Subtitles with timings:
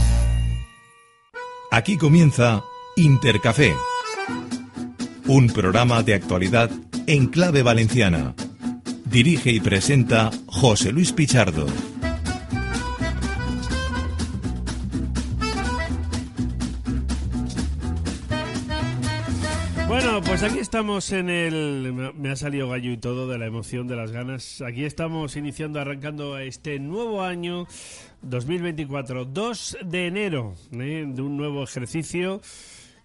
[1.71, 2.65] Aquí comienza
[2.97, 3.75] Intercafé,
[5.27, 6.71] un programa de actualidad
[7.07, 8.35] en clave valenciana
[9.11, 11.67] Dirige y presenta José Luis Pichardo.
[19.89, 22.13] Bueno, pues aquí estamos en el...
[22.15, 24.61] Me ha salido gallo y todo de la emoción, de las ganas.
[24.61, 27.67] Aquí estamos iniciando, arrancando este nuevo año
[28.21, 31.07] 2024, 2 de enero, ¿eh?
[31.09, 32.43] de un nuevo ejercicio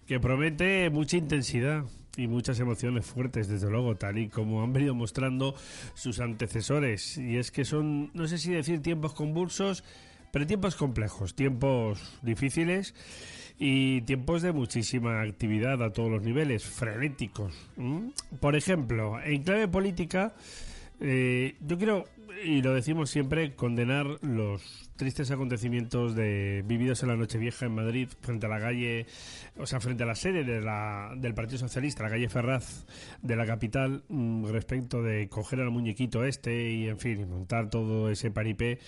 [0.06, 1.84] que promete mucha intensidad
[2.16, 5.54] y muchas emociones fuertes, desde luego, tal y como han venido mostrando
[5.94, 7.18] sus antecesores.
[7.18, 9.84] Y es que son, no sé si decir tiempos convulsos,
[10.30, 12.94] pero tiempos complejos, tiempos difíciles
[13.58, 17.54] y tiempos de muchísima actividad a todos los niveles, frenéticos.
[18.40, 20.34] Por ejemplo, en clave política,
[21.00, 22.04] eh, yo quiero,
[22.44, 28.08] y lo decimos siempre, condenar los tristes acontecimientos de vividos en la Nochevieja en Madrid
[28.20, 29.06] frente a la calle,
[29.56, 32.86] o sea, frente a la sede de la, del Partido Socialista, la calle Ferraz
[33.22, 38.10] de la capital, mm, respecto de coger al muñequito este y, en fin, montar todo
[38.10, 38.78] ese paripé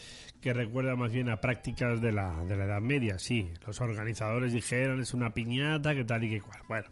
[0.41, 3.19] que recuerda más bien a prácticas de la, de la Edad Media.
[3.19, 6.61] Sí, los organizadores dijeron es una piñata, que tal y que cual.
[6.69, 6.87] Bueno.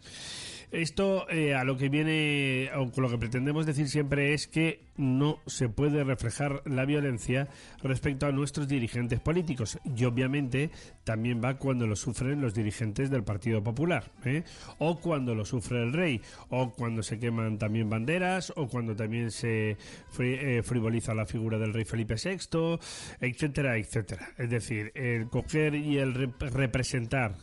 [0.71, 5.39] Esto eh, a lo que viene, o lo que pretendemos decir siempre es que no
[5.45, 7.47] se puede reflejar la violencia
[7.83, 9.77] respecto a nuestros dirigentes políticos.
[9.83, 10.71] Y obviamente
[11.03, 14.43] también va cuando lo sufren los dirigentes del Partido Popular, ¿eh?
[14.79, 19.31] o cuando lo sufre el rey, o cuando se queman también banderas, o cuando también
[19.31, 19.77] se
[20.19, 22.79] eh, frivoliza la figura del rey Felipe VI,
[23.19, 24.29] etcétera, etcétera.
[24.37, 27.35] Es decir, el coger y el representar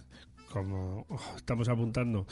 [0.52, 2.26] como oh, estamos apuntando,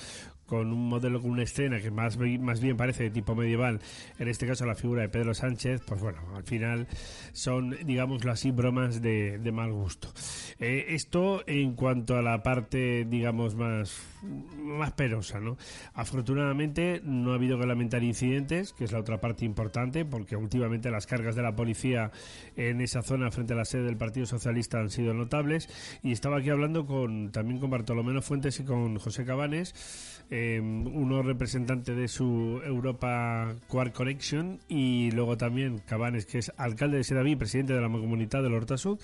[0.50, 3.80] con un modelo, con una escena que más, más bien parece de tipo medieval,
[4.18, 6.86] en este caso la figura de Pedro Sánchez, pues bueno, al final
[7.32, 10.12] son, digámoslo así, bromas de, de mal gusto.
[10.58, 15.56] Eh, esto en cuanto a la parte, digamos, más, más penosa, ¿no?
[15.94, 20.90] Afortunadamente no ha habido que lamentar incidentes, que es la otra parte importante, porque últimamente
[20.90, 22.10] las cargas de la policía
[22.56, 25.68] en esa zona frente a la sede del Partido Socialista han sido notables,
[26.02, 31.22] y estaba aquí hablando con también con Bartolomé Fuentes y con José Cabanes, eh, uno
[31.22, 37.36] representante de su Europa Quark Connection y luego también Cabanes, que es alcalde de Sedaví,
[37.36, 39.00] presidente de la comunidad del Horta Sud,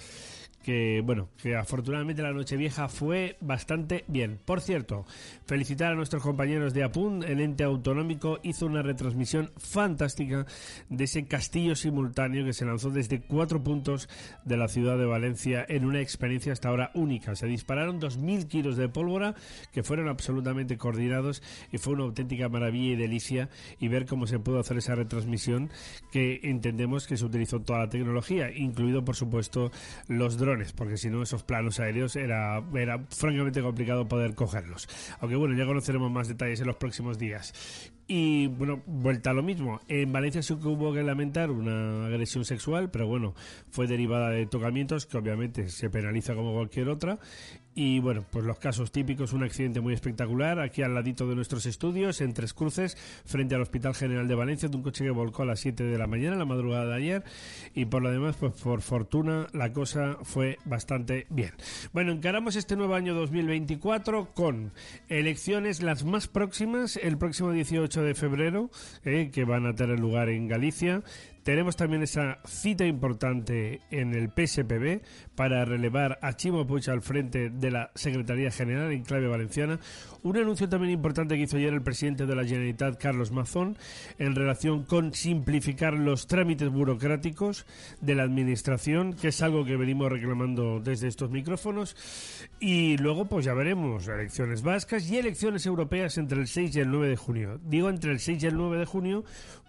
[0.66, 4.40] que bueno, que afortunadamente la Nochevieja fue bastante bien.
[4.44, 5.06] Por cierto,
[5.46, 10.44] felicitar a nuestros compañeros de Apun, el ente autonómico hizo una retransmisión fantástica
[10.88, 14.08] de ese castillo simultáneo que se lanzó desde cuatro puntos
[14.44, 17.36] de la ciudad de Valencia en una experiencia hasta ahora única.
[17.36, 19.36] Se dispararon 2.000 kilos de pólvora
[19.70, 24.40] que fueron absolutamente coordinados y fue una auténtica maravilla y delicia y ver cómo se
[24.40, 25.70] pudo hacer esa retransmisión
[26.10, 29.70] que entendemos que se utilizó toda la tecnología, incluido por supuesto
[30.08, 34.88] los drones porque si no esos planos aéreos era, era francamente complicado poder cogerlos.
[35.20, 37.52] Aunque bueno, ya conoceremos más detalles en los próximos días.
[38.08, 39.80] Y bueno, vuelta a lo mismo.
[39.88, 43.34] En Valencia sí que hubo que lamentar una agresión sexual, pero bueno,
[43.70, 47.18] fue derivada de tocamientos, que obviamente se penaliza como cualquier otra.
[47.78, 51.66] Y bueno, pues los casos típicos, un accidente muy espectacular aquí al ladito de nuestros
[51.66, 55.42] estudios, en Tres Cruces, frente al Hospital General de Valencia, de un coche que volcó
[55.42, 57.24] a las 7 de la mañana, la madrugada de ayer.
[57.74, 61.52] Y por lo demás, pues por fortuna, la cosa fue bastante bien.
[61.92, 64.72] Bueno, encaramos este nuevo año 2024 con
[65.10, 68.70] elecciones las más próximas, el próximo 18 de febrero,
[69.04, 71.02] eh, que van a tener lugar en Galicia.
[71.46, 75.00] Tenemos también esa cita importante en el PSPB
[75.36, 79.78] para relevar a Chimo Puig al frente de la Secretaría General en clave valenciana.
[80.24, 83.78] Un anuncio también importante que hizo ayer el presidente de la Generalitat, Carlos Mazón,
[84.18, 87.64] en relación con simplificar los trámites burocráticos
[88.00, 91.94] de la Administración, que es algo que venimos reclamando desde estos micrófonos.
[92.58, 96.90] Y luego, pues ya veremos, elecciones vascas y elecciones europeas entre el 6 y el
[96.90, 97.60] 9 de junio.
[97.62, 99.24] Digo entre el 6 y el 9 de junio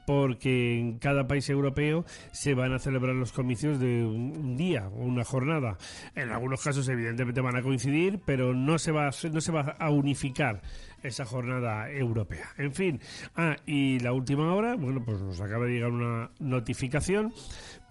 [0.07, 5.04] porque en cada país europeo se van a celebrar los comicios de un, día o
[5.04, 5.77] una jornada.
[6.15, 9.75] En algunos casos, evidentemente, van a coincidir, pero no se va a, no se va
[9.77, 10.62] a unificar
[11.04, 12.54] esa jornada europea.
[12.57, 13.01] En fin,
[13.36, 17.33] ah, y la última hora, bueno, pues nos acaba de llegar una notificación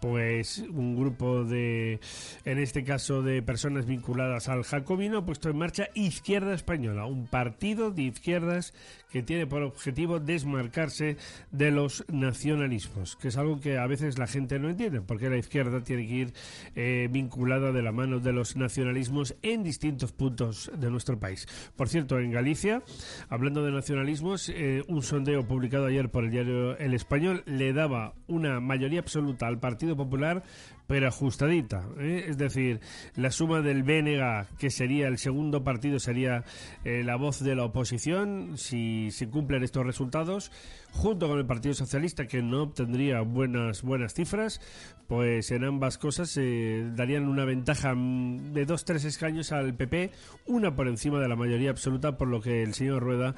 [0.01, 2.01] pues un grupo de,
[2.45, 7.27] en este caso, de personas vinculadas al jacobino ha puesto en marcha Izquierda Española, un
[7.27, 8.75] partido de izquierdas
[9.17, 11.17] que tiene por objetivo desmarcarse
[11.51, 15.39] de los nacionalismos, que es algo que a veces la gente no entiende, porque la
[15.39, 16.35] izquierda tiene que ir
[16.75, 21.49] eh, vinculada de la mano de los nacionalismos en distintos puntos de nuestro país.
[21.77, 22.83] Por cierto, en Galicia,
[23.31, 28.12] hablando de nacionalismos, eh, un sondeo publicado ayer por el diario El Español le daba
[28.27, 30.43] una mayoría absoluta al Partido Popular
[30.87, 31.87] pero ajustadita.
[31.99, 32.27] ¿eh?
[32.29, 32.81] Es decir,
[33.15, 36.44] la suma del BNG, que sería el segundo partido, sería
[36.85, 40.53] eh, la voz de la oposición, si se cumplen estos resultados,
[40.93, 44.61] junto con el Partido Socialista, que no obtendría buenas, buenas cifras,
[45.06, 50.11] pues en ambas cosas eh, darían una ventaja mm, de dos, tres escaños al PP,
[50.47, 53.35] una por encima de la mayoría absoluta, por lo que el señor Rueda,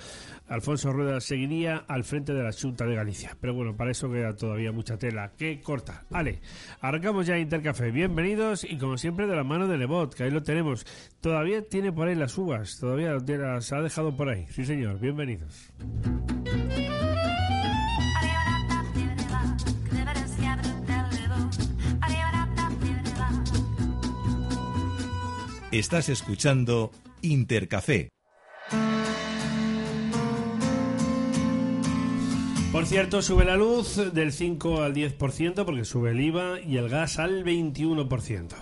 [0.48, 3.36] Alfonso Rueda, seguiría al frente de la Junta de Galicia.
[3.40, 6.04] Pero bueno, para eso queda todavía mucha tela que corta.
[6.10, 6.40] Vale,
[6.80, 7.90] arrancamos ya Intercafé.
[7.90, 10.86] Bienvenidos y como siempre de la mano de Lebot, que ahí lo tenemos.
[11.20, 14.46] Todavía tiene por ahí las uvas, todavía las ha dejado por ahí.
[14.50, 15.70] Sí, señor, bienvenidos.
[25.70, 28.08] Estás escuchando Intercafé.
[32.72, 36.88] Por cierto, sube la luz del 5 al 10% porque sube el IVA y el
[36.88, 38.54] gas al 21%.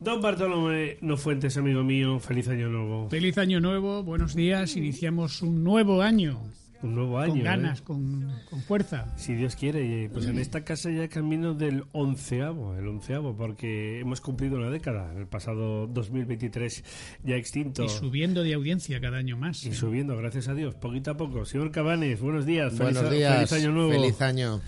[0.00, 3.08] Don Bartolomé No Fuentes, amigo mío, feliz año nuevo.
[3.08, 6.40] Feliz año nuevo, buenos días, iniciamos un nuevo año.
[6.82, 7.34] Un nuevo año.
[7.34, 7.82] Con ganas, ¿eh?
[7.84, 9.12] con, fuerza.
[9.16, 10.10] Si Dios quiere.
[10.12, 15.12] Pues en esta casa ya camino del onceavo, el onceavo, porque hemos cumplido una década,
[15.16, 16.84] el pasado 2023
[17.24, 17.84] ya extinto.
[17.84, 19.64] Y subiendo de audiencia cada año más.
[19.64, 19.74] Y ¿eh?
[19.74, 21.44] subiendo, gracias a Dios, poquito a poco.
[21.44, 22.76] Señor Cabanes, buenos días.
[22.76, 23.48] Buenos días.
[23.48, 23.92] Feliz año nuevo.
[23.92, 24.60] Feliz año.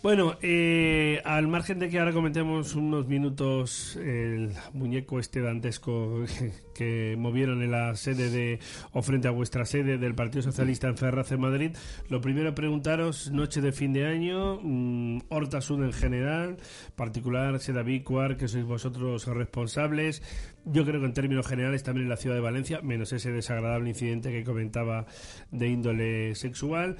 [0.00, 6.22] Bueno, eh, al margen de que ahora comentemos unos minutos el muñeco este dantesco
[6.74, 8.60] que, movieron en la sede de,
[8.92, 11.76] o frente a vuestra sede del Partido Socialista en Ferraz en Madrid,
[12.08, 16.58] lo primero preguntaros, noche de fin de año, mmm, Horta Sud en general,
[16.94, 20.22] particular Sedavícuar, que sois vosotros responsables,
[20.64, 23.88] yo creo que en términos generales también en la ciudad de Valencia, menos ese desagradable
[23.88, 25.06] incidente que comentaba
[25.50, 26.98] de índole sexual.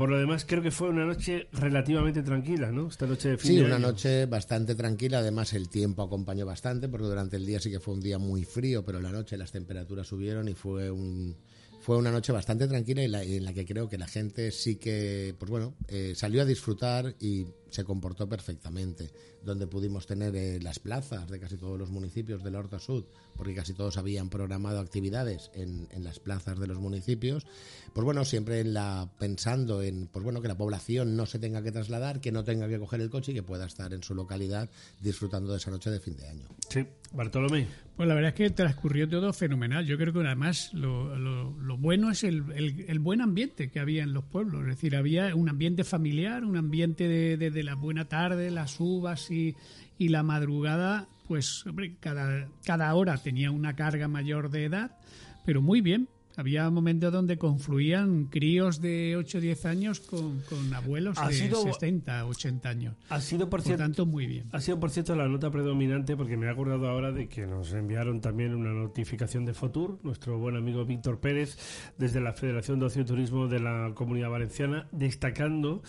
[0.00, 2.88] Por lo demás, creo que fue una noche relativamente tranquila, ¿no?
[2.88, 3.88] Esta noche de fin Sí, de una año.
[3.88, 5.18] noche bastante tranquila.
[5.18, 8.44] Además, el tiempo acompañó bastante, porque durante el día sí que fue un día muy
[8.44, 11.36] frío, pero la noche las temperaturas subieron y fue un
[11.82, 14.76] fue una noche bastante tranquila en la, en la que creo que la gente sí
[14.76, 19.10] que, pues bueno, eh, salió a disfrutar y se comportó perfectamente.
[19.42, 23.04] Donde pudimos tener eh, las plazas de casi todos los municipios de la Horta Sud,
[23.36, 27.46] porque casi todos habían programado actividades en, en las plazas de los municipios.
[27.94, 31.62] Pues bueno, siempre en la, pensando en pues bueno, que la población no se tenga
[31.62, 34.14] que trasladar, que no tenga que coger el coche y que pueda estar en su
[34.14, 34.68] localidad
[35.00, 36.48] disfrutando de esa noche de fin de año.
[36.68, 37.66] Sí, Bartolomé.
[37.96, 39.84] Pues la verdad es que transcurrió todo fenomenal.
[39.84, 43.78] Yo creo que además lo, lo, lo bueno es el, el, el, buen ambiente que
[43.78, 44.62] había en los pueblos.
[44.62, 48.78] Es decir, había un ambiente familiar, un ambiente de, de, de la buena tarde, las
[48.80, 49.54] uvas y,
[49.98, 51.08] y la madrugada.
[51.28, 54.98] Pues, hombre, cada, cada hora tenía una carga mayor de edad,
[55.46, 60.72] pero muy bien, había momentos donde confluían críos de 8 o 10 años con, con
[60.72, 62.94] abuelos Ha de sido- 60, 80 años.
[63.10, 64.44] Ha sido, por Por cierto, tanto, muy bien.
[64.52, 67.72] ha sido, por cierto, la nota predominante porque me he acordado ahora de que nos
[67.74, 71.58] enviaron también una notificación de Fotur, nuestro buen amigo Víctor Pérez,
[71.98, 75.82] desde la Federación de Ocio y Turismo de la Comunidad Valenciana, destacando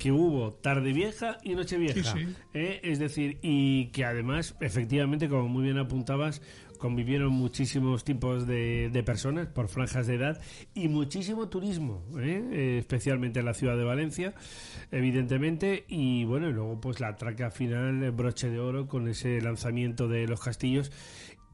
[0.00, 2.12] que hubo tarde vieja y noche vieja.
[2.12, 2.34] Sí, sí.
[2.54, 2.80] ¿eh?
[2.82, 6.40] Es decir, y que además, efectivamente, como muy bien apuntabas,
[6.78, 10.40] convivieron muchísimos tipos de, de personas por franjas de edad
[10.74, 12.42] y muchísimo turismo, ¿eh?
[12.50, 14.34] Eh, especialmente en la ciudad de Valencia,
[14.90, 15.84] evidentemente.
[15.86, 20.08] Y bueno, y luego pues la traca final, el broche de oro con ese lanzamiento
[20.08, 20.90] de los castillos.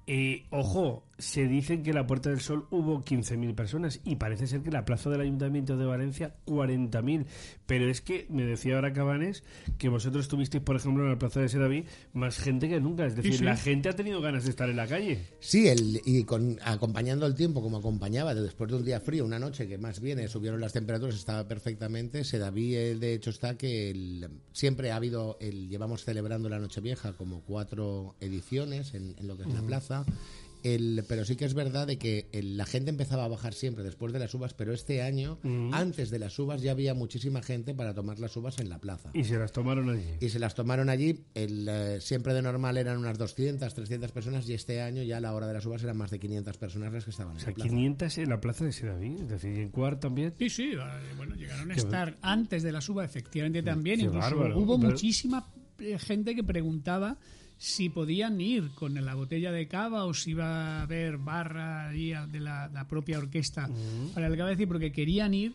[0.09, 4.47] Eh, ojo, se dice que en la Puerta del Sol hubo 15.000 personas y parece
[4.47, 7.25] ser que en la plaza del Ayuntamiento de Valencia 40.000.
[7.67, 9.43] Pero es que me decía ahora Cabanes
[9.79, 13.05] que vosotros tuvisteis, por ejemplo, en la plaza de Sedaví más gente que nunca.
[13.07, 13.43] Es decir, sí.
[13.45, 15.25] la gente ha tenido ganas de estar en la calle.
[15.41, 19.25] Sí, el, y con, acompañando el tiempo como acompañaba, de después de un día frío,
[19.25, 22.23] una noche que más bien subieron las temperaturas, estaba perfectamente.
[22.23, 27.15] Sedaví, eh, de hecho, está que el- siempre ha habido, el, llevamos celebrando la Nochevieja
[27.15, 29.96] como cuatro ediciones en, en lo que es la plaza.
[30.63, 33.85] El, pero sí que es verdad de que el- la gente empezaba a bajar siempre
[33.85, 35.39] después de las uvas, pero este año,
[35.71, 39.11] antes de las uvas, ya había muchísima gente para tomar las uvas en la plaza.
[39.15, 40.03] Y se las tomaron allí.
[40.21, 44.49] Y se las tomaron allí, el, eh, siempre de normal eran unas 200, 300 personas
[44.49, 46.93] y este año ya a la hora de las uvas eran más de 500 personas
[46.93, 47.69] las que estaban O en la plaza.
[47.71, 50.35] 500 en la plaza de Sedaví, es decir, en Cuart también.
[50.37, 50.79] Sí, sí, eh,
[51.17, 53.99] bueno, llegaron a Qué estar antes de la suba, efectivamente también.
[54.01, 54.59] qué Incluso bárbaro.
[54.59, 55.47] hubo Pero- muchísima
[55.79, 57.19] eh, gente que preguntaba
[57.59, 61.91] si podían ir con la botella de cava o si iba a haber barra
[62.27, 63.69] de la, la propia orquesta.
[64.15, 65.53] Para el es decir, porque querían ir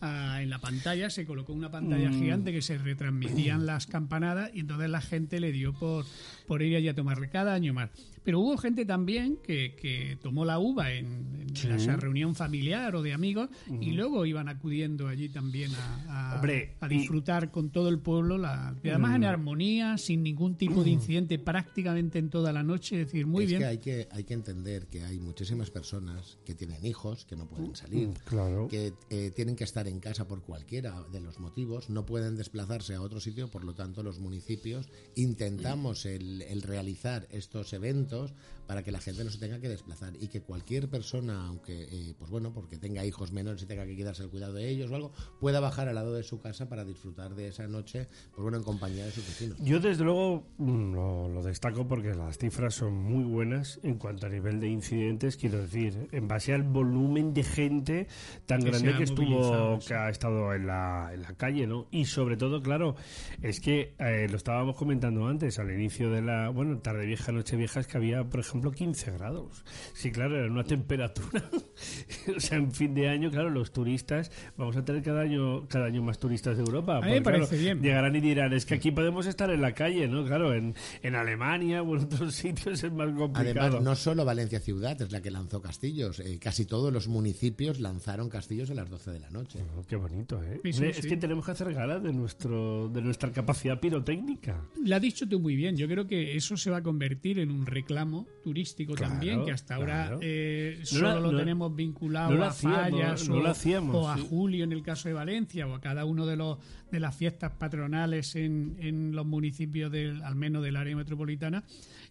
[0.00, 4.60] a- en la pantalla, se colocó una pantalla gigante que se retransmitían las campanadas y
[4.60, 6.04] entonces la gente le dio por,
[6.46, 7.90] por ir allí a tomarle cada año más.
[8.22, 13.02] Pero hubo gente también que, que tomó la uva en, en esa reunión familiar o
[13.02, 13.50] de amigos
[13.82, 17.98] y luego iban acudiendo allí también a, a- Hombre, a y- disfrutar con todo el
[17.98, 22.62] pueblo, la, y además en armonía, sin ningún tipo de incidente prácticamente en toda la
[22.62, 23.60] noche, es decir, muy es bien.
[23.60, 27.46] que hay que hay que entender que hay muchísimas personas que tienen hijos que no
[27.46, 28.68] pueden salir, Claro.
[28.68, 32.94] que eh, tienen que estar en casa por cualquiera de los motivos, no pueden desplazarse
[32.94, 38.32] a otro sitio, por lo tanto los municipios intentamos el, el realizar estos eventos
[38.66, 42.14] para que la gente no se tenga que desplazar y que cualquier persona, aunque eh,
[42.18, 44.94] pues bueno, porque tenga hijos menores y tenga que quedarse el cuidado de ellos o
[44.94, 48.58] algo, pueda bajar al lado de su casa para disfrutar de esa noche, pues bueno,
[48.58, 49.58] en compañía de sus vecinos.
[49.60, 54.26] Yo desde luego mm, lo, lo destaco porque las cifras son muy buenas en cuanto
[54.26, 58.06] a nivel de incidentes, quiero decir, en base al volumen de gente
[58.46, 61.86] tan Que grande que estuvo, que ha estado en la, en la calle, ¿no?
[61.90, 62.96] Y sobre todo, claro,
[63.42, 67.56] es que eh, lo estábamos comentando antes, al inicio de la, bueno, tarde vieja, noche
[67.56, 69.64] vieja, es que había, por ejemplo, 15 grados.
[69.94, 71.50] Sí, claro, era una temperatura.
[72.36, 75.86] o sea, en fin de año, claro, los turistas, vamos a tener cada año, cada
[75.86, 76.98] año más turistas de Europa.
[76.98, 77.82] A mí porque, me claro, parece bien.
[77.82, 80.24] Llegarán y dirán, es que aquí podemos estar en la calle, ¿no?
[80.24, 83.60] Claro, en, en Alemania o en otros sitios es más complicado.
[83.60, 87.80] Además, no solo Valencia ciudad es la que lanzó castillos, eh, casi todos los municipios
[87.80, 89.60] lanzaron castillos a las 12 de la noche.
[89.76, 90.60] Oh, qué bonito, ¿eh?
[90.62, 91.08] Sí, sí, Hombre, Es sí.
[91.08, 94.62] que tenemos que hacer gala de, nuestro, de nuestra capacidad pirotécnica.
[94.84, 95.76] Lo has dicho tú muy bien.
[95.76, 99.50] Yo creo que eso se va a convertir en un reclamo turístico Claro, también, que
[99.50, 104.26] hasta ahora eh, solo lo no- tenemos vinculado no a fallas o, a sí.
[104.28, 106.58] julio en el caso de Valencia o a cada uno de los
[106.92, 111.64] de las fiestas patronales en, en los municipios del al menos del área metropolitana.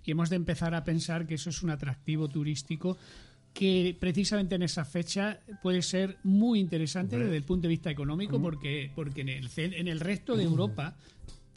[0.04, 2.98] Y hemos de empezar a pensar que eso es un atractivo turístico
[3.54, 8.42] que precisamente en esa fecha puede ser muy interesante desde el punto de vista económico
[8.42, 10.96] porque porque en el en el resto de Europa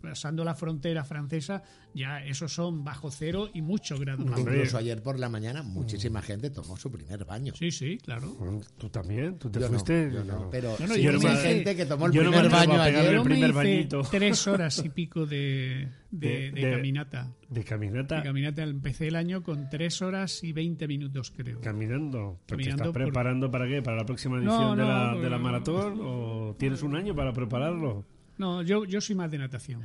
[0.00, 1.62] pasando la frontera francesa
[1.94, 4.26] ya esos son bajo cero y muchos grados.
[4.38, 7.54] Incluso ayer por la mañana muchísima gente tomó su primer baño.
[7.56, 8.36] Sí, sí, claro.
[8.76, 10.10] Tú también, tú te Yo no, fuiste.
[10.12, 12.38] yo no, pero No, no, sí yo no gente que tomó el yo no me
[12.40, 13.04] primer baño ayer.
[13.06, 14.02] el Yo me primer hice bañito.
[14.10, 17.32] tres horas y pico de, de, De- de de- caminata.
[17.48, 18.16] De caminata.
[18.16, 21.60] De caminata empecé el año con tres horas y veinte minutos, creo.
[21.62, 22.40] Caminando.
[22.46, 23.80] ¿Pero te Caminando estás por- preparando para qué?
[23.82, 25.98] ¿Para la próxima edición No, de, no, la, de la maratón?
[26.02, 28.04] ¿O tienes un año para prepararlo?
[28.38, 29.82] No, yo, yo soy más de natación.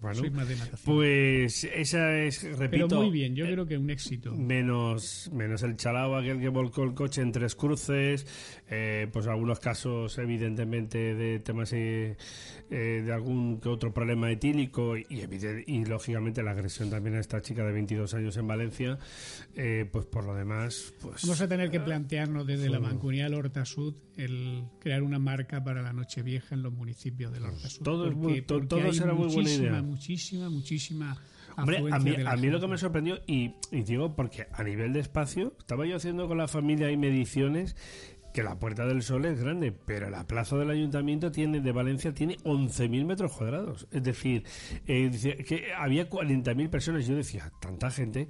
[0.00, 0.96] Bueno, soy más de natación.
[0.96, 2.88] Pues esa es, repito.
[2.88, 4.34] Pero muy bien, yo eh, creo que un éxito.
[4.34, 8.26] Menos, menos el chalao, aquel que volcó el coche en tres cruces,
[8.68, 12.16] eh, pues algunos casos evidentemente de temas eh,
[12.70, 17.64] eh, de algún que otro problema etílico y, lógicamente la agresión también a esta chica
[17.64, 18.98] de 22 años en Valencia,
[19.54, 23.34] eh, pues por lo demás, pues Vamos a tener que plantearnos desde la Mancomunidad del
[23.34, 27.84] Horta Sud el crear una marca para la Nochevieja en los municipios del Horta Sud.
[27.96, 29.82] Todo es muy- to- todo hay será muy buena idea.
[29.82, 31.16] Muchísima, muchísima
[31.56, 34.92] Hombre, a mí, a mí lo que me sorprendió, y, y digo porque a nivel
[34.92, 37.76] de espacio, estaba yo haciendo con la familia y mediciones
[38.32, 42.12] que la Puerta del Sol es grande, pero la plaza del ayuntamiento tiene de Valencia
[42.12, 43.86] tiene 11.000 metros cuadrados.
[43.92, 44.42] Es decir,
[44.88, 47.06] eh, que había 40.000 personas.
[47.06, 48.26] Yo decía, tanta gente,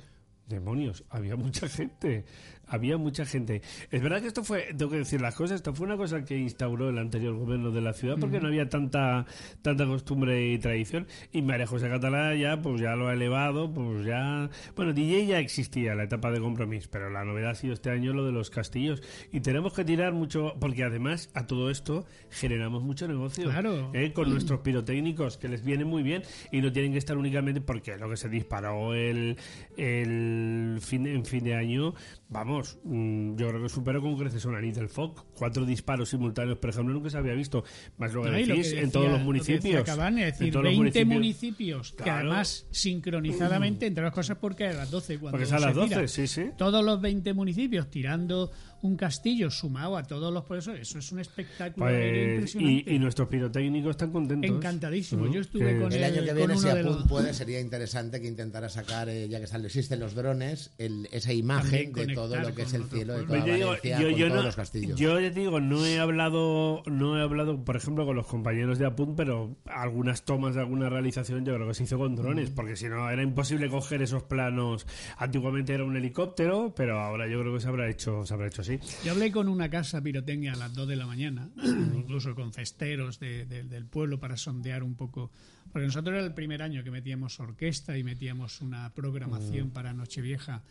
[0.47, 2.27] demonios, había mucha gente.
[2.67, 3.63] Había mucha gente.
[3.91, 6.37] Es verdad que esto fue, tengo que decir las cosas, esto fue una cosa que
[6.39, 9.27] instauró el anterior gobierno de la ciudad porque no había tanta
[9.63, 11.07] tanta costumbre y tradición.
[11.33, 14.51] Y María José Catalá ya, pues ya lo ha elevado, pues ya.
[14.77, 18.13] Bueno, DJ ya existía la etapa de compromiso, pero la novedad ha sido este año
[18.13, 19.03] lo de los castillos.
[19.33, 23.51] Y tenemos que tirar mucho, porque además a todo esto generamos mucho negocio.
[23.51, 23.91] Claro.
[23.95, 24.13] ¿eh?
[24.13, 27.97] Con nuestros pirotécnicos, que les viene muy bien y no tienen que estar únicamente porque
[27.97, 29.37] lo que se disparó el,
[29.77, 31.95] el fin, en fin de año,
[32.35, 35.25] vamos mm, yo creo que supero con creces una del FOC.
[35.39, 37.65] Cuatro disparos simultáneos, por ejemplo, nunca se había visto.
[37.97, 39.75] Más lo que No, y lo decís, que en todos decía- los municipios.
[39.79, 41.15] Lo que acaban de En decir, todos los 20 municipios.
[41.15, 42.29] municipios, que Claro.
[42.31, 45.81] además sincronizadamente, entre las cosas, porque a las 12 cuando Porque es a las se
[45.85, 46.01] tira.
[46.03, 46.51] 12, sí, sí.
[46.59, 48.51] Todos los 20 municipios tirando
[48.85, 52.91] un castillo sumado a todos los profesores, eso es un espectáculo Pues, impresionante.
[52.91, 54.51] y, y nuestros pirotécnicos están contentos.
[54.51, 55.25] Encantadísimo.
[55.25, 55.33] ¿no?
[55.33, 58.29] Yo estuve con El año que con viene, si Apun los- puede, sería interesante que
[58.29, 62.55] intentara sacar, eh, ya que están- existen los drones, el- esa imagen de todo lo
[62.55, 64.47] que es con el cielo de toda yo, digo, Valencia, yo- con yo todos no,
[64.47, 65.01] los castillos.
[65.01, 68.87] yo ya digo, no he hablado, no he hablado, por ejemplo, con los compañeros de
[68.87, 72.55] Apunt, pero algunas tomas de alguna realización yo creo que se hizo con drones, Mm.
[72.55, 74.87] porque si no era imposible coger esos planos.
[75.17, 78.61] Antiguamente era un helicóptero, pero ahora yo creo que se habrá hecho, se habrá hecho
[78.61, 78.74] así.
[79.05, 81.51] Yo hablé con una casa pirotecnia a las 2 de la mañana,
[81.95, 85.31] incluso con festeros de- de- del pueblo para sondear un poco.
[85.73, 90.63] Porque nosotros era el primer año que metíamos orquesta y metíamos una programación para Nochevieja,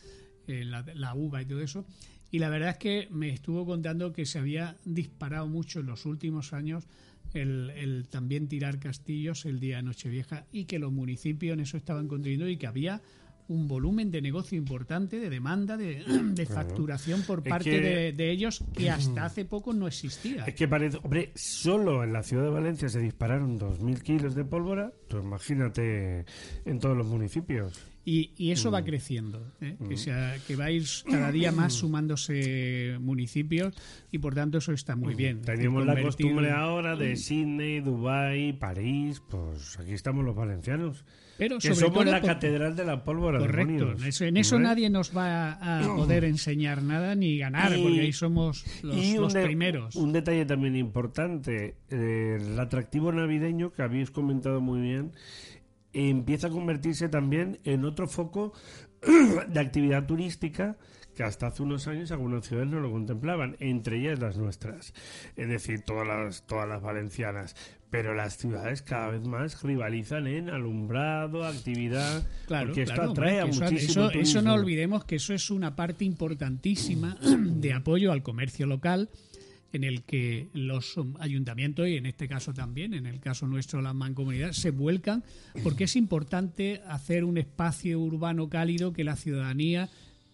[0.47, 1.85] eh, la, la uva y todo eso.
[2.31, 6.05] Y la verdad es que me estuvo contando que se había disparado mucho en los
[6.05, 6.85] últimos años
[7.33, 11.77] el, el también tirar castillos el día de Nochevieja y que los municipios en eso
[11.77, 13.01] estaban contribuyendo y que había
[13.47, 18.11] un volumen de negocio importante, de demanda, de, de facturación por Es parte que- de,
[18.13, 20.45] de ellos que hasta hace poco no existía.
[20.45, 24.45] Es que parece, hombre, solo en la ciudad de Valencia se dispararon 2.000 kilos de
[24.45, 26.25] pólvora, pues imagínate
[26.65, 27.79] en todos los municipios.
[28.05, 28.73] Y, y eso Mm.
[28.73, 29.77] va creciendo, ¿eh?
[29.87, 33.73] que, sea, que va a ir cada día más sumándose municipios
[34.11, 35.37] y por tanto eso está muy bien.
[35.39, 41.05] Es decir, Teníamos la costumbre ahora de Sydney, Dubai, París, pues aquí estamos los valencianos.
[41.37, 43.39] Pero que sobre somos todo la por- catedral de la pólvora.
[43.39, 44.69] Correcto, en eso, en eso Hombre.
[44.69, 49.15] nadie nos va a poder enseñar nada ni ganar, Y- porque ahí somos los, y
[49.17, 49.95] un los de- primeros.
[49.95, 55.11] Un detalle también importante, eh, el atractivo navideño que habéis comentado muy bien,
[55.93, 58.53] empieza a convertirse también en otro foco
[59.47, 60.77] de actividad turística
[61.15, 64.95] que hasta hace unos años algunas ciudades no lo contemplaban, entre ellas las nuestras,
[65.35, 67.55] es decir, todas las, todas las valencianas.
[67.91, 73.41] Pero las ciudades cada vez más rivalizan en alumbrado, actividad, Claro, porque claro, esto atrae
[73.41, 78.11] a eso- muchísimo eso, eso no olvidemos que eso es una parte importantísima de apoyo
[78.11, 79.11] al comercio local
[79.73, 83.81] en el que los um, ayuntamientos y en este caso también, en el caso nuestro
[83.81, 85.23] la mancomunidad, se vuelcan
[85.63, 89.89] porque es importante hacer un espacio urbano cálido que la ciudadanía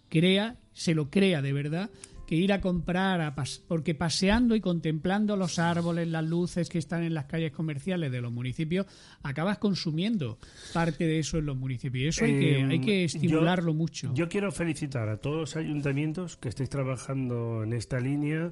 [0.10, 1.90] crea, se lo crea de verdad,
[2.28, 6.78] que ir a comprar, a pas- porque paseando y contemplando los árboles, las luces que
[6.78, 8.86] están en las calles comerciales de los municipios,
[9.24, 10.38] acabas consumiendo
[10.72, 12.04] parte de eso en los municipios.
[12.04, 14.14] Y eso hay que, Eh, hay que yo- estimularlo mucho.
[14.14, 18.52] Yo quiero felicitar a todos los ayuntamientos que estéis trabajando en esta línea.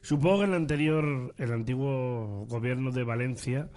[0.00, 3.68] Supongo que el anterior, el antiguo gobierno de Valencia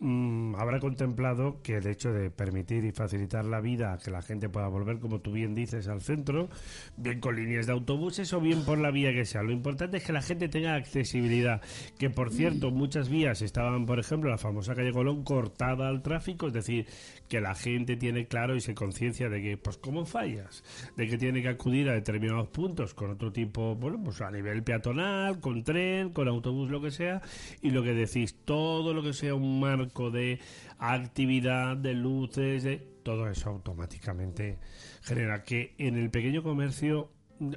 [0.00, 4.48] mm, habrá contemplado que el hecho de permitir y facilitar la vida que la gente
[4.48, 6.48] pueda volver, como tú bien dices, al centro,
[6.96, 9.42] bien con líneas de autobuses o bien por la vía que sea.
[9.42, 11.60] Lo importante es que la gente tenga accesibilidad.
[11.98, 16.48] Que por cierto, muchas vías estaban, por ejemplo, la famosa calle Colón cortada al tráfico,
[16.48, 16.86] es decir,
[17.28, 20.62] que la gente tiene claro y se conciencia de que, pues, ¿cómo fallas?
[20.96, 24.62] De que tiene que acudir a determinados puntos con otro tipo, bueno, pues a nivel
[24.62, 27.22] peatonal, con tren, con autobús, lo que sea,
[27.62, 30.40] y lo que decís, todo lo que sea un marco de
[30.78, 34.58] actividad, de luces, de todo eso automáticamente
[35.02, 37.10] genera que en el pequeño comercio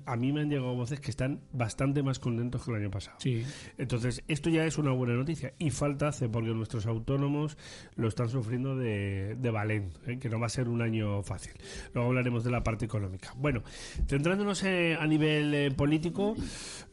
[0.06, 3.18] a mí me han llegado voces que están bastante más contentos que el año pasado.
[3.20, 3.44] Sí.
[3.78, 5.54] Entonces, esto ya es una buena noticia.
[5.58, 7.58] Y falta hace porque nuestros autónomos
[7.96, 10.20] lo están sufriendo de, de Valent, ¿eh?
[10.20, 11.54] que no va a ser un año fácil.
[11.94, 13.34] Luego hablaremos de la parte económica.
[13.38, 13.63] Bueno,
[14.08, 16.36] centrándonos eh, a nivel eh, político,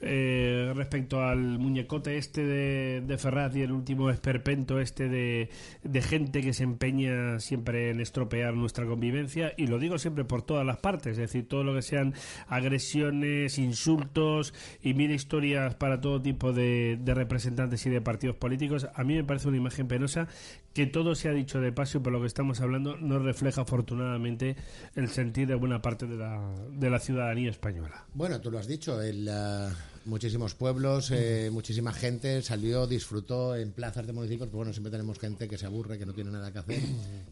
[0.00, 5.48] eh, respecto al muñecote este de, de Ferraz y el último esperpento este de,
[5.82, 10.42] de gente que se empeña siempre en estropear nuestra convivencia, y lo digo siempre por
[10.42, 12.14] todas las partes, es decir, todo lo que sean
[12.48, 18.88] agresiones, insultos y mil historias para todo tipo de, de representantes y de partidos políticos,
[18.94, 20.28] a mí me parece una imagen penosa
[20.72, 23.62] que todo se ha dicho de paso y por lo que estamos hablando no refleja
[23.62, 24.56] afortunadamente
[24.94, 28.04] el sentir de buena parte de la, de la ciudadanía española.
[28.12, 29.70] Bueno, tú lo has dicho, el, ah,
[30.06, 35.18] muchísimos pueblos, eh, muchísima gente salió, disfrutó en plazas de municipios, pues bueno, siempre tenemos
[35.18, 36.80] gente que se aburre, que no tiene nada que hacer,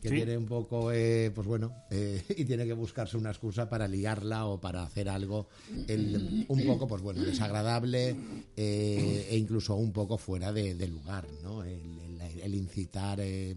[0.03, 0.15] que Sí.
[0.17, 4.47] tiene un poco, eh, pues bueno, eh, y tiene que buscarse una excusa para liarla
[4.47, 5.49] o para hacer algo
[5.89, 8.17] el- un poco, pues bueno, desagradable
[8.57, 11.63] eh, e incluso un poco fuera de, de lugar, ¿no?
[11.65, 11.81] El,
[12.21, 13.57] el- el incitar eh,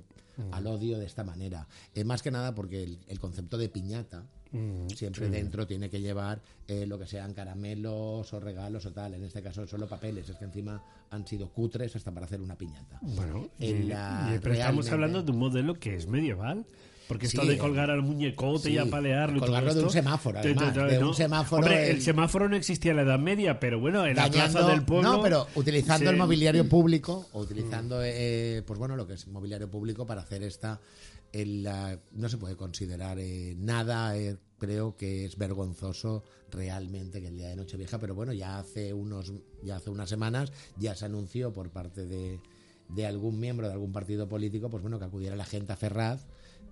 [0.52, 1.68] al odio de esta manera.
[1.96, 4.24] Eh, más que nada porque el, el concepto de piñata,
[4.96, 9.14] siempre dentro tiene que llevar eh, lo que sean caramelos o regalos o tal.
[9.14, 12.56] En este caso solo papeles, es que encima han sido cutres hasta para hacer una
[12.56, 13.00] piñata.
[13.02, 16.66] Bueno, y, En la- y- pero estamos hablando de un modelo que es medieval.
[17.08, 19.94] Porque esto Sí, de colgar al muñecote y apalearlo y todo colgarlo de un esto,
[19.94, 21.08] semáforo, te- te- de ¿no?
[21.10, 24.24] un semáforo Hombre, el semáforo no existía en la Edad Media, pero bueno, en la
[24.30, 25.14] dañando- plaza del pueblo...
[25.14, 29.70] No, pero utilizando el mobiliario público, o utilizando, eh, pues bueno, lo que es mobiliario
[29.72, 30.80] público para hacer esta.
[31.34, 37.28] el, la- no se puede considerar eh, nada, eh, creo que es vergonzoso realmente que
[37.28, 41.06] el día de Nochevieja, pero bueno, ya hace unos, ya hace unas semanas ya se
[41.06, 42.40] anunció por parte de,
[42.90, 46.26] de algún miembro de algún partido político, pues bueno, que acudiera la gente a Ferraz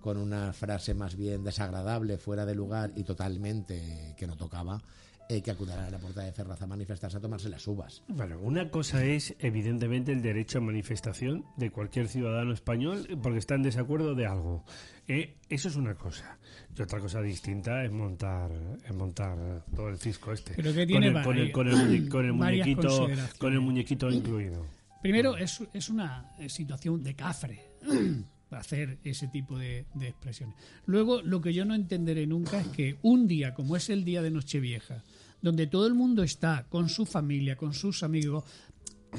[0.06, 4.80] con una frase más bien desagradable, fuera de lugar y totalmente que no tocaba,
[5.28, 8.04] eh, que acudiera a la puerta de Ferraz a manifestarse a tomarse las uvas.
[8.06, 13.56] Bueno, una cosa es evidentemente el derecho a manifestación de cualquier ciudadano español porque está
[13.56, 14.64] en desacuerdo de algo.
[15.08, 16.38] Eh, eso es una cosa.
[16.78, 18.52] Y otra cosa distinta es montar,
[18.84, 20.52] es montar todo el cisco este.
[20.54, 23.08] Pero que con, tiene el, con, el, con el con el muñequito,
[23.40, 24.64] con el muñequito incluido.
[25.02, 27.60] Primero, es, es una eh, situación de cafre
[28.50, 30.56] hacer ese tipo de, expresiones.
[30.86, 34.22] Luego, lo que yo no entenderé nunca es que un día, como es el día
[34.22, 35.02] de Nochevieja,
[35.42, 38.44] donde todo el mundo está con su familia, con sus amigos,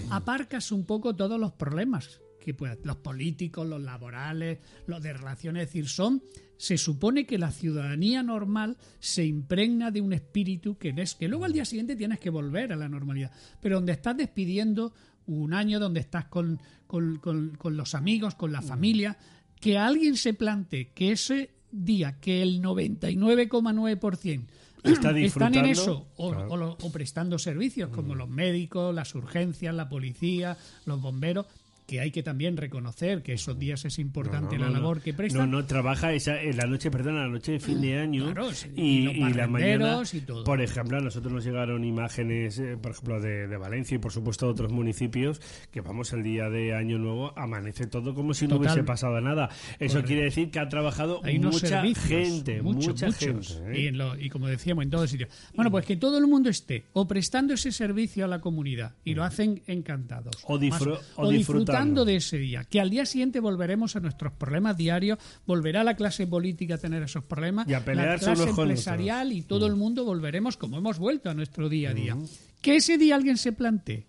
[0.10, 5.64] aparcas un poco todos los problemas que pueda- los políticos, los laborales, los de relaciones,
[5.64, 6.24] es decir, son
[6.58, 11.46] se supone que la ciudadanía normal se impregna de un espíritu que es que luego
[11.46, 14.92] al día siguiente tienes que volver a la normalidad, pero donde estás despidiendo
[15.28, 19.18] un año donde estás con, con- con- con los amigos, con la familia,
[19.60, 24.46] que alguien se plantee que ese día que el 99,9%
[24.84, 26.48] Está están en eso o, claro.
[26.52, 31.46] o lo- o prestando servicios como los médicos, las urgencias, la policía, los bomberos,
[31.88, 35.04] que hay que también reconocer que esos días es importante No, no, la labor no.
[35.04, 35.50] que prestan.
[35.50, 38.50] No, no, trabaja esa, en la noche, perdón, la noche de fin de año Claro,
[38.76, 39.50] y, y los y la mañana.
[39.86, 40.44] barrenderos y todo.
[40.44, 44.12] Por ejemplo, a nosotros nos llegaron imágenes, eh, por ejemplo, de, de Valencia y por
[44.12, 45.40] supuesto de otros municipios,
[45.72, 49.50] que vamos el día de Año Nuevo, amanece todo como si no hubiese pasado nada.
[49.80, 50.08] Eso Correcto.
[50.08, 53.48] quiere decir que ha trabajado Hay mucha gente, mucha muchos, gente.
[53.72, 53.82] ¿eh?
[53.84, 55.30] y, en lo- y como decíamos, en todos sitios.
[55.56, 59.14] Bueno, pues que todo el mundo esté o prestando ese servicio a la comunidad y
[59.14, 60.36] lo hacen encantados.
[60.44, 61.77] O disfrutando.
[61.78, 62.64] Disfrutando de ese día.
[62.64, 67.04] Que al día siguiente volveremos a nuestros problemas diarios, volverá la clase política a tener
[67.04, 71.30] esos problemas, Y a la clase empresarial y todo el mundo volveremos como hemos vuelto
[71.30, 72.18] a nuestro día a día.
[72.62, 74.08] Que ese día alguien se plantee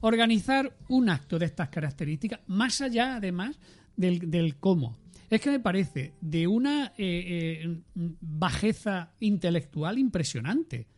[0.00, 3.58] organizar un acto de estas características, más allá además
[3.96, 4.98] del, del cómo.
[5.28, 10.88] Es que me parece de una eh, eh, bajeza intelectual impresionante,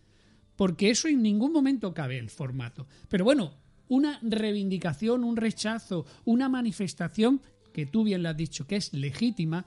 [0.56, 2.86] porque eso en ningún momento cabe el formato.
[3.08, 3.61] Pero bueno,
[3.92, 7.42] una reivindicación, un rechazo, una manifestación
[7.74, 9.66] que tú bien lo has dicho, que es legítima,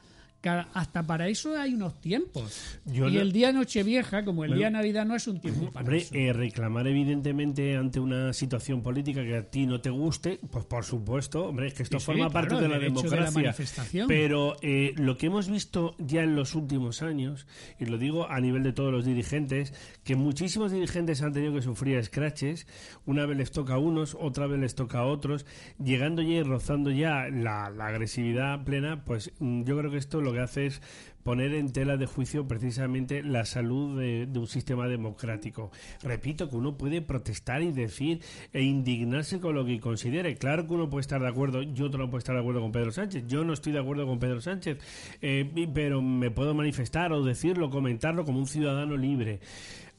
[0.50, 2.80] hasta para eso hay unos tiempos.
[2.86, 5.72] Yo y no- el día Nochevieja, como el Bueno, día Navidad, no es un tiempo
[5.72, 6.14] para Hombre, eso.
[6.16, 10.84] eh, reclamar evidentemente ante una situación política que a ti no te guste, pues por
[10.84, 13.16] supuesto, hombre, es que esto Sí, sí, forma parte claro, de la derecho de la
[13.16, 13.42] democracia.
[13.42, 14.08] manifestación.
[14.08, 17.48] Pero eh, lo que hemos visto ya en los últimos años,
[17.80, 21.62] y lo digo a nivel de todos los dirigentes, que muchísimos dirigentes han tenido que
[21.62, 22.68] sufrir scratches,
[23.06, 25.46] una vez les toca a unos, otra vez les toca a otros,
[25.84, 30.22] llegando ya y rozando ya la, la agresividad plena, pues mm, yo creo que esto
[30.22, 30.82] lo que hace es
[31.26, 35.72] poner en tela de juicio precisamente la salud de, un sistema democrático.
[36.04, 38.22] Repito que uno puede protestar y decir
[38.54, 40.36] e indignarse con lo que considere.
[40.36, 42.92] Claro que uno puede estar de acuerdo, yo no puedo estar de acuerdo con Pedro
[42.92, 44.78] Sánchez, yo no estoy de acuerdo con Pedro Sánchez,
[45.20, 49.40] eh, pero me puedo manifestar o decirlo, comentarlo como un ciudadano libre.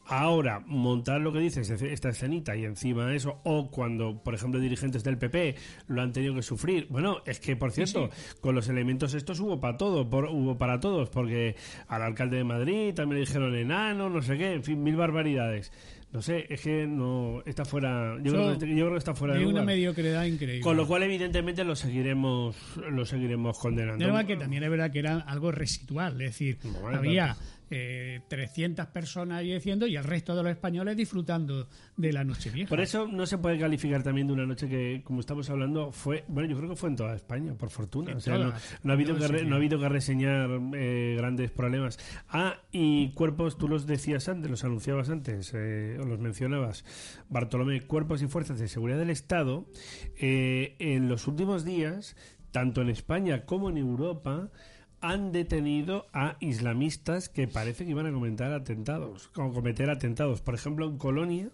[0.08, 5.02] Ahora, montar lo que dices, esta escenita y encima eso, o cuando, por ejemplo, dirigentes
[5.02, 5.56] del PP
[5.88, 6.86] lo han tenido que sufrir.
[6.90, 10.78] Bueno, es que, por cierto, con los elementos estos hubo para todo, por, hubo para
[10.78, 11.56] todos, porque
[11.88, 15.72] al alcalde de Madrid también le dijeron enano, no sé qué, en fin, mil barbaridades.
[16.12, 18.16] No sé, es que no está fuera.
[18.22, 20.62] Yo, creo, que, yo creo que está fuera de, una mediocridad increíble.
[20.62, 22.56] Con lo cual, evidentemente, lo seguiremos,
[22.90, 24.26] lo seguiremos condenando.
[24.26, 27.36] Que también es verdad que era algo residual, es decir, Bueno, había
[27.70, 32.50] eh, 300 personas ahí diciendo y el resto de los españoles disfrutando de la noche
[32.50, 32.68] vieja.
[32.68, 36.24] Por eso no se puede calificar también de una noche que, como estamos hablando, fue,
[36.28, 38.14] bueno, yo creo que fue en toda España, por fortuna.
[38.16, 38.52] O sea, no,
[38.90, 41.98] ha habido que re- no ha habido que reseñar eh, grandes problemas.
[42.28, 46.84] Ah, y cuerpos, tú los decías antes, los anunciabas antes, eh, o los mencionabas,
[47.28, 49.66] Bartolomé, cuerpos y fuerzas de seguridad del Estado,
[50.18, 52.16] eh, en los últimos días,
[52.52, 54.50] tanto en España como en Europa,
[55.00, 60.40] han detenido a islamistas que parece que iban a comentar atentados, o cometer atentados.
[60.40, 61.50] Por ejemplo, en Colonia,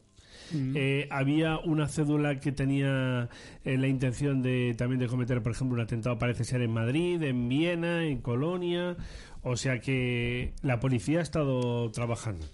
[0.54, 3.28] eh, había una cédula que tenía
[3.64, 7.22] eh, la intención de también de cometer, por ejemplo, un atentado, parece ser en Madrid,
[7.22, 8.96] en Viena, en Colonia.
[9.42, 12.46] O sea que la policía ha estado trabajando.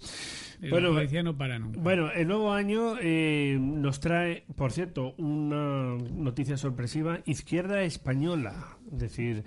[0.69, 1.79] bueno, la policía no para nunca.
[1.79, 8.78] Bueno, el nuevo año eh, nos trae, por cierto, una noticia sorpresiva, Izquierda Española.
[8.91, 9.43] Es decir,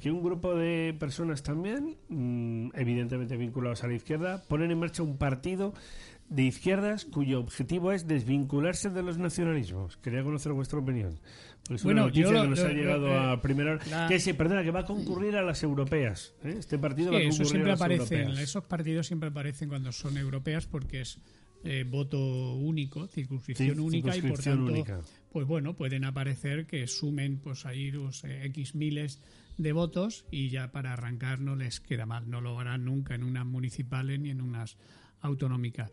[0.00, 5.02] que un grupo de personas también, mm, evidentemente vinculados a la izquierda, ponen en marcha
[5.02, 5.74] un partido
[6.28, 9.96] de izquierdas cuyo objetivo es desvincularse de los nacionalismos.
[9.98, 11.18] Quería conocer vuestra opinión.
[11.70, 14.80] Es bueno, una noticia que nos ha llegado a primera que se perdona que va
[14.80, 16.34] a concurrir a las europeas.
[16.44, 16.56] ¿eh?
[16.58, 18.40] Este partido va a concurrir eso siempre a las aparece, europeas.
[18.40, 21.18] Esos partidos siempre aparecen cuando son europeas porque es
[21.66, 24.72] eh, voto único, circunscripción única y por tanto,
[25.30, 29.20] pues bueno, pueden aparecer que sumen pues ahí los eh, x miles
[29.58, 33.22] de votos y ya para arrancar no les queda mal, no lo harán nunca en
[33.22, 34.76] unas municipales ni en unas
[35.20, 35.92] autonómicas.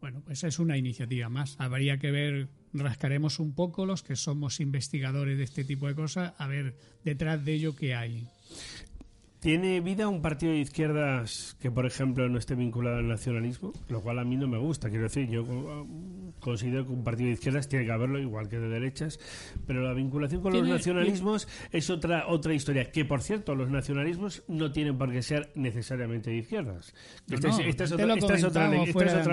[0.00, 1.56] Bueno, pues es una iniciativa más.
[1.58, 6.34] Habría que ver, rascaremos un poco los que somos investigadores de este tipo de cosas,
[6.38, 8.28] a ver detrás de ello qué hay.
[9.40, 13.72] ¿Tiene vida un partido de izquierdas que, por ejemplo, no esté vinculado al nacionalismo?
[13.88, 14.88] Lo cual a mí no me gusta.
[14.88, 15.44] Quiero decir, yo
[16.40, 19.20] considero que un partido de izquierdas tiene que haberlo, igual que de derechas,
[19.64, 22.90] pero la vinculación con los nacionalismos es otra otra historia.
[22.90, 26.92] Que, por cierto, los nacionalismos no tienen por qué ser necesariamente de izquierdas.
[27.30, 27.48] esta,
[27.84, 27.92] es,
[28.42, 28.68] otra,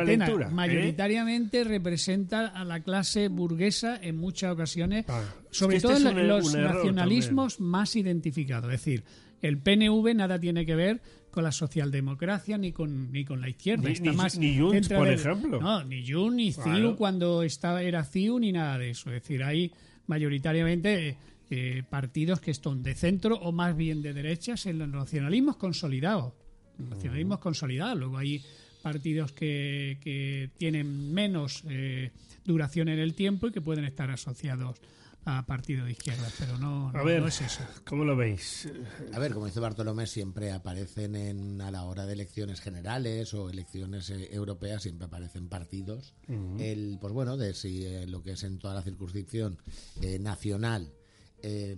[0.04, 0.48] lectura.
[0.48, 0.52] ¿eh?
[0.52, 7.60] Mayoritariamente representa a la clase burguesa en muchas ocasiones, ah, sobre todo en los nacionalismos
[7.60, 8.72] más identificados.
[8.72, 9.04] Es decir,
[9.42, 13.90] el PNV nada tiene que ver con la socialdemocracia ni con ni con la izquierda.
[13.90, 15.60] Ni, más ni Junts, por ejemplo.
[15.60, 19.10] No, ni Junts, ni CIU cuando estaba, era CIU, ni nada de eso.
[19.10, 19.72] Es decir, hay
[20.08, 21.18] mayoritariamente
[21.50, 26.34] eh, partidos que están de centro o más bien de derechas en los nacionalismos consolidados.
[26.78, 27.98] Nacionalismos consolidados.
[27.98, 28.42] Luego hay
[28.82, 32.12] partidos que, que tienen menos eh,
[32.46, 34.80] duración en el tiempo y que pueden estar asociados
[35.26, 36.92] a partido de izquierda, pero no,
[37.28, 37.62] es eso.
[37.84, 38.70] ¿Cómo lo veis?
[39.12, 43.50] A ver, como dice Bartolomé, siempre aparecen en, a la hora de elecciones generales o
[43.50, 46.14] elecciones eh, europeas, siempre aparecen partidos.
[46.60, 49.58] el, pues bueno, de si eh, lo que es en toda la circunscripción
[50.02, 50.94] eh, nacional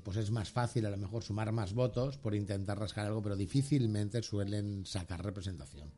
[0.01, 3.35] pues es más fácil a lo mejor sumar más votos por intentar rascar algo, pero
[3.35, 5.91] difícilmente suelen sacar representación.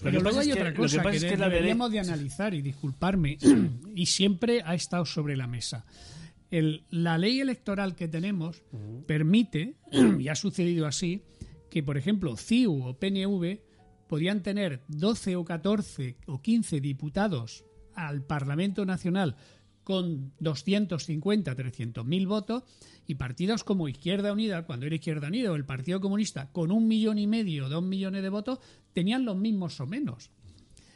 [0.00, 3.38] Pero luego hay otra cosa que, deberíamos de analizar y disculparme,
[3.96, 5.84] y siempre ha estado sobre la mesa
[6.50, 8.62] la ley electoral que tenemos
[9.06, 9.76] permite,
[10.18, 11.22] y ha sucedido así,
[11.70, 13.60] que por ejemplo CIU o PNV
[14.08, 19.36] podían tener 12 o 14 o 15 diputados al Parlamento Nacional
[19.84, 22.64] con 250, 300 mil votos
[23.06, 26.86] y partidos como Izquierda Unida, cuando era Izquierda Unida o el Partido Comunista, con un
[26.86, 28.58] millón y medio, dos millones de votos,
[28.92, 30.30] tenían los mismos o menos.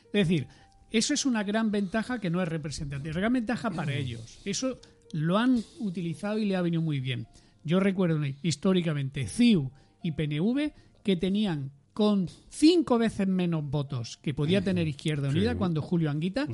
[0.06, 0.46] Es decir,
[0.90, 4.38] eso es una gran ventaja que no es representante, es gran ventaja para ellos.
[4.44, 4.78] Eso
[5.14, 7.28] lo han utilizado y le ha venido muy bien.
[7.62, 9.70] Yo recuerdo históricamente CIU
[10.02, 10.72] y PNV
[11.04, 16.48] que tenían con cinco veces menos votos que podía tener Izquierda Unida cuando Julio Anguita,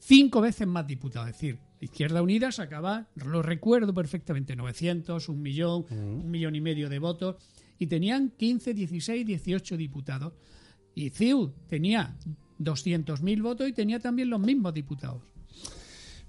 [0.00, 1.28] cinco veces más diputados.
[1.30, 6.88] Es decir, Izquierda Unida sacaba, lo recuerdo perfectamente, 900, un millón, un millón y medio
[6.88, 7.36] de votos,
[7.78, 10.32] y tenían 15, 16, 18 diputados.
[10.96, 12.16] Y CIU tenía
[12.58, 15.22] 200.000 votos y tenía también los mismos diputados.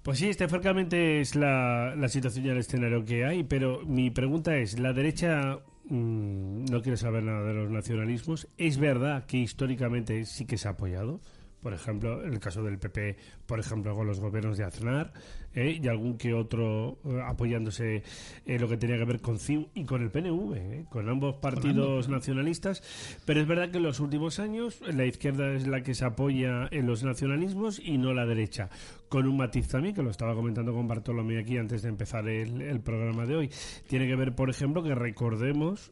[0.04, 4.10] Pues sí, este francamente es la, la situación y el escenario que hay, pero mi
[4.10, 8.48] pregunta es, ¿la derecha mm, no quiere saber nada de los nacionalismos?
[8.58, 11.22] ¿Es verdad que históricamente sí que se ha apoyado?
[11.62, 15.14] Por ejemplo, en el caso del PP, por ejemplo, con los gobiernos de Aznar,
[15.54, 15.80] ¿eh?
[15.80, 18.02] y algún que otro eh, apoyándose
[18.48, 20.86] en lo que tenía que ver con CIU y con el PNV, ¿eh?
[20.90, 22.82] con ambos partidos nacionalistas.
[23.26, 26.68] Pero es verdad que en los últimos años la izquierda es la que se apoya
[26.72, 28.72] en los nacionalismos y no la derecha.
[29.12, 32.80] Con un matiz también, que lo estaba comentando con Bartolomé aquí antes de empezar el,
[32.80, 33.50] programa de hoy.
[33.86, 35.92] Tiene que ver, por ejemplo, que recordemos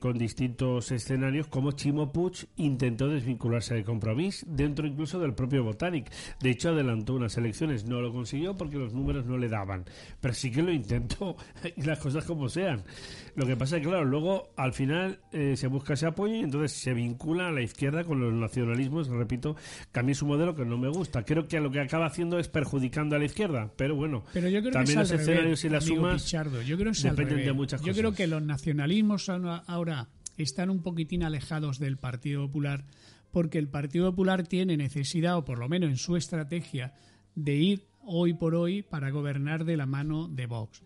[0.00, 6.10] con distintos escenarios cómo Chimo Puig intentó desvincularse de compromiso dentro incluso del propio Botanic.
[6.40, 9.84] De hecho, adelantó unas elecciones, no lo consiguió porque los números no le daban.
[10.18, 11.36] Pero sí que lo intentó,
[11.76, 12.84] y las cosas como sean.
[13.34, 16.40] Lo que pasa es que, claro, luego al final eh, se busca ese apoyo y
[16.40, 19.08] entonces se vincula a la izquierda con los nacionalismos.
[19.08, 19.56] Repito,
[19.92, 21.22] cambia su modelo que no me gusta.
[21.22, 23.72] Creo que lo que acaba haciendo es perjudicando a la izquierda.
[23.76, 24.24] Pero bueno,
[24.72, 27.96] también los escenarios y las sumas yo creo dependen de muchas cosas.
[27.96, 32.84] Yo creo que los nacionalismos ahora están un poquitín alejados del Partido Popular
[33.32, 36.94] porque el Partido Popular tiene necesidad, o por lo menos en su estrategia,
[37.34, 40.82] de ir hoy por hoy para gobernar de la mano de Vox.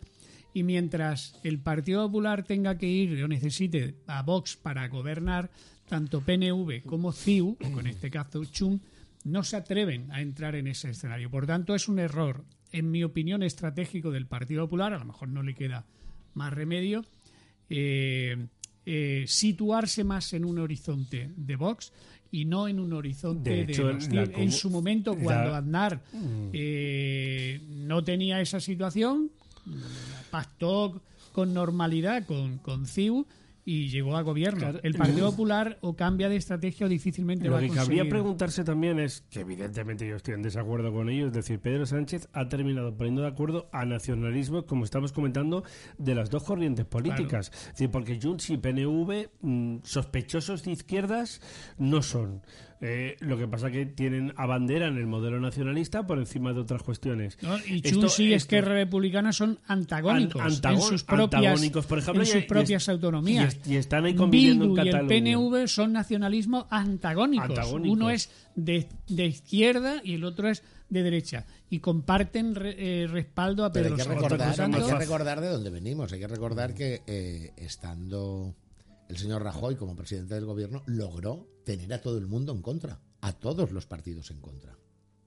[0.55, 5.51] Y mientras el Partido Popular tenga que ir o necesite a Vox para gobernar,
[5.89, 8.81] tanto PNV como CIU, con este caso CHUM,
[9.25, 11.31] no se atreven a entrar en ese escenario.
[11.31, 15.29] Por tanto, es un error, en mi opinión, estratégico del Partido Popular, a lo mejor
[15.29, 15.85] no le queda
[16.35, 17.05] más remedio,
[17.71, 18.47] eh,
[18.85, 21.93] eh, situarse más en un horizonte de Vox
[22.33, 24.23] y no en un horizonte de, hecho, la.
[24.25, 26.49] En su momento, cuando la- Aznar Mm.
[26.53, 29.31] eh, no tenía esa situación,
[30.31, 31.01] pactó
[31.33, 33.27] con normalidad con, con CIU
[33.65, 34.61] y llegó a gobierno.
[34.61, 34.81] Claro.
[34.83, 38.11] El Partido Popular o cambia de estrategia o difícilmente Lo va a que cabría conseguir.
[38.11, 42.29] preguntarse también es, que evidentemente yo estoy en desacuerdo con ello, es decir, Pedro Sánchez
[42.33, 45.65] ha terminado poniendo de acuerdo a nacionalismo, como estamos comentando,
[45.99, 47.51] de las dos corrientes políticas.
[47.55, 51.41] Es decir, porque Junts y PNV, mm, sospechosos de izquierdas,
[51.79, 52.43] no son.
[52.85, 57.39] Eh, lo que pasa que tienen abanderan el modelo nacionalista por encima de otras cuestiones.
[57.41, 57.57] ¿no?
[57.65, 61.99] Y Esto- Junts y Esquerra Republicana son antagónicos An- antagon- en sus propias, antagónicos, por
[62.01, 63.45] ejemplo, en y- sus y- propias autonomías.
[63.45, 65.09] y est- y están ahí conviviendo Bildu en y el Cataluña.
[65.09, 67.51] PNV son nacionalismos antagónicos.
[67.51, 67.97] Antagónicos.
[67.97, 71.47] Uno es de, de izquierda y el otro es de derecha.
[71.71, 74.23] Y comparten re- eh, respaldo a Pero Pedro hay que, Sánchez.
[74.23, 76.13] recordar, Por tanto, hay que recordar de dónde venimos.
[76.13, 78.55] Hay que recordar que eh, estando
[79.13, 82.99] el señor Rajoy como presidente del gobierno, logró tener a todo el mundo en contra.
[83.21, 84.77] A todos los partidos en contra.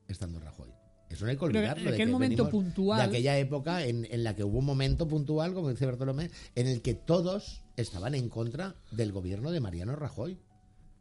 [0.08, 0.72] Estando Rajoy.
[1.08, 1.84] Eso no hay que Pero olvidarlo.
[1.84, 4.66] en de aquel que momento puntual- De aquella época en, en la que hubo un
[4.66, 9.60] momento puntual, como dice Bartolomé, en el que todos estaban en contra del gobierno de
[9.60, 10.40] Mariano Rajoy.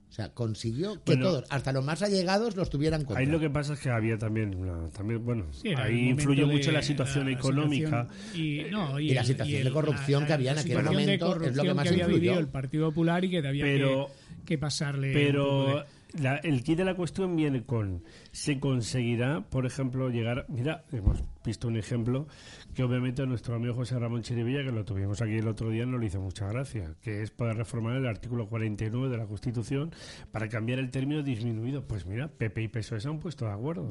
[0.09, 1.25] O sea, consiguió que Bueno.
[1.27, 3.19] todos, hasta los más allegados, los tuvieran contra.
[3.21, 6.71] Ahí lo que pasa es que había también, una- también bueno, Sí, ahí influyó mucho
[6.71, 8.09] la situación económica.
[8.09, 11.57] situación y, no, Y la situación el- de corrupción que había en aquel momento es
[11.57, 12.21] lo que más había influyó.
[12.21, 14.07] vivido el Partido Popular y que había Pero-
[14.39, 15.13] que, que pasarle.
[15.13, 20.47] Pero de- la- el kit de la cuestión viene con, ¿se conseguirá, por ejemplo, llegar...
[20.49, 22.29] Mira, hemos visto un ejemplo
[22.75, 25.97] que obviamente nuestro amigo José Ramón Chirivilla, que lo tuvimos aquí el otro día, no
[25.97, 29.93] le hizo mucha gracia, que es poder reformar el artículo 49 de la Constitución
[30.33, 31.87] para cambiar el término disminuido.
[31.87, 33.91] Pues mira, PP y PSOE se han puesto de acuerdo.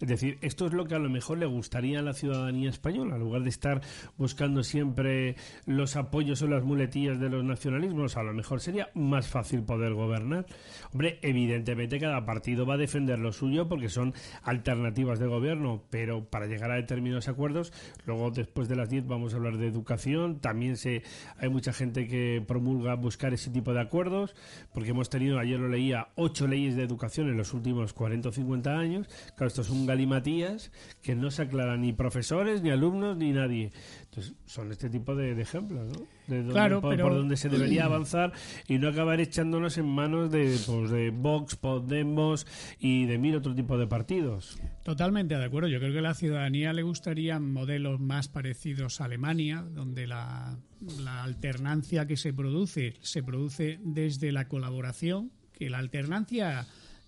[0.00, 3.16] Es decir, esto es lo que a lo mejor le gustaría a la ciudadanía española,
[3.16, 3.80] en lugar de estar
[4.16, 5.34] buscando siempre
[5.66, 9.94] los apoyos o las muletillas de los nacionalismos, a lo mejor sería más fácil poder
[9.94, 10.46] gobernar.
[10.92, 16.24] Hombre, evidentemente cada partido va a defender lo suyo porque son alternativas de gobierno, pero
[16.24, 17.72] para llegar a determinados acuerdos,
[18.06, 21.02] luego después de las 10 vamos a hablar de educación, también se
[21.38, 24.34] hay mucha gente que promulga buscar ese tipo de acuerdos,
[24.74, 28.32] porque hemos tenido, ayer lo leía, ocho leyes de educación en los últimos 40 o
[28.32, 33.16] 50 años, claro, esto es un galimatías que no se aclaran ni profesores, ni alumnos,
[33.16, 33.70] ni nadie.
[34.12, 36.04] Entonces, son este tipo de, de ejemplos, ¿no?
[36.26, 38.32] De dónde- Claro, por, pero- por donde se debería avanzar
[38.66, 42.44] y no acabar echándonos en manos de, pues, de Vox, Podemos
[42.80, 44.58] y de mil otro tipo de partidos.
[44.82, 45.68] Totalmente de acuerdo.
[45.68, 50.58] Yo creo que a la ciudadanía le gustarían modelos más parecidos a Alemania, donde la,
[51.04, 56.66] la alternancia que se produce se produce desde la colaboración, que la alternancia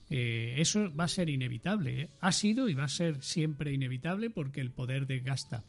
[0.09, 2.03] eh, eso va a ser inevitable.
[2.03, 2.09] ¿eh?
[2.21, 5.65] Ha sido y va a ser siempre inevitable porque el poder desgasta.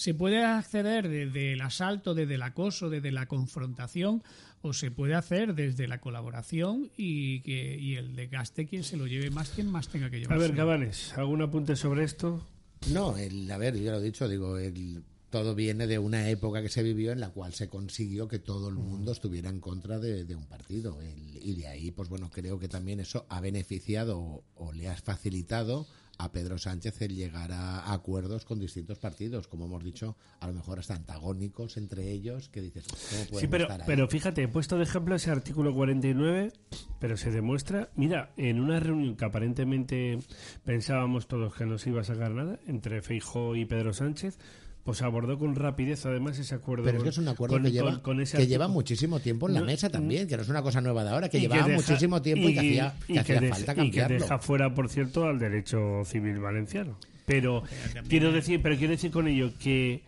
[0.00, 4.22] Se puede acceder desde el asalto, desde el acoso, desde la confrontación,
[4.62, 9.06] o se puede hacer desde la colaboración y que y el desgaste quien se lo
[9.06, 10.40] lleve más, quien más tenga que A llevarse.
[10.48, 12.46] ver, Cabanes, ¿algún apunte sobre esto?
[12.90, 16.30] No, el, a ver, yo ya lo he dicho, digo, el, todo viene de una
[16.30, 19.60] época que se vivió en la cual se consiguió que todo el mundo estuviera en
[19.60, 20.98] contra de, de un partido.
[21.02, 24.88] El- y de ahí, pues bueno, creo que también eso ha beneficiado o, o le
[24.88, 25.86] ha facilitado
[26.22, 30.54] a Pedro Sánchez el llegar a acuerdos con distintos partidos, como hemos dicho, a lo
[30.54, 33.86] mejor hasta antagónicos entre ellos, que dices, ¿cómo podemos Sí, pero, estar ahí?
[33.86, 36.52] pero fíjate, he puesto de ejemplo ese artículo 49,
[36.98, 40.18] pero se demuestra, mira, en una reunión que aparentemente
[40.64, 44.38] pensábamos todos que no se iba a sacar nada, entre Feijó y Pedro Sánchez,
[44.84, 46.84] pues abordó con rapidez además ese acuerdo.
[46.84, 49.20] Pero es que es un acuerdo con- que lleva, con- con ese que lleva muchísimo
[49.20, 51.38] tiempo en la No, mesa también, que no es una cosa nueva de ahora, que
[51.40, 54.18] llevaba deja- muchísimo tiempo y, que hacía, que y hacía deja- falta y que cambiarlo.
[54.20, 56.98] deja fuera, por cierto, al derecho civil valenciano.
[57.26, 57.62] Pero
[58.08, 60.02] quiero decir, pero quiero decir con ello que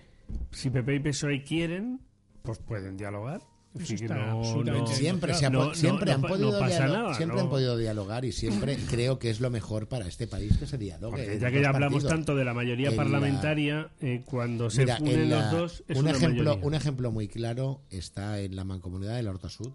[0.50, 2.00] si PP y PSOE quieren,
[2.42, 3.40] pues pueden dialogar.
[3.74, 7.14] No- no- siempre se ha no- po- no- siempre no han podido pasa dialo- nada,
[7.14, 10.66] siempre han podido dialogar y siempre creo que es lo mejor para este país que
[10.66, 12.10] se dialogue Porque ya que ya hablamos partidos.
[12.26, 15.84] tanto de la mayoría En la- parlamentaria, eh, cuando se Mira, unen la- los dos,
[15.88, 16.66] es un una ejemplo mayoría.
[16.66, 19.72] un ejemplo muy claro está en la mancomunidad del Horta Sud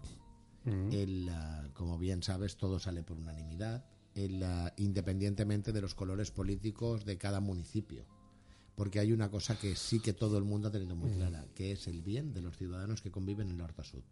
[0.64, 0.92] Mm.
[0.92, 1.30] El,
[1.72, 3.84] como bien sabes todo sale por unanimidad
[4.14, 4.44] el,
[4.76, 8.04] independientemente de los colores políticos de cada municipio
[8.78, 11.72] porque hay una cosa que sí que todo el mundo ha tenido muy clara, que
[11.72, 14.04] es el bien de los ciudadanos que conviven en la Horta Sud.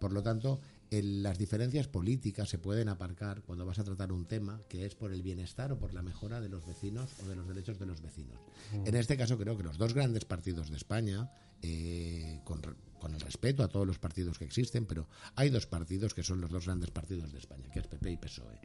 [0.00, 4.24] Por lo tanto, el- las diferencias políticas se pueden aparcar cuando vas a tratar un
[4.24, 7.36] tema que es por el bienestar o por la mejora de los vecinos o de
[7.36, 8.38] los derechos de los vecinos.
[8.86, 12.62] En este caso, creo que los dos grandes partidos de España, eh, con,
[12.98, 16.40] con el respeto a todos los partidos que existen, pero hay dos partidos que son
[16.40, 18.58] los dos grandes partidos de España, que es PP y PSOE.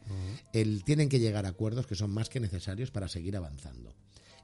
[0.53, 3.93] El- tienen que llegar a acuerdos que son más que necesarios para seguir avanzando.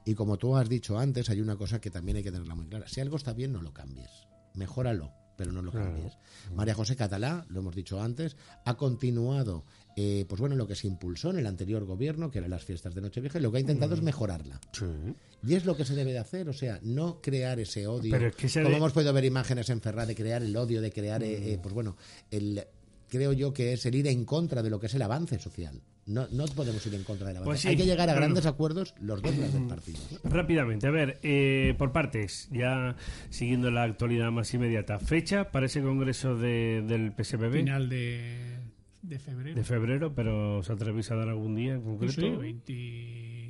[0.04, 2.66] Y como tú has dicho antes, hay una cosa que también hay que tenerla muy
[2.66, 2.88] clara.
[2.88, 4.10] Si algo está bien, no lo cambies.
[4.54, 5.12] Mejóralo.
[5.36, 6.16] pero no lo cambies.
[6.54, 9.64] María José Catalá, lo hemos dicho antes, ha continuado
[9.96, 12.94] eh, pues bueno, lo que se impulsó en el anterior gobierno, que eran las fiestas
[12.94, 14.60] de Nochevieja, y lo que ha intentado es mejorarla.
[15.46, 18.16] Y es lo que se debe de hacer, o sea, no crear ese odio.
[18.52, 21.58] Como hemos podido ver imágenes en Ferrari, de crear el odio, de crear, eh, eh,
[21.62, 21.96] pues bueno,
[22.30, 22.64] el,
[23.08, 25.80] creo yo que es el ir en contra de lo que es el avance social.
[26.06, 27.48] No, no podemos ir en contra del avance.
[27.48, 30.20] Pues Hay que llegar a grandes acuerdos los dos grandes partidos.
[30.24, 32.96] Rápidamente, a ver, eh, por partes, ya
[33.30, 34.98] siguiendo la actualidad más inmediata.
[34.98, 37.52] Fecha para ese congreso de, del PSPB.
[37.52, 38.63] Final de
[39.08, 39.56] de febrero.
[39.56, 42.40] De febrero, pero ¿se atrevís a dar algún día en concreto?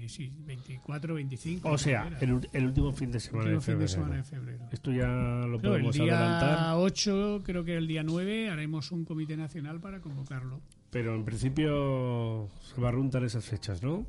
[0.06, 1.70] Sí, 24, 25.
[1.70, 3.78] O sea, el, el, último fin de semana, de, febrero.
[3.78, 4.64] Fin de semana de febrero.
[4.70, 6.50] Esto ya lo podemos adelantar.
[6.50, 10.60] El día 8, creo que el día 9, haremos un comité nacional para convocarlo.
[10.90, 14.06] Pero en principio se va a runtar esas fechas, ¿no?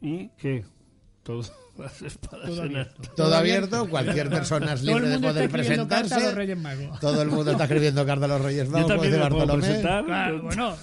[0.00, 0.64] ¿Y qué?
[1.22, 1.42] Todo
[3.16, 3.88] todo abierto.
[3.88, 6.34] cualquier persona es libre de poder presentarse.
[7.00, 8.88] Todo el mundo está escribiendo carta a los Reyes Magos.
[8.90, 10.40] Yo también me puedo presentar.
[10.40, 10.76] bueno,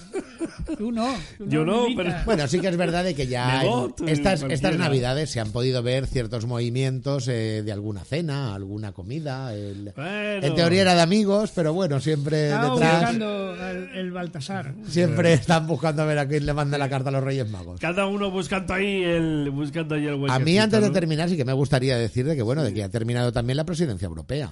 [0.78, 1.14] tú no.
[1.40, 2.14] Yo no, pero...
[2.24, 3.62] Bueno, sí que es verdad de que ya
[4.06, 9.54] estas, estas navidades se han podido ver ciertos movimientos eh, de alguna cena, alguna comida.
[9.54, 13.00] El, En teoría era de amigos, pero bueno, siempre Estaba detrás...
[13.00, 13.56] buscando
[13.94, 14.74] el, Baltasar.
[14.88, 17.80] Siempre están buscando a ver a quién le manda la carta a los Reyes Magos.
[17.80, 21.44] Cada uno buscando ahí el, buscando ahí el A mí antes de terminar sí que
[21.44, 24.50] me gustaría decir de que bueno, de que ha terminado también la presidencia europea.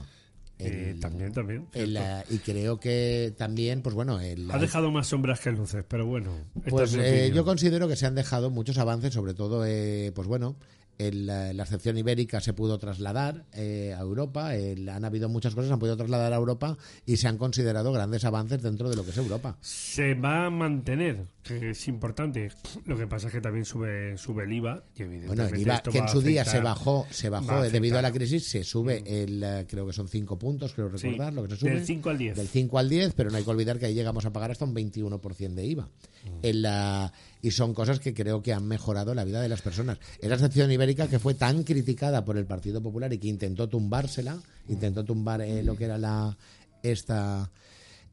[0.59, 1.66] Eh, también, también.
[1.74, 4.18] y creo que también, pues bueno.
[4.18, 6.30] ha dejado más sombras que luces, pero bueno.
[6.68, 10.57] Pues eh, yo considero que se han dejado muchos avances, sobre todo, eh, pues bueno,
[10.99, 15.78] la, excepción ibérica se pudo trasladar eh, a Europa, han habido muchas cosas, se han
[15.78, 16.76] podido trasladar a Europa
[17.07, 19.57] y se han considerado grandes avances dentro de lo que es Europa.
[19.61, 22.51] Se va a mantener, que es importante.
[22.86, 24.84] Lo que pasa es que también sube, sube el IVA.
[25.26, 28.47] bueno, el IVA que en su día se bajó, se bajó debido a la crisis,
[28.47, 29.07] se sube, mm.
[29.07, 31.70] el eh, creo que son 5 puntos, creo recordar, lo que se sube.
[31.70, 32.36] Del 5 al 10.
[32.36, 34.64] Del 5 al 10, pero no hay que olvidar que ahí llegamos a pagar hasta
[34.64, 35.84] un 21% de IVA.
[35.84, 36.38] Mm.
[36.42, 37.12] En la
[37.45, 39.99] y son cosas que creo que han mejorado la vida de las personas.
[40.18, 44.38] Esa excepción ibérica que fue tan criticada por el Partido Popular y que intentó tumbársela,
[44.66, 46.34] intentó tumbar eh, lo que era la
[46.82, 47.51] esta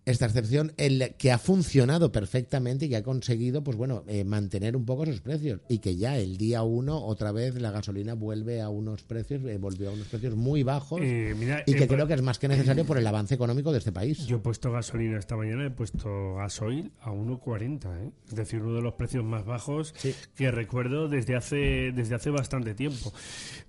[0.06, 4.76] esta excepción, el que ha funcionado perfectamente y que ha conseguido, pues bueno, eh, mantener
[4.76, 8.62] un poco esos precios y que ya el día uno otra vez la gasolina vuelve
[8.62, 12.16] a unos precios, eh, volvió a unos precios muy bajos eh, y que creo que
[12.16, 14.26] es más que necesario por el avance económico de este país.
[14.26, 18.82] Yo he puesto gasolina esta mañana, he puesto gasoil a 1,40, es decir, uno de
[18.82, 19.94] los precios más bajos
[20.36, 23.14] que recuerdo desde hace desde hace bastante tiempo.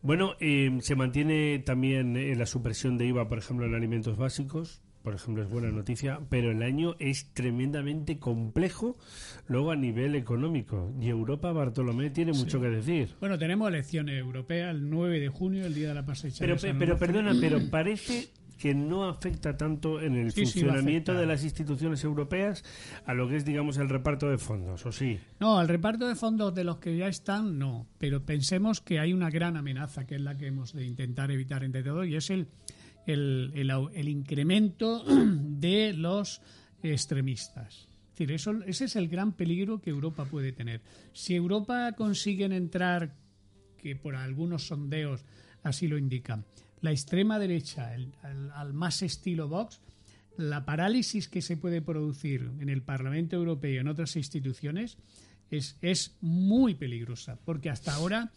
[0.01, 5.43] Bueno, se mantiene también la supresión de IVA, por ejemplo, en alimentos básicos por ejemplo,
[5.43, 8.97] es buena noticia, pero el año es tremendamente complejo
[9.49, 10.93] luego a nivel económico.
[11.01, 13.15] Y Europa, Bartolomé, tiene mucho que decir.
[13.21, 16.39] Bueno, tenemos elecciones europeas el 9 de junio, el día de la pasecha.
[16.41, 18.29] Pero, pero perdona, pero parece
[18.63, 22.63] que no afecta tanto en el funcionamiento de las instituciones europeas
[23.05, 25.19] a lo que es, digamos, el reparto de fondos, ¿o sí?
[25.41, 27.89] No, el reparto de fondos de los que ya están, no.
[27.99, 31.65] Pero pensemos que hay una gran amenaza, que es la que hemos de intentar evitar
[31.65, 32.47] entre todos, y es el
[33.07, 33.53] el,
[33.95, 36.41] el, incremento de los
[36.83, 37.89] extremistas.
[38.13, 40.83] Es decir, eso, ese es el gran peligro que Europa puede tener.
[41.13, 43.15] Si Europa consigue entrar,
[43.79, 45.25] que por algunos sondeos
[45.63, 46.45] así lo indican,
[46.81, 48.13] la extrema derecha, el,
[48.55, 49.81] al más estilo Vox,
[50.37, 54.99] la parálisis que se puede producir en el Parlamento Europeo y en otras instituciones
[55.51, 58.33] es, es muy peligrosa, porque hasta ahora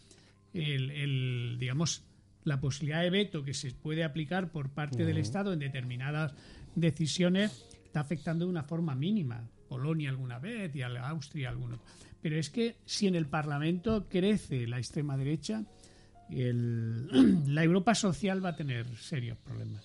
[0.52, 2.04] el, el digamos
[2.46, 6.32] la posibilidad de veto que se puede aplicar por parte del Estado en determinadas
[6.76, 9.42] decisiones está afectando de una forma mínima.
[9.68, 11.76] Polonia alguna vez y Austria alguna.
[12.22, 15.64] Pero es que si en el Parlamento crece la extrema derecha,
[16.30, 19.84] la Europa social va a tener serios problemas.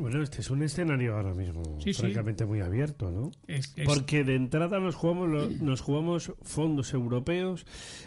[0.00, 1.62] Bueno, este es un escenario ahora mismo
[1.94, 3.30] francamente muy abierto, ¿no?
[3.84, 7.66] Porque de entrada nos jugamos, nos jugamos fondos europeos,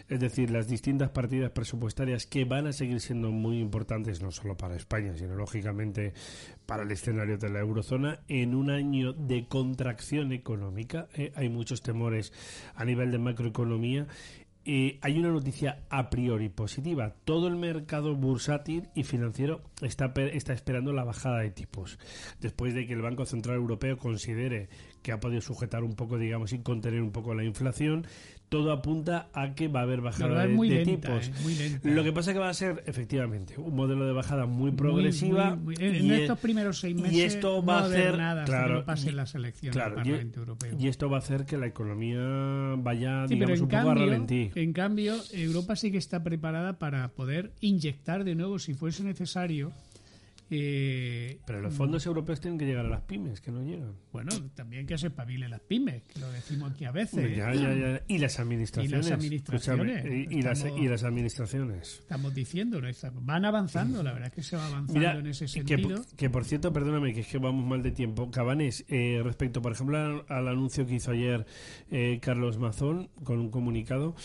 [0.09, 4.57] es decir, las distintas partidas presupuestarias que van a seguir siendo muy importantes no solo
[4.57, 6.13] para España, sino lógicamente
[6.65, 11.09] para el escenario de la eurozona en un año de contracción económica.
[11.13, 11.31] ¿eh?
[11.35, 12.33] hay muchos temores
[12.73, 14.07] a nivel de macroeconomía
[14.65, 17.13] eh, hay una noticia a priori positiva.
[17.25, 21.99] Todo el mercado bursátil y financiero está, está esperando la bajada de tipos.
[22.39, 24.69] Después de que el Banco Central Europeo considere
[25.01, 28.07] que ha podido sujetar un poco, digamos, y contener un poco la inflación,
[28.53, 31.31] todo apunta a que va a haber bajada de, tipos.
[31.47, 34.69] Eh, Lo que pasa es que va a ser, efectivamente, un modelo de bajada muy
[34.69, 35.57] progresiva.
[35.79, 39.33] en estos primeros seis meses y esto va a hacer, nada claro, no pasen las
[39.33, 40.77] elecciones del Parlamento Europeo.
[40.79, 44.51] Y esto va a hacer que la economía vaya, digamos, un poco a ralentí.
[44.53, 49.71] En cambio, Europa sí que está preparada para poder inyectar de nuevo, si fuese necesario,
[50.49, 53.93] Eh, Pero los fondos europeos tienen que llegar a las pymes, que no llegan.
[54.11, 57.35] Bueno, también que se espabilen las pymes, que lo decimos aquí a veces.
[57.35, 58.01] Ya, ya, ya.
[58.07, 58.91] Y las administraciones.
[59.07, 60.05] Y las administraciones.
[60.05, 61.99] Y, y las, Estamos- y las administraciones.
[62.01, 62.81] Estamos diciendo,
[63.21, 66.01] van avanzando, la verdad es que se va avanzando Mira, en ese sentido.
[66.15, 68.29] que por cierto, perdóname, que es que vamos mal de tiempo.
[68.29, 71.45] Cabanes, eh, respecto, por ejemplo, al, al anuncio que hizo ayer
[71.89, 74.15] eh, Carlos Mazón con un comunicado,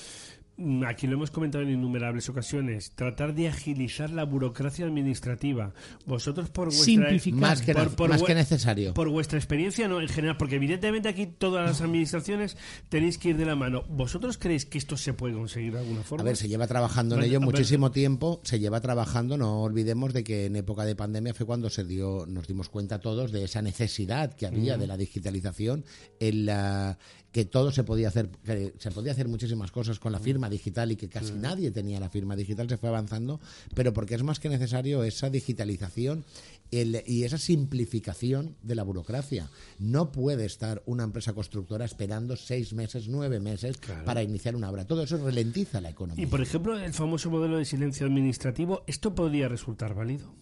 [0.86, 5.72] aquí lo hemos comentado en innumerables ocasiones, tratar de agilizar la burocracia administrativa.
[6.06, 6.84] Vosotros por vuestra...
[6.84, 7.40] Simplificar.
[7.40, 8.94] Más que, por- por más vue- que necesario.
[8.94, 12.56] Por vuestra experiencia, no en general, porque evidentemente aquí todas las administraciones
[12.88, 13.84] tenéis que ir de la mano.
[13.88, 16.22] ¿Vosotros creéis que esto se puede conseguir de alguna forma?
[16.22, 17.46] A ver, se lleva trabajando en Bueno, ello ver.
[17.46, 21.70] muchísimo tiempo, se lleva trabajando, no olvidemos de que en época de pandemia fue cuando
[21.70, 25.84] se dio, nos dimos cuenta todos de esa necesidad que había de la digitalización,
[26.20, 26.98] en la,
[27.38, 30.90] que todo se podía hacer, que se podía hacer muchísimas cosas con la firma digital
[30.90, 33.38] y que casi nadie tenía la firma digital, se fue avanzando,
[33.76, 36.24] pero porque es más que necesario esa digitalización
[36.72, 39.48] el- y esa simplificación de la burocracia.
[39.78, 44.84] No puede estar una empresa constructora esperando seis meses, nueve meses para iniciar una obra.
[44.84, 46.24] Todo eso ralentiza la economía.
[46.24, 50.34] Y por ejemplo, el famoso modelo de silencio administrativo, ¿esto podría resultar válido?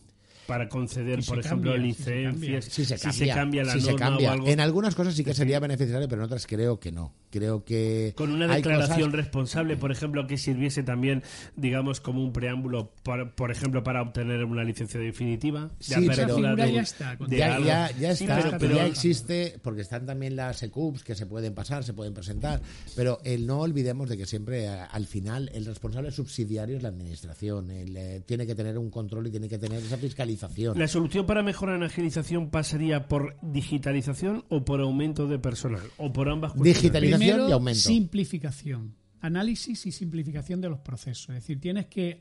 [0.46, 4.06] Para conceder, por ejemplo, cambia, si se licencias, si se cambia, la si se norma
[4.06, 4.30] cambia.
[4.30, 4.48] o algo.
[4.48, 7.12] En algunas cosas sí que sería beneficiario, pero en otras creo que no.
[7.36, 11.22] Creo que Con una declaración cosas- responsable, por ejemplo, que sirviese también,
[11.54, 15.64] digamos, como un preámbulo, por, por ejemplo, para obtener una licencia definitiva.
[15.66, 17.66] De Sí, pero- de- ya está, de ya, algo.
[17.66, 21.26] ya, ya está, pero- pero, pero- ya existe, porque están también las ECUPs que se
[21.26, 22.62] pueden pasar, se pueden presentar,
[22.94, 26.88] pero el no olvidemos de que siempre a- al final el responsable subsidiario es la
[26.88, 30.78] administración, el, eh, tiene que tener un control y tiene que tener esa fiscalización.
[30.78, 35.82] ¿La solución para mejorar en agilización pasaría por digitalización o por aumento de personal?
[35.98, 36.76] ¿O por ambas cuestiones?
[36.82, 37.80] Digitalización Primero, y aumento.
[37.80, 38.94] simplificación.
[39.20, 41.30] Análisis y simplificación de los procesos.
[41.30, 42.20] Es decir, tienes que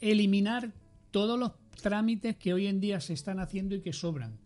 [0.00, 0.72] eliminar
[1.10, 1.52] todos los
[1.82, 4.38] trámites que hoy en día se están haciendo y que sobran.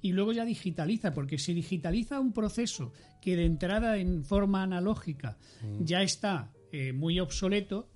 [0.00, 5.38] Y luego ya digitaliza, porque si digitaliza un proceso que de entrada en forma analógica
[5.62, 5.84] Mm.
[5.84, 7.88] ya está eh, muy obsoleto,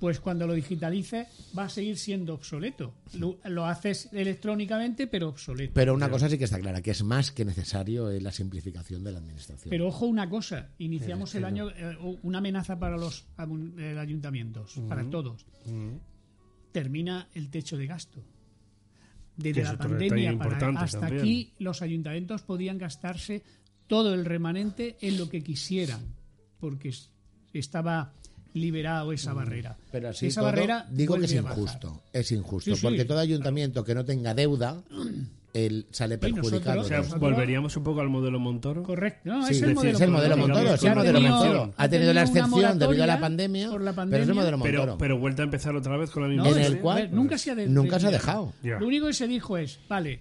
[0.00, 2.94] pues cuando lo digitalices va a seguir siendo obsoleto.
[3.18, 5.72] Lo, lo haces electrónicamente, pero obsoleto.
[5.74, 9.04] Pero una cosa sí que está clara, que es más que necesario eh, la simplificación
[9.04, 9.68] de la administración.
[9.70, 13.26] Pero ojo una cosa, iniciamos el año eh, una amenaza para los
[13.78, 15.44] eh, ayuntamientos, para todos.
[16.72, 18.22] Termina el techo de gasto.
[19.36, 21.20] Desde es la pandemia para hasta también.
[21.22, 23.42] aquí los ayuntamientos podían gastarse
[23.86, 26.00] todo el remanente en lo que quisieran,
[26.58, 27.10] porque es-
[27.52, 28.12] estaba
[28.54, 29.76] liberado esa barrera.
[29.92, 32.82] Pero así esa todo, barrera digo que es injusto, es injusto, Sí, sí.
[32.82, 34.82] porque todo ayuntamiento que no tenga deuda,
[35.52, 36.80] él sale nosotros- perjudicado.
[36.82, 38.82] O sea, volveríamos un poco al modelo Montoro.
[38.84, 39.20] Correcto.
[39.24, 41.74] No, Sí, es el modelo es el modelo Montoro, es el ha modelo tenido- Montoro.
[41.76, 44.34] Ha tenido la excepción debido a la pandemia, por la pero es el pandemia.
[44.34, 44.98] modelo Montoro.
[44.98, 47.36] pero vuelta a empezar otra vez con la misma No, en el cual- ver, nunca
[47.38, 48.52] se ha de- nunca se ha de- dejado.
[48.62, 50.20] Lo único que se dijo es, vale,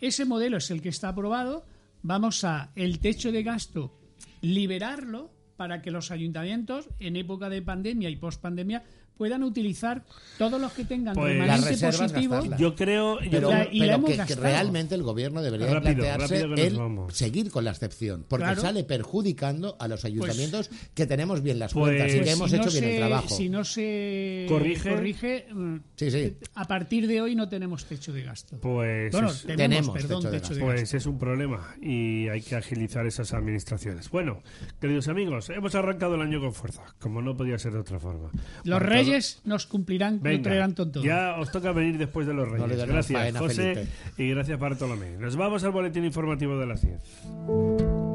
[0.00, 1.64] ese modelo es el que está aprobado,
[2.02, 3.94] vamos a el techo de gasto
[4.42, 8.84] liberarlo para que los ayuntamientos en época de pandemia y post-pandemia
[9.18, 10.04] puedan utilizar
[10.38, 12.34] todos los que tengan Pues- remanente positivo.
[12.36, 12.60] gastarlas.
[12.60, 13.80] Yo creo, yo Pero, la- y
[14.26, 18.60] que, realmente el gobierno debería Rápido, plantearse rápido el seguir con la excepción, porque Claro.
[18.62, 22.56] sale perjudicando a los ayuntamientos que tenemos bien las cuentas y Pues- que hemos si
[22.56, 23.28] no hecho bien el trabajo.
[23.36, 25.46] Si no se Corrige.
[25.96, 26.36] Sí, sí.
[26.54, 28.58] a partir de hoy no tenemos techo de gasto.
[28.60, 30.72] pues, bueno, es, tenemos, tenemos perdón, techo de techo de gasto.
[30.76, 34.10] pues es un problema y hay que agilizar esas administraciones.
[34.10, 34.42] Bueno,
[34.80, 38.30] queridos amigos, hemos arrancado el año con fuerza, como no podía ser de otra forma.
[38.64, 41.04] Los Por reyes nos cumplirán, nos Venga, traerán con todo.
[41.04, 42.86] ya os toca venir después de los No Reyes.
[42.86, 44.22] gracias, faena, José, Felipe.
[44.22, 45.16] y gracias, Bartolomé.
[45.18, 48.08] Nos vamos al boletín informativo de las 10.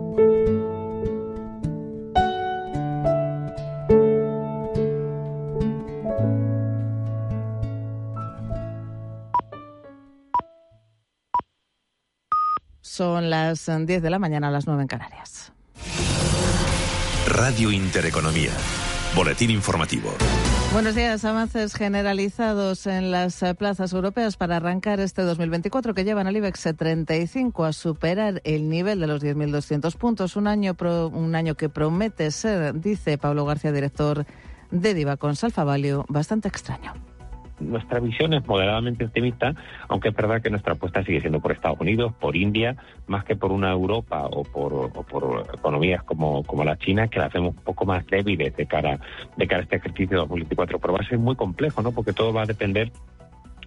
[12.81, 15.51] Son las eh, 10 de la mañana, las 9 en Canarias.
[17.27, 18.51] Radio Intereconomía.
[19.15, 20.13] Boletín informativo.
[20.73, 21.23] Buenos días.
[21.23, 26.69] Avances generalizados en las eh, plazas europeas para arrancar este 2024 que llevan al IBEX
[26.75, 30.35] 35 a superar el nivel de los 10.200 puntos.
[30.35, 34.25] Un año, pro- un año que promete ser, dice Pablo García, director
[34.71, 36.93] de Divacon Alfa Value, bastante extraño.
[37.63, 39.55] Nuestra visión es moderadamente optimista,
[39.87, 42.75] aunque es verdad que nuestra apuesta sigue siendo por Estados Unidos, por India,
[43.07, 47.19] más que por una Europa o por, o por economías como, como la China, que
[47.19, 48.99] las vemos un poco más débiles de cara,
[49.37, 50.79] de cara a este ejercicio 2024.
[50.79, 51.91] Pero va a ser muy complejo, ¿no?
[51.91, 52.91] Porque todo va a depender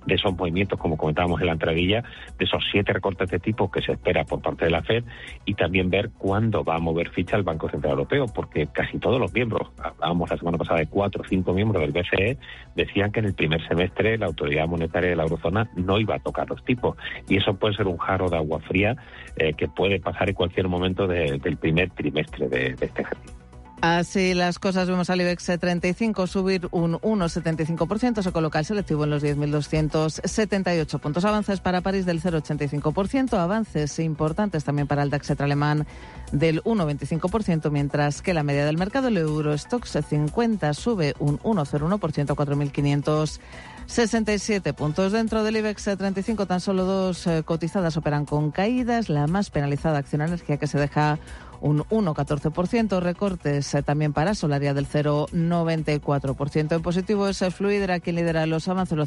[0.06, 2.02] de esos movimientos, como comentábamos en la entradilla,
[2.38, 5.04] de esos siete recortes de tipo que se espera por parte de la Fed
[5.44, 9.20] y también ver cuándo va a mover ficha el Banco Central Europeo, porque casi todos
[9.20, 12.38] los miembros, hablábamos la semana pasada de cuatro o cinco miembros del BCE,
[12.74, 16.18] decían que en el primer semestre la autoridad monetaria de la eurozona no iba a
[16.18, 16.96] tocar los tipos.
[17.28, 18.96] Y eso puede ser un jarro de agua fría
[19.36, 23.45] eh, que puede pasar en cualquier momento del primer trimestre de este ejercicio.
[23.82, 29.10] Así las cosas, vemos al IBEX 35 subir un 1,75%, se coloca el selectivo en
[29.10, 31.26] los 10.278 puntos.
[31.26, 35.86] Avances para París del 0,85%, avances importantes también para el DAX alemán
[36.32, 44.74] del 1,25%, mientras que la media del mercado, el Eurostox 50, sube un 1,01%, 4.567
[44.74, 45.12] puntos.
[45.12, 49.10] Dentro del IBEX 35, tan solo dos eh, cotizadas operan con caídas.
[49.10, 51.18] La más penalizada, Acción Energía, que se deja
[51.60, 53.00] un 1,14%.
[53.00, 56.76] Recortes eh, también para Solaria del 0,94%.
[56.76, 59.06] En positivo es Fluidra quien lidera los avances, lo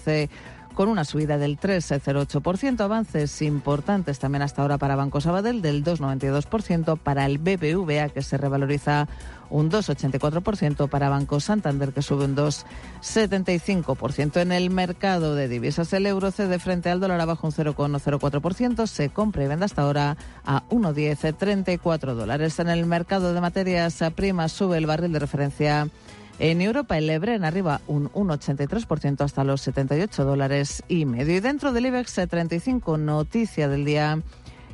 [0.79, 2.79] con una subida del 3,08%.
[2.79, 8.37] Avances importantes también hasta ahora para Banco Sabadell del 2,92%, para el BBVA que se
[8.37, 9.09] revaloriza
[9.49, 14.39] un 2,84%, para Banco Santander que sube un 2,75%.
[14.39, 19.09] En el mercado de divisas el euro cede frente al dólar abajo un 0,04%, se
[19.09, 20.15] compra y vende hasta ahora
[20.45, 22.57] a 1,1034 dólares.
[22.57, 25.89] En el mercado de materias primas sube el barril de referencia
[26.39, 31.35] en Europa, el Ebren arriba un 1,83% hasta los 78 dólares y medio.
[31.35, 34.21] Y dentro del IBEX 35, noticia del día.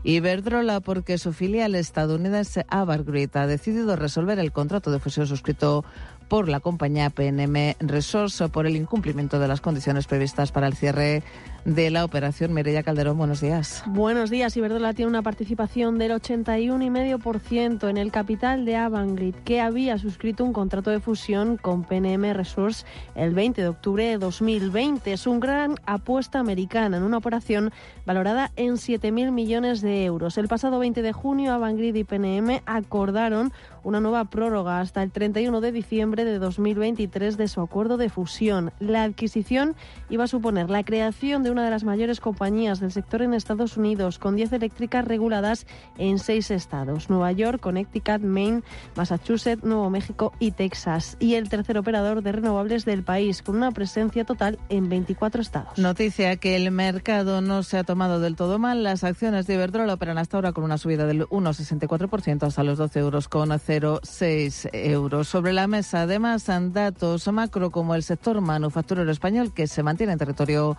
[0.04, 5.84] Iberdrola, porque su filial estadounidense Avargrid ha decidido resolver el contrato de fusión suscrito
[6.28, 11.24] por la compañía PNM Resource por el incumplimiento de las condiciones previstas para el cierre
[11.66, 12.54] de la operación.
[12.54, 13.84] Mireya Calderón, buenos días.
[13.88, 14.56] Buenos días.
[14.56, 20.54] Iberdrola tiene una participación del 81,5% en el capital de Avangrid, que había suscrito un
[20.54, 22.86] contrato de fusión con PNM Resource
[23.16, 25.12] el 20 de octubre de 2020.
[25.12, 27.72] Es una gran apuesta americana en una operación
[28.06, 30.38] valorada en 7.000 millones de euros.
[30.38, 33.52] El pasado 20 de junio, Avangrid y PNM acordaron
[33.84, 38.72] una nueva prórroga hasta el 31 de diciembre de 2023 de su acuerdo de fusión.
[38.80, 39.76] La adquisición
[40.10, 43.78] iba a suponer la creación de una de las mayores compañías del sector en Estados
[43.78, 45.66] Unidos, con 10 eléctricas reguladas
[45.98, 48.62] en seis estados, Nueva York, Connecticut, Maine,
[48.98, 53.72] Massachusetts, Nuevo México y Texas, y el tercer operador de renovables del país, con una
[53.72, 55.78] presencia total en 24 estados.
[55.78, 58.84] Noticia que el mercado no se ha tomado del todo mal.
[58.84, 63.00] Las acciones de Iberdrola operan hasta ahora con una subida del 1,64% hasta los 12
[63.00, 65.30] euros con 0,6 euros.
[65.30, 70.12] Sobre la mesa, además, han datos macro como el sector manufacturero español que se mantiene
[70.12, 70.76] en territorio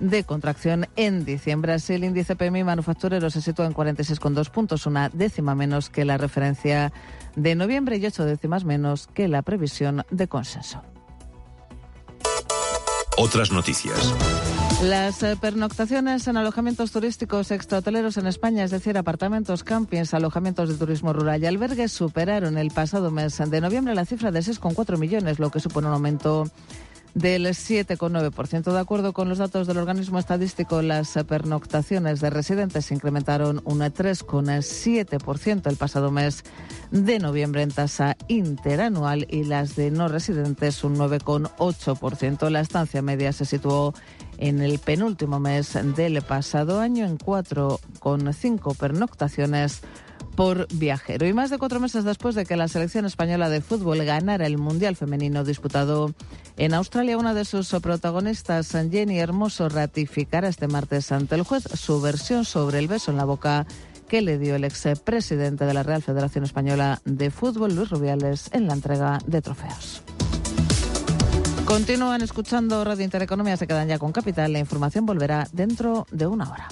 [0.00, 1.74] de contracción en diciembre.
[1.74, 6.18] Así, el índice PMI manufacturero se sitúa en 46,2 puntos, una décima menos que la
[6.18, 6.92] referencia
[7.36, 10.82] de noviembre y ocho décimas menos que la previsión de consenso.
[13.16, 14.14] Otras noticias.
[14.82, 20.76] Las eh, pernoctaciones en alojamientos turísticos extrahoteleros en España, es decir, apartamentos, campings, alojamientos de
[20.76, 25.38] turismo rural y albergues, superaron el pasado mes de noviembre la cifra de 6,4 millones,
[25.38, 26.44] lo que supone un aumento
[27.14, 28.72] del 7,9%.
[28.72, 33.80] De acuerdo con los datos del organismo estadístico, las pernoctaciones de residentes se incrementaron un
[33.80, 36.44] 3,7% el pasado mes
[36.90, 42.50] de noviembre en tasa interanual y las de no residentes un 9,8%.
[42.50, 43.94] La estancia media se situó
[44.38, 49.82] en el penúltimo mes del pasado año en 4,5 pernoctaciones
[50.34, 51.26] por viajero.
[51.26, 54.58] Y más de cuatro meses después de que la selección española de fútbol ganara el
[54.58, 56.14] Mundial Femenino disputado
[56.56, 62.00] en Australia, una de sus protagonistas, Jenny Hermoso, ratificará este martes ante el juez su
[62.00, 63.66] versión sobre el beso en la boca
[64.08, 68.50] que le dio el ex presidente de la Real Federación Española de Fútbol, Luis Rubiales,
[68.52, 70.02] en la entrega de trofeos.
[71.64, 74.52] Continúan escuchando Radio Intereconomía, se quedan ya con Capital.
[74.52, 76.66] La información volverá dentro de una hora.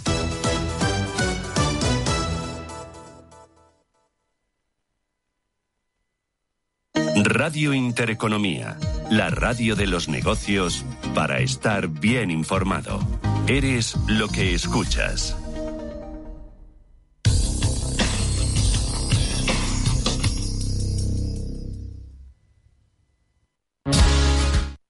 [7.30, 8.78] Radio Intereconomía,
[9.10, 10.82] la radio de los negocios
[11.14, 13.00] para estar bien informado.
[13.46, 15.36] Eres lo que escuchas.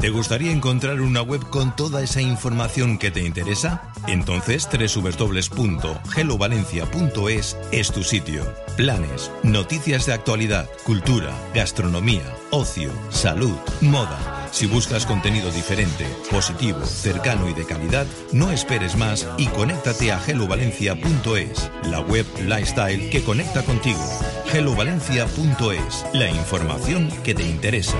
[0.00, 3.92] ¿Te gustaría encontrar una web con toda esa información que te interesa?
[4.06, 8.50] Entonces www.gelovalencia.es es tu sitio.
[8.78, 14.48] Planes, noticias de actualidad, cultura, gastronomía, ocio, salud, moda.
[14.52, 20.18] Si buscas contenido diferente, positivo, cercano y de calidad, no esperes más y conéctate a
[20.18, 24.00] gelovalencia.es, la web lifestyle que conecta contigo.
[24.46, 27.98] gelovalencia.es, la información que te interesa.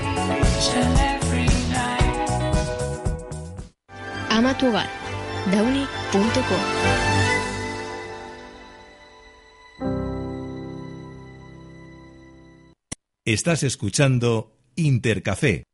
[4.41, 4.89] Ama tu hogar.
[13.23, 15.65] Estás escuchando Intercafé.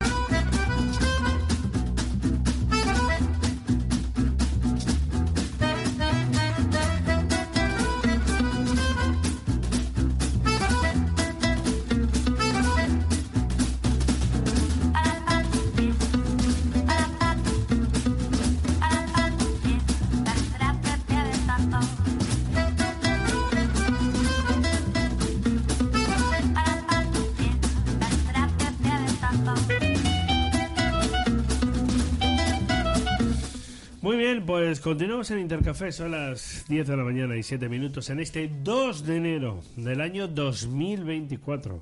[35.17, 39.03] Continuamos en Intercafé, son las 10 de la mañana y 7 minutos en este 2
[39.03, 41.81] de enero del año 2024.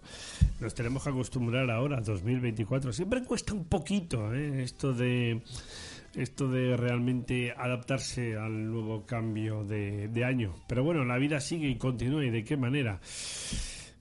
[0.61, 2.93] Nos tenemos que acostumbrar ahora, 2024.
[2.93, 4.63] Siempre cuesta un poquito ¿eh?
[4.63, 5.41] esto de
[6.15, 10.55] esto de realmente adaptarse al nuevo cambio de año.
[10.69, 13.01] Pero bueno, la vida sigue y continúa y de qué manera.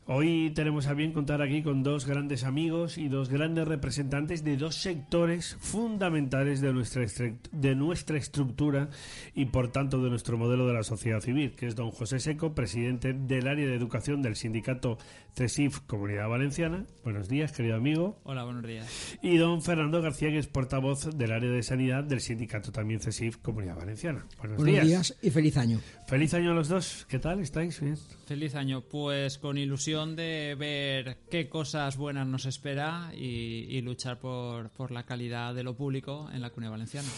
[0.07, 4.59] Hoy tenemos a bien contar aquí con dos grandes amigos y dos grandes representantes de
[4.59, 7.07] dos sectores fundamentales de nuestra,
[7.53, 8.91] de nuestra estructura
[9.35, 12.55] y por tanto de nuestro modelo de la sociedad civil, que es don José Seco,
[12.55, 14.99] presidente del área de educación del sindicato
[15.35, 16.85] CESIF Comunidad Valenciana.
[17.03, 18.21] Buenos días, querido amigo.
[18.25, 19.17] Hola, buenos días.
[19.23, 23.39] Y don Fernando García, que es portavoz del área de sanidad del sindicato también CESIF
[23.39, 24.27] Comunidad Valenciana.
[24.37, 25.81] Buenos, Buenos días y feliz año.
[26.07, 27.07] Feliz año a los dos.
[27.09, 27.41] ¿Qué tal?
[27.41, 27.97] ¿Estáis bien?
[28.27, 34.19] Feliz año, pues con ilusión de ver qué cosas buenas nos espera y, y luchar
[34.19, 37.09] por, por la calidad de lo público en la Comunidad Valenciana.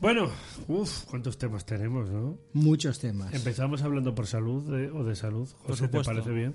[0.00, 0.30] Bueno,
[0.68, 2.38] uff, cuántos temas tenemos, ¿no?
[2.52, 3.32] Muchos temas.
[3.32, 5.48] Empezamos hablando por salud eh, o de salud.
[5.62, 6.54] Por José, ¿te parece bien?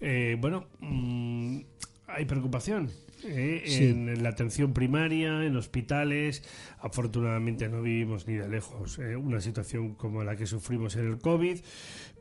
[0.00, 1.60] Eh, bueno, mm,
[2.06, 2.90] hay preocupación
[3.24, 3.84] eh, Sí.
[3.86, 6.42] en la atención primaria, en hospitales.
[6.80, 11.18] Afortunadamente no vivimos ni de lejos eh, una situación como la que sufrimos en el
[11.18, 11.58] COVID.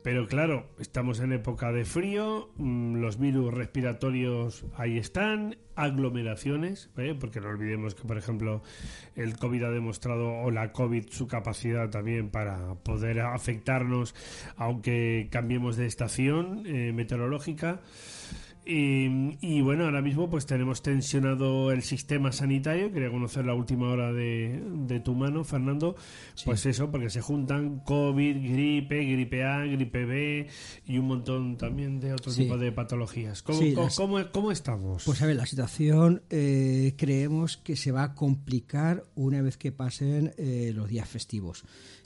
[0.04, 7.16] Pero claro, estamos en época de frío, mm, los virus respiratorios ahí están, aglomeraciones, ¿eh?
[7.20, 8.64] porque no olvidemos que, por ejemplo,
[9.16, 14.16] el COVID ha demostrado, o la COVID, su capacidad también para poder afectarnos,
[14.58, 17.82] aunque cambiemos de estación eh, meteorológica.
[18.64, 22.92] Y, y bueno, ahora mismo pues tenemos tensionado el sistema sanitario.
[22.92, 25.96] Quería conocer la última hora de, de tu mano, Fernando.
[26.46, 30.48] Pues eso, porque se juntan COVID, gripe, gripe A, gripe B
[30.86, 32.44] y un montón también de otro Sí.
[32.44, 33.42] tipo de patologías.
[33.42, 35.04] ¿Cómo, Sí, cómo, las- cómo- cómo estamos?
[35.06, 39.72] Pues a ver, la situación eh, creemos que se va a complicar una vez que
[39.72, 41.64] pasen eh, los días festivos.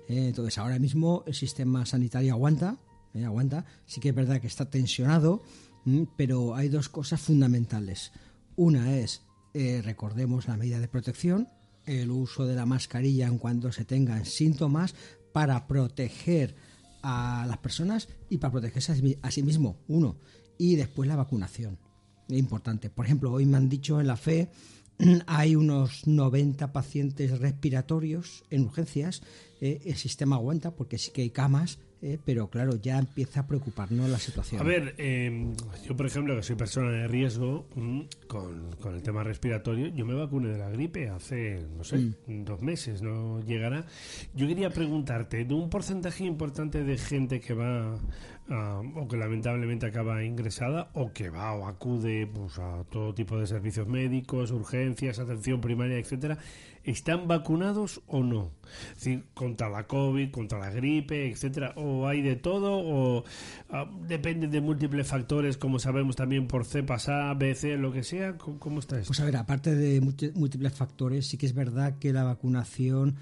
[0.08, 2.78] Eh, entonces, ahora mismo el sistema sanitario aguanta,
[3.14, 3.66] eh, aguanta.
[3.86, 5.42] Sí que es verdad que está tensionado,
[6.16, 8.12] pero hay dos cosas fundamentales.
[8.56, 9.22] Una es,
[9.54, 11.50] eh, recordemos la medida de protección,
[11.86, 14.96] el uso de la mascarilla en cuanto se tengan síntomas
[15.34, 16.56] para proteger
[17.04, 20.18] a las personas y para protegerse a sí mismo, uno.
[20.58, 21.78] Y después la vacunación.
[22.30, 22.90] Importante.
[22.90, 24.50] Por ejemplo, hoy me han dicho en la FE
[25.28, 29.22] hay unos 90 pacientes respiratorios en urgencias.
[29.62, 33.48] eh, el sistema aguanta porque sí que hay camas, eh, pero claro, ya empieza a
[33.48, 34.62] preocuparnos la situación.
[34.62, 35.54] A ver, eh,
[35.88, 40.06] yo por ejemplo, que soy persona de riesgo mm, con, con el tema respiratorio, yo
[40.06, 43.86] me vacuné de la gripe hace, no sé, dos meses, no llegará.
[44.34, 47.96] Yo quería preguntarte, de un porcentaje importante de gente que va
[48.50, 53.40] a- o que lamentablemente acaba ingresada o que va o acude pues, a todo tipo
[53.40, 56.38] de servicios médicos, urgencias, atención primaria, etcétera,
[56.86, 58.52] ¿están vacunados o no?
[58.94, 63.24] Es decir, contra la COVID, contra la gripe, etcétera, o hay de todo o
[63.70, 68.04] ah, depende de múltiples factores, como sabemos también por cepas A, B, C, lo que
[68.04, 69.08] sea, ¿cómo, cómo está esto?
[69.08, 73.16] Pues a ver, aparte de múlti- múltiples factores, sí que es verdad que la vacunación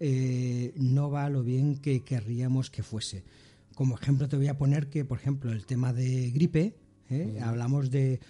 [0.00, 3.24] eh, no va lo bien que querríamos que fuese.
[3.74, 6.76] Como ejemplo te voy a poner que, por ejemplo, el tema de gripe,
[7.10, 7.38] ¿eh?
[7.42, 8.20] hablamos de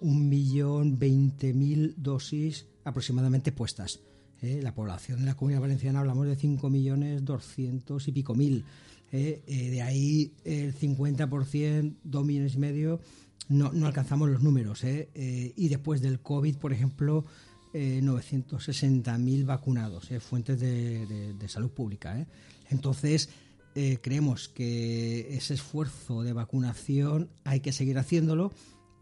[0.00, 4.00] un millón veinte mil dosis aproximadamente puestas.
[4.42, 4.60] ¿Eh?
[4.62, 8.64] La población de la Comunidad Valenciana hablamos de 5 millones doscientos y pico mil.
[9.12, 9.42] ¿eh?
[9.46, 13.00] Eh, de ahí el 50%, 2 millones y medio,
[13.48, 14.82] no, no alcanzamos los números.
[14.84, 17.24] y después del COVID, por ejemplo,
[17.74, 22.26] eh, 960.000 vacunados, fuentes de, de- salud pública.
[22.70, 23.30] Entonces,
[24.02, 28.52] creemos que ese esfuerzo de vacunación hay que seguir haciéndolo.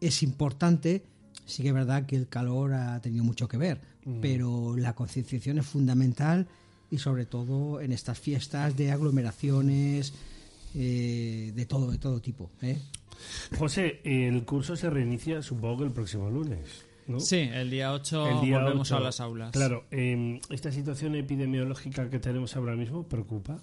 [0.01, 1.05] Es importante,
[1.47, 4.21] sí que es verdad que el calor ha tenido mucho que ver, Mm.
[4.21, 6.47] pero la concienciación es fundamental
[6.91, 10.13] y sobre todo en estas fiestas de aglomeraciones
[10.75, 12.79] eh, de todo de todo tipo ¿eh?
[13.59, 16.85] José, el curso se reinicia supongo que el próximo lunes.
[17.09, 17.19] ¿no?
[17.21, 18.97] Sí, el día 8 El día volvemos 8.
[18.97, 19.53] a las aulas.
[19.53, 23.63] Claro, eh, esta situación epidemiológica que tenemos ahora mismo preocupa.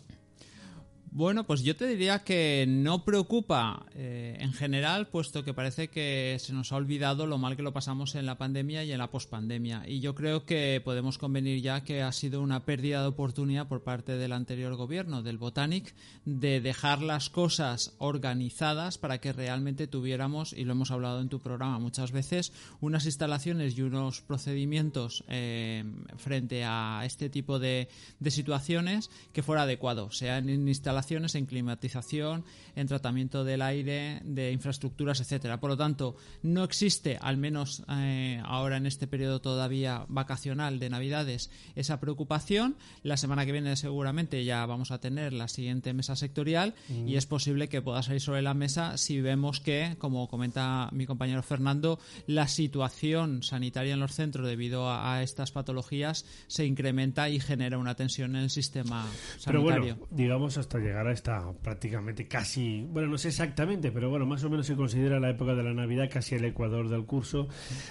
[1.16, 6.38] Bueno, pues yo te diría que no preocupa eh, en general, puesto que parece que
[6.40, 9.12] se nos ha olvidado lo mal que lo pasamos en la pandemia y en la
[9.12, 9.84] pospandemia.
[9.88, 13.84] Y yo creo que podemos convenir ya que ha sido una pérdida de oportunidad por
[13.84, 15.94] parte del anterior gobierno, del Botanic,
[16.26, 21.42] de dejar las cosas organizadas para que realmente tuviéramos, y lo hemos hablado en tu
[21.42, 25.84] programa muchas veces, unas instalaciones y unos procedimientos eh,
[26.18, 27.88] frente a este tipo de,
[28.20, 32.46] de situaciones que fuera adecuado, sean en instalaciones, en climatización,
[32.76, 35.60] en tratamiento del aire, de infraestructuras, etcétera.
[35.60, 40.90] Por lo tanto, no existe, al menos eh, ahora en este periodo todavía vacacional de
[40.90, 42.76] Navidades, esa preocupación.
[43.04, 47.08] La semana que viene seguramente ya vamos a tener la siguiente mesa sectorial Mm.
[47.08, 51.06] y es posible que pueda salir sobre la mesa si vemos que, como comenta mi
[51.06, 57.30] compañero Fernando, la situación sanitaria en los centros debido a, a estas patologías se incrementa
[57.30, 59.06] y genera una tensión en el sistema
[59.46, 59.96] Pero sanitario.
[59.98, 64.44] bueno, digamos hasta llegar a esta prácticamente casi, bueno, no sé exactamente, pero bueno, más
[64.44, 67.48] o menos se considera la época de la Navidad casi el ecuador del curso.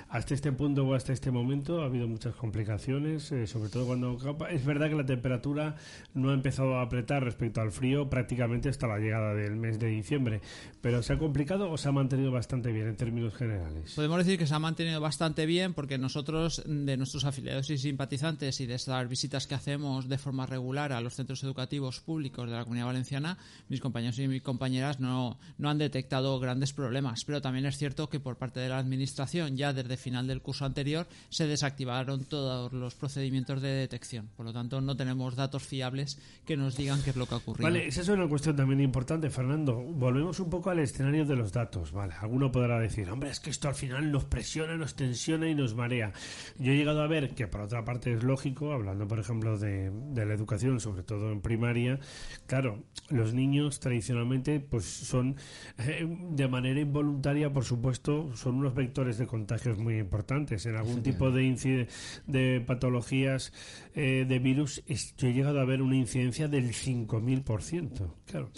[0.08, 4.16] Hasta este punto o hasta este momento ha habido muchas complicaciones, eh, sobre todo cuando
[4.50, 5.76] es verdad que la temperatura
[6.14, 9.88] no ha empezado a apretar respecto al frío prácticamente hasta la llegada del mes de
[9.88, 10.40] diciembre,
[10.80, 13.94] pero se ha complicado o se ha mantenido bastante bien en términos generales.
[13.94, 18.60] Podemos decir que se ha mantenido bastante bien porque nosotros, de nuestros afiliados y simpatizantes
[18.60, 22.56] y de estas visitas que hacemos de forma regular a los centros educativos públicos de
[22.56, 23.38] la Comunidad Valenciana,
[23.68, 27.24] mis compañeros y mis compañeras no, no han detectado grandes problemas.
[27.24, 30.66] Pero también es cierto que por parte de la Administración, ya desde final del curso
[30.66, 34.28] anterior, se desactivaron todos los procedimientos de detección.
[34.36, 37.38] Por lo tanto, no tenemos datos fiables que nos digan qué es lo que ha
[37.38, 37.64] ocurrido.
[37.64, 39.74] Vale, esa es una cuestión también importante, Fernando.
[39.74, 42.14] Volvemos un poco al escenario de los datos, ¿vale?
[42.20, 45.74] Alguno podrá decir, hombre, es que esto al final nos presiona, nos tensiona y nos
[45.74, 46.12] marea.
[46.58, 49.90] Yo he llegado a ver que, por otra parte, es lógico, hablando, por ejemplo, de,
[49.90, 51.98] de la educación, sobre todo en primaria,
[52.46, 52.71] claro,
[53.10, 55.36] los niños tradicionalmente, pues son,
[55.78, 60.64] eh, de manera involuntaria, por supuesto, son unos vectores de contagios muy importantes.
[60.66, 61.88] En algún tipo de,
[62.26, 63.52] de patologías
[63.94, 68.14] eh, de virus, es- yo he llegado a ver una incidencia del 5.000%.
[68.26, 68.50] Claro.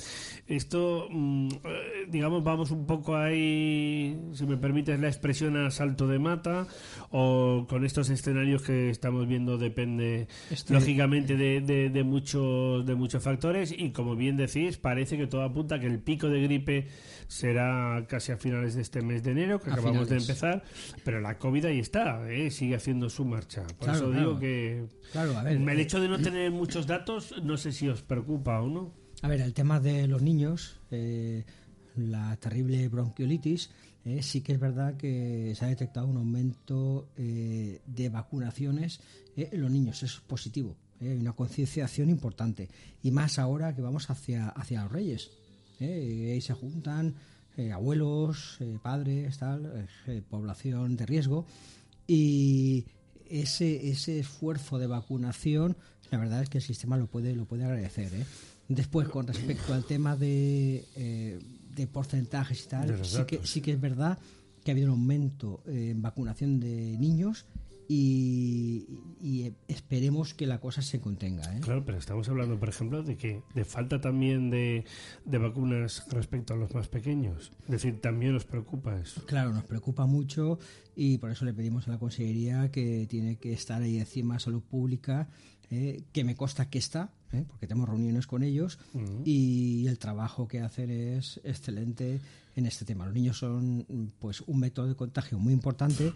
[0.46, 6.06] Esto, mm, eh, digamos, vamos un poco ahí, si me permites la expresión, a salto
[6.06, 6.66] de mata,
[7.10, 12.94] o con estos escenarios que estamos viendo depende, Este- lógicamente, de, de, de muchos, de
[12.94, 16.42] muchos factores, y como bien decís, parece que todo apunta a que el pico de
[16.42, 16.88] gripe
[17.26, 20.62] será casi a finales de este mes de enero, que A acabamos de empezar,
[21.04, 22.50] pero la COVID ahí está, ¿eh?
[22.50, 23.62] sigue haciendo su marcha.
[23.62, 24.20] Por Claro, eso claro.
[24.20, 27.72] digo que Claro, a ver, el eh, hecho de no tener muchos datos, no sé
[27.72, 28.92] si os preocupa o no.
[29.22, 31.44] A ver, el tema de los niños, eh,
[31.96, 33.70] la terrible bronquiolitis,
[34.04, 39.00] eh, sí que es verdad que se ha detectado un aumento eh, de vacunaciones
[39.36, 42.68] eh, en los niños, eso es positivo, eh, hay una concienciación importante.
[43.02, 45.30] Y más ahora que vamos hacia, hacia los reyes.
[45.80, 47.14] eh, ahí se juntan
[47.56, 49.88] eh, abuelos, eh, padres, tal,
[50.28, 51.46] población de riesgo.
[52.06, 52.86] Y
[53.28, 55.76] ese, ese esfuerzo de vacunación,
[56.10, 58.10] la verdad es que el sistema lo puede, lo puede agradecer.
[58.68, 60.84] Después, con respecto al tema de,
[61.74, 64.18] de porcentajes y tal, sí que, sí que es verdad
[64.64, 67.44] que ha habido un aumento en vacunación de niños
[67.88, 68.86] y,
[69.20, 71.44] y esperemos que la cosa se contenga.
[71.56, 71.60] ¿eh?
[71.60, 74.84] Claro, pero estamos hablando, por ejemplo, de que de falta también de,
[75.24, 77.52] de vacunas respecto a los más pequeños.
[77.64, 79.24] Es decir, también nos preocupa eso.
[79.26, 80.58] Claro, nos preocupa mucho
[80.96, 84.62] y por eso le pedimos a la Consejería que tiene que estar ahí encima salud
[84.62, 85.28] pública,
[85.70, 88.78] eh, que me consta que está, eh, porque tenemos reuniones con ellos
[89.24, 92.20] y el trabajo que hacen es excelente
[92.56, 93.04] en este tema.
[93.06, 96.12] Los niños son pues un método de contagio muy importante,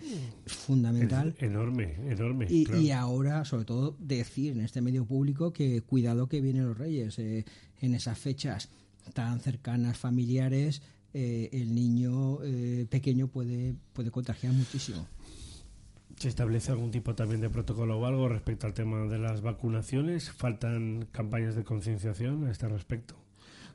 [0.46, 1.34] fundamental.
[1.36, 2.46] Es enorme, enorme.
[2.48, 2.80] Y, claro.
[2.80, 7.18] y ahora, sobre todo, decir en este medio público que cuidado que vienen los reyes
[7.18, 7.44] eh,
[7.80, 8.68] en esas fechas
[9.14, 10.82] tan cercanas, familiares.
[11.14, 15.06] eh, el niño eh, pequeño puede, puede contagiar muchísimo.
[16.18, 20.32] ¿Se establece algún tipo también de protocolo o algo respecto al tema de las vacunaciones?
[20.32, 23.14] ¿Faltan campañas de concienciación a este respecto?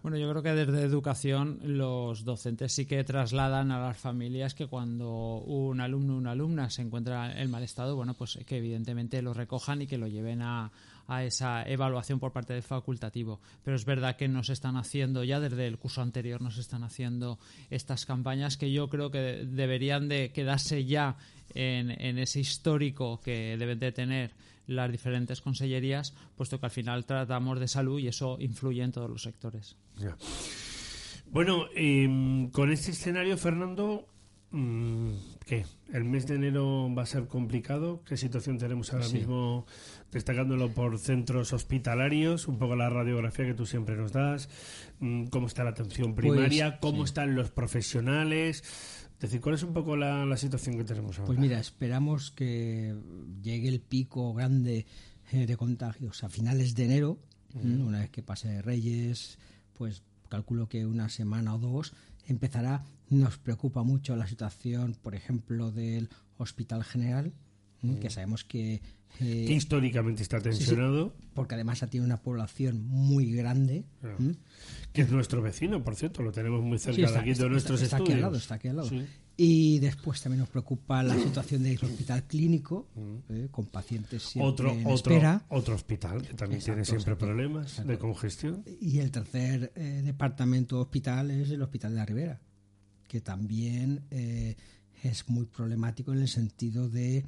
[0.01, 4.67] Bueno, yo creo que desde educación los docentes sí que trasladan a las familias que
[4.67, 9.21] cuando un alumno o una alumna se encuentra en mal estado, bueno, pues que evidentemente
[9.21, 10.73] lo recojan y que lo lleven a,
[11.07, 13.39] a esa evaluación por parte del facultativo.
[13.63, 17.39] Pero es verdad que nos están haciendo, ya desde el curso anterior, nos están haciendo
[17.69, 21.15] estas campañas que yo creo que deberían de quedarse ya
[21.53, 24.31] en, en ese histórico que deben de tener
[24.67, 29.09] las diferentes consellerías, puesto que al final tratamos de salud y eso influye en todos
[29.09, 29.75] los sectores.
[31.29, 34.07] Bueno, eh, con este escenario, Fernando,
[34.51, 35.11] mm,
[35.45, 35.65] ¿qué?
[35.91, 38.03] ¿El mes de enero va a ser complicado?
[38.05, 39.17] ¿Qué situación tenemos ahora Sí.
[39.17, 39.65] mismo
[40.11, 42.47] destacándolo por centros hospitalarios?
[42.47, 44.47] Un poco la radiografía que tú siempre nos das.
[44.99, 46.79] Mm, ¿Cómo está la atención primaria?
[46.79, 47.11] ¿Cómo Pues, sí.
[47.13, 48.63] están los profesionales?
[49.23, 51.27] Es decir, ¿cuál es un poco la, la situación que tenemos ahora?
[51.27, 52.93] Pues mira, esperamos que
[53.41, 54.85] llegue el pico grande
[55.31, 57.19] eh, de contagios a finales de enero.
[57.55, 57.85] ¿m?
[57.85, 59.37] una vez que pase Reyes,
[59.77, 61.93] pues calculo que una semana o dos
[62.27, 62.83] empezará.
[63.09, 67.31] Nos preocupa mucho la situación, por ejemplo, del Hospital General,
[67.81, 67.99] ¿m?
[67.99, 68.81] que sabemos que...
[69.19, 73.85] eh, que históricamente está sí, sí, tensionado, porque además tiene una población muy grande.
[74.01, 74.17] Claro.
[74.19, 74.35] ¿m?
[74.93, 77.43] que es nuestro vecino, por cierto, lo tenemos muy cerca Sí, está, de aquí está-
[77.45, 78.15] de nuestros está- está aquí estudios.
[78.17, 78.89] al lado, está aquí al lado.
[79.35, 82.87] Y después también nos preocupa la situación del hospital clínico,
[83.29, 84.53] eh, con pacientes siempre Mm.
[84.53, 85.45] Otro, en otro, espera.
[85.49, 87.91] otro hospital que también tiene siempre exacto, problemas exacto.
[87.91, 88.63] de congestión.
[88.79, 92.41] Y el tercer eh, departamento hospital es el Hospital de la Ribera,
[93.07, 94.55] que también eh,
[95.01, 97.25] es muy problemático en el sentido de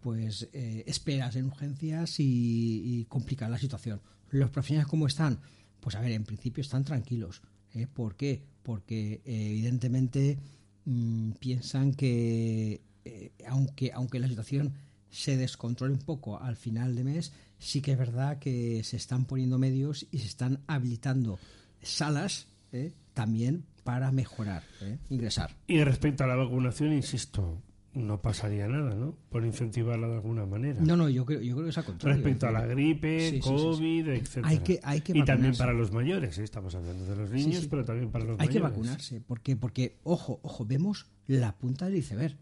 [0.00, 4.00] pues eh, esperas en urgencias y, complicar la situación.
[4.30, 5.40] ¿Los profesionales cómo están?
[5.80, 7.42] Pues a ver, en principio están tranquilos.
[7.74, 7.86] ¿eh?
[7.86, 8.42] ¿Por qué?
[8.62, 10.38] Porque eh, evidentemente
[10.84, 14.74] mm, piensan que eh, aunque, aunque la situación
[15.10, 19.24] se descontrole un poco al final de mes, sí que es verdad que se están
[19.24, 21.38] poniendo medios y se están habilitando
[21.80, 22.92] salas ¿eh?
[23.14, 24.62] también para mejorar,
[25.08, 25.56] ingresar.
[25.66, 27.62] Y respecto a la vacunación, insisto,
[27.94, 29.16] no pasaría nada, ¿no?
[29.30, 30.80] Por incentivarla de alguna manera.
[30.80, 32.16] No, no, yo creo, yo creo que es al contrario.
[32.16, 33.48] Respecto a la gripe, Sí, sí, sí, sí.
[33.48, 34.48] COVID, etcétera.
[34.48, 35.58] Hay que- hay que y también vacunarse.
[35.58, 36.44] para los mayores, ¿eh?
[36.44, 38.70] estamos hablando de los niños, pero también para los Hay que mayores.
[38.70, 42.36] vacunarse, porque, porque ojo, ojo, vemos la punta del iceberg.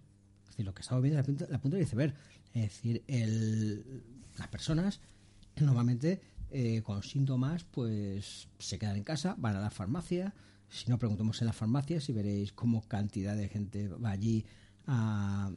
[0.45, 2.15] Es decir, lo que estamos viendo es la punta, la punta del iceberg.
[2.53, 4.03] Es decir, el,
[4.39, 5.01] las personas
[5.61, 6.21] normalmente
[6.51, 10.35] eh, con síntomas pues se quedan en casa, van a la farmacia.
[10.69, 14.45] Si no, preguntamos en las farmacias y veréis cómo cantidad de gente va allí
[14.87, 15.51] a,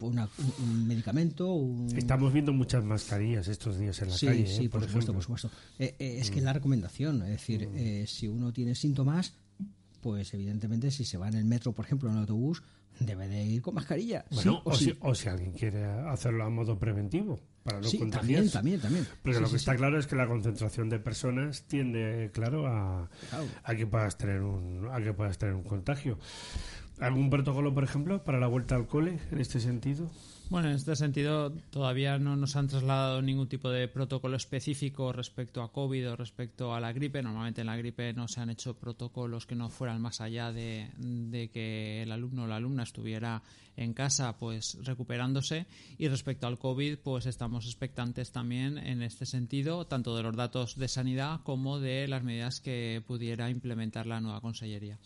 [0.00, 1.52] una- un, un medicamento.
[1.52, 4.46] un- Estamos viendo muchas mascarillas estos días en la sí, calle.
[4.46, 4.68] sí, ¿eh?
[4.68, 5.50] por, supuesto, por supuesto.
[5.78, 6.44] Eh, eh, es que Mm.
[6.44, 9.34] la recomendación, es decir, eh, si uno tiene síntomas,
[10.00, 12.62] pues evidentemente si se va en el metro, por ejemplo, en el autobús,
[13.00, 14.24] debe de ir con mascarilla.
[14.30, 14.84] Bueno, sí o, o, sí.
[14.86, 18.50] si, o si alguien quiere hacerlo a modo preventivo, para no Sí, contagiarse.
[18.50, 19.78] también, también, Sí, lo sí, que está sí.
[19.78, 23.46] claro es que la concentración de personas tiende, claro, a, Claro.
[23.64, 26.18] a que puedas tener un a que puedas tener un contagio.
[27.00, 30.10] ¿Algún protocolo, por ejemplo, para la vuelta al cole en este sentido?
[30.48, 35.60] Bueno, en este sentido todavía no nos han trasladado ningún tipo de protocolo específico respecto
[35.60, 37.20] a COVID o respecto a la gripe.
[37.20, 40.88] Normalmente en la gripe no se han hecho protocolos que no fueran más allá de,
[41.52, 43.42] que el alumno o la alumna estuviera
[43.76, 45.66] en casa pues recuperándose
[45.98, 50.76] y respecto al COVID pues estamos expectantes también en este sentido tanto de los datos
[50.78, 54.98] de sanidad como de las medidas que pudiera implementar la nueva consellería.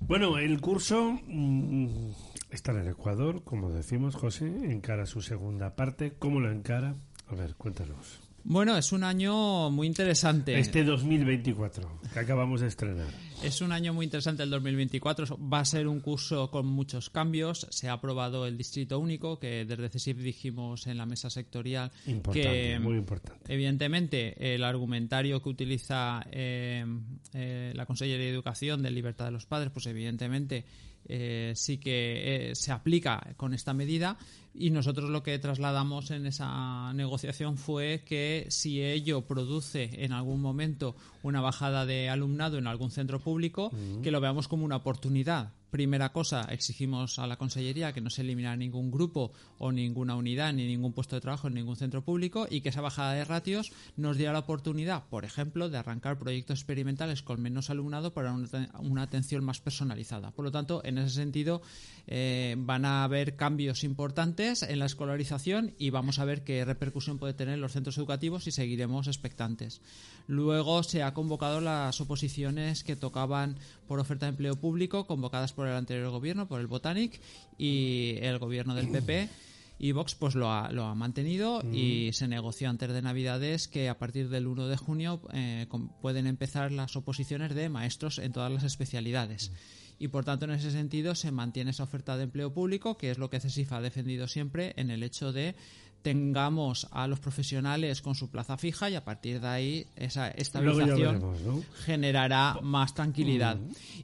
[0.00, 2.10] Bueno, el curso mm,
[2.50, 6.14] está en el Ecuador, como decimos, José, encara su segunda parte.
[6.18, 6.94] ¿Cómo lo encara?
[7.26, 8.27] A ver, cuéntanos.
[8.50, 10.58] Bueno, es un año muy interesante.
[10.58, 13.08] Este 2024, que acabamos de estrenar.
[13.42, 15.38] Es un año muy interesante el 2024.
[15.38, 17.66] Va a ser un curso con muchos cambios.
[17.68, 22.50] Se ha aprobado el distrito único, que desde CESIF dijimos en la mesa sectorial Importante,
[22.50, 23.52] que muy importante.
[23.52, 26.86] evidentemente el argumentario que utiliza eh,
[27.34, 30.64] eh, la Consellería de Educación de libertad de los padres, pues evidentemente
[31.06, 34.18] eh, sí que eh, se aplica con esta medida
[34.54, 40.40] y nosotros lo que trasladamos en esa negociación fue que si ello produce en algún
[40.40, 43.70] momento una bajada de alumnado en algún centro público,
[44.02, 45.52] que lo veamos como una oportunidad.
[45.70, 50.54] Primera cosa, exigimos a la Consellería que no se elimine ningún grupo o ninguna unidad
[50.54, 53.72] ni ningún puesto de trabajo en ningún centro público y que esa bajada de ratios
[53.96, 59.02] nos diera la oportunidad, por ejemplo, de arrancar proyectos experimentales con menos alumnado para una,
[59.02, 60.30] atención más personalizada.
[60.30, 61.60] Por lo tanto, en ese sentido,
[62.06, 67.18] eh, van a haber cambios importantes en la escolarización y vamos a ver qué repercusión
[67.18, 69.82] puede tener en los centros educativos y seguiremos expectantes.
[70.26, 73.56] Luego se ha convocado las oposiciones que tocaban
[73.88, 77.20] por oferta de empleo público, convocadas por el anterior gobierno, por el Botanic,
[77.56, 79.28] y el gobierno del PP.
[79.80, 83.88] Y Vox pues lo ha, lo ha mantenido y se negoció antes de Navidades que
[83.88, 85.68] a partir del 1 de junio eh,
[86.02, 89.52] pueden empezar las oposiciones de maestros en todas las especialidades.
[90.00, 93.18] Y por tanto, en ese sentido, se mantiene esa oferta de empleo público, que es
[93.18, 95.54] lo que CESIF ha defendido siempre en el hecho de
[96.02, 100.98] tengamos a los profesionales con su plaza fija y a partir de ahí esa estabilización
[100.98, 101.62] veremos, ¿no?
[101.84, 103.58] generará más tranquilidad.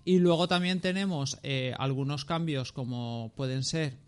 [0.04, 4.03] Y luego también tenemos eh, algunos cambios como pueden ser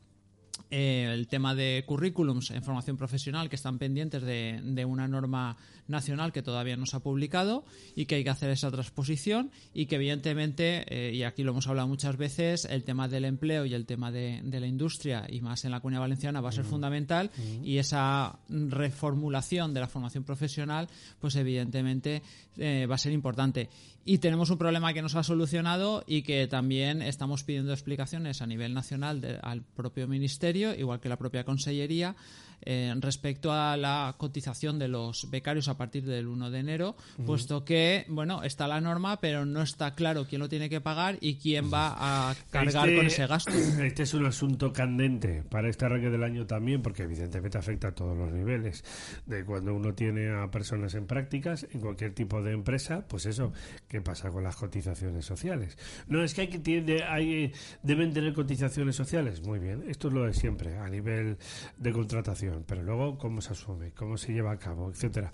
[0.70, 5.56] eh, el tema de currículums en formación profesional que están pendientes de, de una norma
[5.88, 7.64] nacional que todavía no se ha publicado
[7.94, 11.68] y que hay que hacer esa transposición y que evidentemente, eh, y aquí lo hemos
[11.68, 15.40] hablado muchas veces, el tema del empleo y el tema de, de la industria y
[15.40, 17.30] más en la comunidad valenciana va a ser fundamental
[17.62, 20.88] y esa reformulación de la formación profesional
[21.20, 22.22] pues evidentemente
[22.56, 23.68] eh, va a ser importante.
[24.08, 28.46] Y tenemos un problema que nos ha solucionado y que también estamos pidiendo explicaciones a
[28.46, 32.14] nivel nacional de- al propio Ministerio, igual que la propia Consellería,
[32.62, 37.26] eh, respecto a la cotización de los becarios a partir del 1 de enero, Ujú.
[37.26, 41.18] puesto que, bueno, está la norma, pero no está claro quién lo tiene que pagar
[41.20, 43.50] y quién va a cargar Este- con ese gasto.
[43.50, 47.94] Este es un asunto candente para este arranque del año también, porque evidentemente afecta a
[47.94, 48.82] todos los niveles.
[49.26, 53.52] De cuando uno tiene a personas en prácticas, en cualquier tipo de empresa, pues eso,
[53.96, 55.78] ¿qué pasa con las cotizaciones sociales?
[56.06, 57.50] No, es que hay que tiene, hay,
[57.82, 59.40] deben tener cotizaciones sociales.
[59.42, 61.38] Muy bien, esto es lo de siempre, a nivel
[61.78, 62.64] de contratación.
[62.66, 63.92] Pero luego, ¿cómo se asume?
[63.92, 64.90] ¿Cómo se lleva a cabo?
[64.90, 65.32] Etcétera.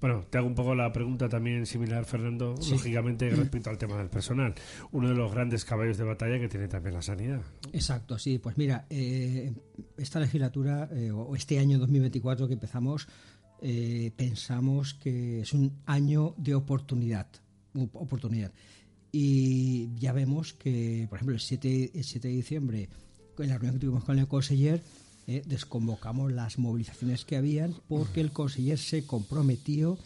[0.00, 2.70] Bueno, te hago un poco la pregunta también similar, Fernando, Sí.
[2.70, 4.54] lógicamente, respecto al tema del personal.
[4.92, 7.40] Uno de los grandes caballos de batalla que tiene también la sanidad.
[7.72, 8.38] Exacto, sí.
[8.38, 9.52] Pues mira, eh,
[9.96, 13.08] esta legislatura eh, o este año 2024 que empezamos,
[13.60, 17.26] eh, pensamos que es un año de oportunidad.
[17.74, 18.52] Oportunidad.
[19.12, 22.88] Y ya vemos que, por ejemplo, el 7, el 7 de diciembre,
[23.38, 24.82] en la reunión que tuvimos con el conseller,
[25.26, 29.98] eh, desconvocamos las movilizaciones que habían porque el conseller se comprometió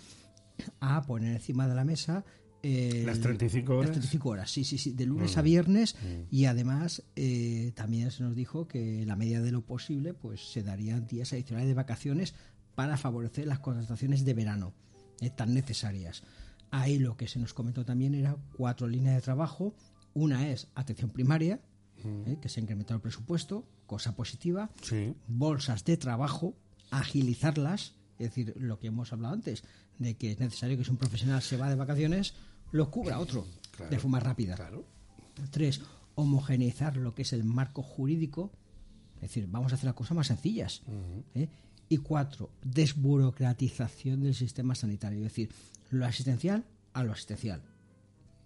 [0.80, 2.24] a poner encima de la mesa
[2.62, 3.86] eh, Las 35 horas.
[3.90, 5.38] Las 35 horas, sí, sí, sí, de lunes Mm.
[5.38, 6.34] a viernes Mm.
[6.34, 10.50] y además eh, también se nos dijo que en la medida de lo posible pues
[10.52, 12.34] se darían días adicionales de vacaciones
[12.74, 14.72] para favorecer las contrataciones de verano
[15.20, 16.24] eh, tan necesarias.
[16.70, 19.74] Ahí lo que se nos comentó también era cuatro líneas de trabajo.
[20.14, 21.60] Una es atención primaria,
[22.04, 22.28] Mm.
[22.30, 24.70] eh, que se ha incrementado el presupuesto, cosa positiva.
[24.82, 25.14] Sí.
[25.26, 26.54] Bolsas de trabajo,
[26.90, 29.64] agilizarlas, es decir, lo que hemos hablado antes,
[29.98, 32.34] de que es necesario que si un profesional se va de vacaciones,
[32.70, 34.56] lo cubra otro Claro, de forma rápida.
[35.50, 35.80] Tres,
[36.14, 38.52] homogeneizar lo que es el marco jurídico,
[39.16, 40.82] es decir, vamos a hacer las cosas más sencillas.
[41.34, 41.48] ¿eh?
[41.89, 45.51] Y cuatro, desburocratización del sistema sanitario, es decir,
[45.91, 47.62] lo asistencial a lo asistencial.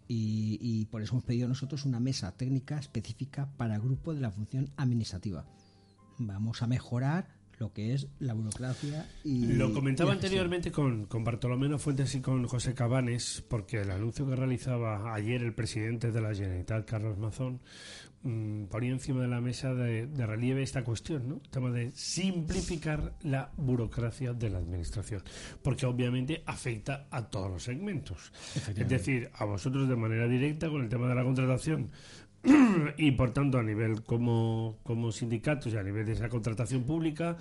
[0.09, 4.21] Y, y por eso hemos pedido nosotros una mesa técnica específica para el grupo de
[4.21, 5.47] la función administrativa.
[6.19, 11.23] Vamos a mejorar lo que es la burocracia y Lo comentaba y anteriormente con, con
[11.23, 16.21] Bartolomé Fuentes y con José Cabanes, porque el anuncio que realizaba ayer el presidente de
[16.21, 17.61] la Generalitat, Carlos Mazón,
[18.23, 21.35] mm, ponía encima de la mesa de, de relieve esta cuestión, ¿no?
[21.37, 25.23] El tema de simplificar la burocracia de la administración,
[25.63, 28.33] porque obviamente afecta a todos los segmentos.
[28.77, 31.91] Es decir, a vosotros de manera directa con el tema de la contratación
[32.97, 37.37] y por tanto a nivel como, como sindicatos y a nivel de esa contratación pública,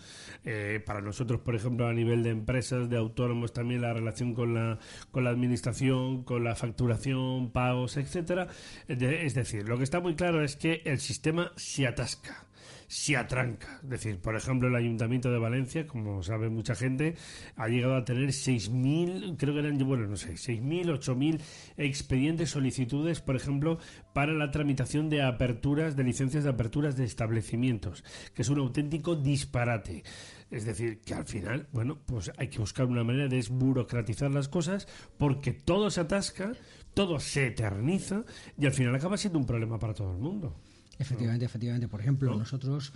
[0.45, 4.54] eh, para nosotros, por ejemplo, a nivel de empresas, de autónomos, también la relación con
[4.54, 4.78] la,
[5.12, 8.47] con la administración, con la facturación, pagos, etcétera.
[8.88, 12.45] Es de- es decir, lo que está muy claro es que el sistema se atasca
[12.91, 13.79] se atranca.
[13.83, 17.15] Es decir, por ejemplo, el Ayuntamiento de Valencia, como sabe mucha gente,
[17.55, 21.39] ha llegado a tener 6.000, creo que eran, bueno, no sé, 6.000, 8.000
[21.77, 23.79] expedientes, solicitudes, por ejemplo,
[24.11, 29.15] para la tramitación de aperturas, de licencias de aperturas de establecimientos, que es un auténtico
[29.15, 30.03] disparate.
[30.49, 34.49] Es decir, que al final, bueno, pues hay que buscar una manera de desburocratizar las
[34.49, 36.51] cosas porque todo se atasca,
[36.93, 38.25] todo se eterniza
[38.57, 40.57] y al final acaba siendo un problema para todo el mundo.
[41.02, 41.88] Efectivamente, efectivamente.
[41.88, 42.93] Por ejemplo, nosotros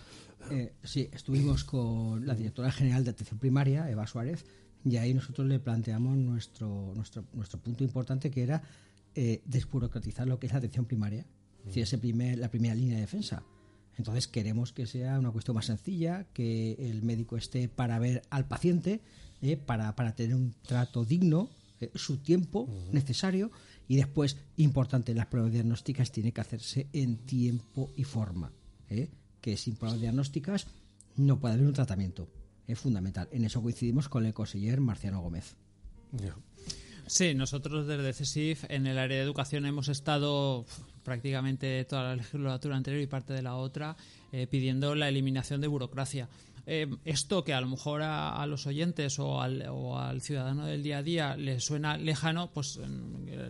[0.52, 4.46] eh, sí, estuvimos con la directora general de atención primaria, Eva Suárez,
[4.84, 8.62] y ahí nosotros le planteamos nuestro, nuestro, nuestro punto importante que era
[9.16, 11.26] eh, desburocratizar lo que es la atención primaria,
[11.60, 13.44] es decir, ese primer, la primera línea de defensa.
[13.98, 18.46] Entonces queremos que sea una cuestión más sencilla, que el médico esté para ver al
[18.48, 19.02] paciente,
[19.42, 21.50] eh, para, para tener un trato digno,
[21.82, 23.52] eh, su tiempo necesario
[23.88, 28.52] y después, importante, las pruebas diagnósticas tienen que hacerse en tiempo y forma.
[28.90, 29.10] ¿eh?
[29.42, 30.68] Que sin pruebas diagnósticas
[31.18, 32.28] no puede haber un tratamiento.
[32.68, 33.28] Es fundamental.
[33.32, 35.56] En eso coincidimos con el conseller Marciano Gómez.
[37.08, 40.66] Sí, nosotros desde CESIF en el área de educación hemos estado
[41.04, 43.96] prácticamente toda la legislatura anterior y parte de la otra
[44.32, 46.28] eh, pidiendo la eliminación de burocracia.
[46.68, 51.04] Eh, esto que a lo mejor a, los oyentes o al, ciudadano del día a
[51.04, 52.80] día le suena lejano, pues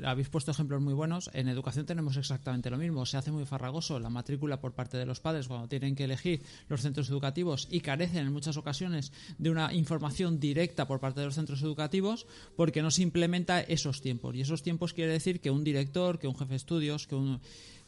[0.04, 1.30] habéis puesto ejemplos muy buenos.
[1.34, 3.06] En educación tenemos exactamente lo mismo.
[3.06, 6.42] Se hace muy farragoso la matrícula por parte de los padres cuando tienen que elegir
[6.68, 11.28] los centros educativos y carecen en muchas ocasiones de una información directa por parte de
[11.28, 14.36] los centros educativos porque no se implementa esos tiempos.
[14.36, 17.40] Y esos tiempos quiere decir que un director, que un jefe de estudios, que un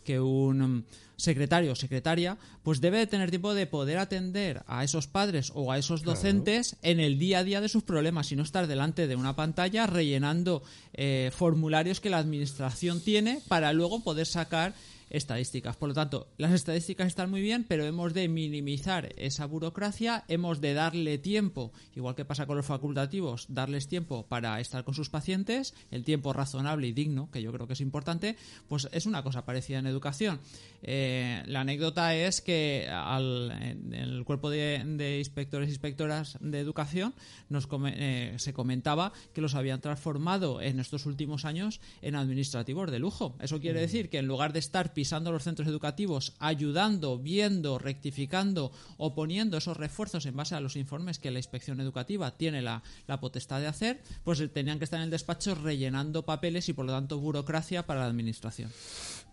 [0.07, 0.85] que un
[1.17, 5.71] secretario o secretaria, pues debe de tener tiempo de poder atender a esos padres o
[5.71, 9.07] a esos docentes en el día a día de sus problemas y no estar delante
[9.07, 10.63] de una pantalla rellenando
[10.93, 14.73] eh, formularios que la administración tiene para luego poder sacar
[15.09, 15.75] estadísticas.
[15.75, 20.61] Por lo tanto, las estadísticas están muy bien, pero hemos de minimizar esa burocracia, hemos
[20.61, 25.09] de darle tiempo, igual que pasa con los facultativos, darles tiempo para estar con sus
[25.09, 28.35] pacientes, el tiempo razonable y digno, que yo creo que es importante,
[28.67, 30.39] pues es una cosa parecida en educación.
[30.84, 37.13] Eh, la anécdota es que al, en el cuerpo de, inspectores e inspectoras de educación
[37.49, 42.99] nos eh, se comentaba que los habían transformado en estos últimos años en administrativos de
[42.99, 43.35] lujo.
[43.39, 43.81] Eso quiere mm.
[43.81, 49.56] decir que en lugar de estar pisando los centros educativos, ayudando, viendo, rectificando o poniendo
[49.56, 53.60] esos refuerzos en base a los informes que la inspección educativa tiene la, la potestad
[53.60, 57.19] de hacer, pues tenían que estar en el despacho rellenando papeles y por lo tanto
[57.19, 58.72] burocracia para la administración.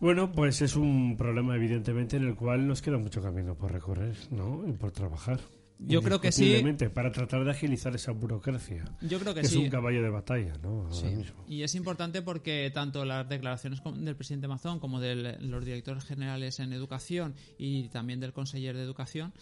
[0.00, 4.18] Bueno, pues es un problema evidentemente en el cual nos queda mucho camino por recorrer,
[4.30, 4.68] ¿no?
[4.68, 5.40] Y por trabajar.
[5.86, 6.62] Yo creo que sí.
[6.92, 8.84] Para tratar de agilizar esa burocracia.
[9.00, 10.88] Yo creo que, Es un caballo de batalla, ¿no?
[11.48, 16.60] Y es importante porque tanto las declaraciones del presidente Mazón como de los directores generales
[16.60, 19.32] en educación y también del conseller de educación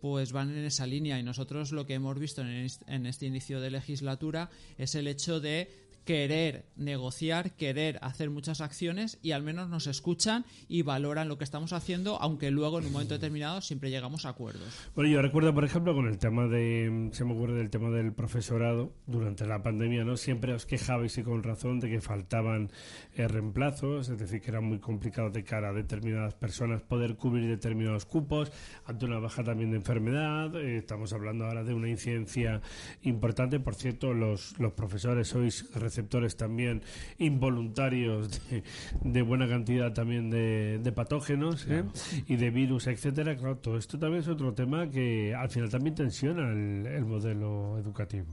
[0.00, 3.70] pues van en esa línea y nosotros lo que hemos visto en este inicio de
[3.70, 4.48] legislatura
[4.78, 5.68] es el hecho de
[6.10, 11.44] querer negociar, querer hacer muchas acciones y al menos nos escuchan y valoran lo que
[11.44, 14.90] estamos haciendo, aunque luego en un momento determinado siempre llegamos a acuerdos.
[14.96, 18.12] Bueno, yo recuerdo, por ejemplo, con el tema de, se me ocurre del tema del
[18.12, 20.16] profesorado, durante la pandemia, ¿no?
[20.16, 22.72] Siempre os quejabais y con razón de que faltaban
[23.14, 27.48] eh, reemplazos, es decir, que era muy complicado de cara a determinadas personas poder cubrir
[27.48, 28.50] determinados cupos,
[28.84, 32.60] ante una baja también de enfermedad, eh, estamos hablando ahora de una incidencia
[33.02, 35.68] importante, por cierto, los, los profesores sois
[36.00, 36.82] receptores también
[37.18, 38.40] involuntarios
[39.02, 41.84] de, buena cantidad también de, patógenos ¿eh?
[42.26, 43.36] y de virus, etcétera.
[43.36, 48.26] Claro, todo esto también es otro tema que al final también tensiona el modelo educativo.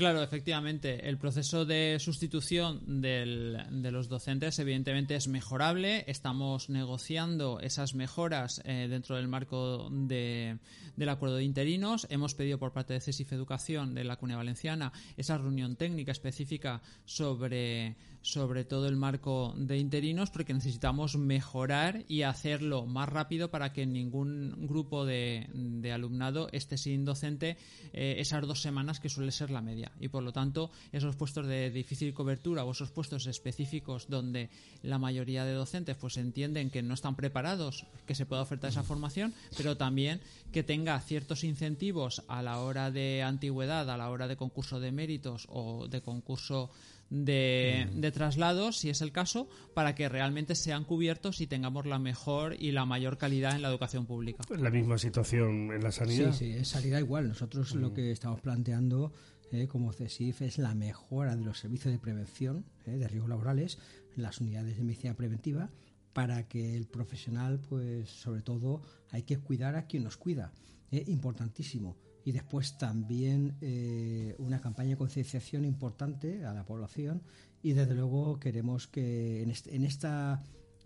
[0.00, 1.10] Claro, efectivamente.
[1.10, 6.04] El proceso de sustitución de los docentes, evidentemente, es mejorable.
[6.06, 10.56] Estamos negociando esas mejoras eh, dentro del marco de,
[10.96, 12.06] del acuerdo de interinos.
[12.08, 16.80] Hemos pedido por parte de CESIF Educación de la Comunidad Valenciana esa reunión técnica específica
[17.04, 23.72] sobre sobre todo el marco de interinos porque necesitamos mejorar y hacerlo más rápido para
[23.72, 25.48] que ningún grupo de,
[25.92, 27.56] alumnado esté sin docente
[27.92, 29.92] eh, esas dos semanas que suele ser la media.
[30.00, 34.50] Y por lo tanto esos puestos de difícil cobertura o esos puestos específicos donde
[34.82, 38.82] la mayoría de docentes pues entienden que no están preparados que se pueda ofertar esa
[38.82, 40.20] formación pero también
[40.52, 44.92] que tenga ciertos incentivos a la hora de antigüedad a la hora de concurso de
[44.92, 46.70] méritos o de concurso
[47.10, 51.98] de, de, traslados, si es el caso, para que realmente sean cubiertos y tengamos la
[51.98, 54.44] mejor y la mayor calidad en la educación pública.
[54.56, 56.32] La misma situación en la sanidad.
[56.32, 57.28] Sí, sí, es sanidad igual.
[57.28, 59.12] Nosotros lo que estamos planteando
[59.52, 63.78] eh, como CESIF es la mejora de los servicios de prevención eh, de riesgos laborales
[64.16, 65.70] en las unidades de medicina preventiva
[66.12, 70.52] para que el profesional, pues sobre todo, hay que cuidar a quien nos cuida.
[70.90, 71.96] Es eh, importantísimo
[72.30, 77.22] y después también eh, una campaña de concienciación importante a la población
[77.60, 80.40] y desde luego queremos que en, en esta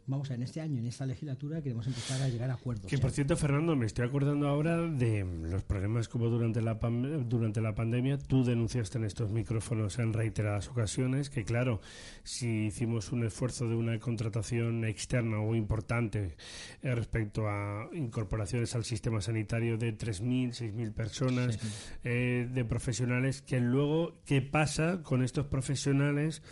[0.06, 2.86] vamos a en este año, en esta legislatura, queremos empezar a llegar a acuerdos.
[2.86, 6.74] Que por cierto, Fernando, me estoy acordando ahora de los problemas que hubo durante la,
[6.74, 8.18] durante la pandemia.
[8.18, 11.80] Tú denunciaste en estos micrófonos en reiteradas ocasiones que, claro,
[12.22, 16.36] si hicimos un esfuerzo de una contratación externa o importante
[16.82, 21.58] eh, respecto a incorporaciones al sistema sanitario de 3.000, 6.000 personas
[22.04, 26.42] eh, de profesionales, que luego, ¿qué pasa con estos profesionales?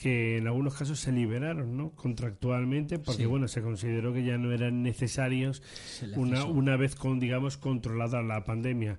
[0.00, 1.90] Que en algunos casos se liberaron ¿no?
[1.90, 5.62] contractualmente porque bueno se consideró que ya no eran necesarios
[6.16, 8.98] una, una vez con digamos controlada la pandemia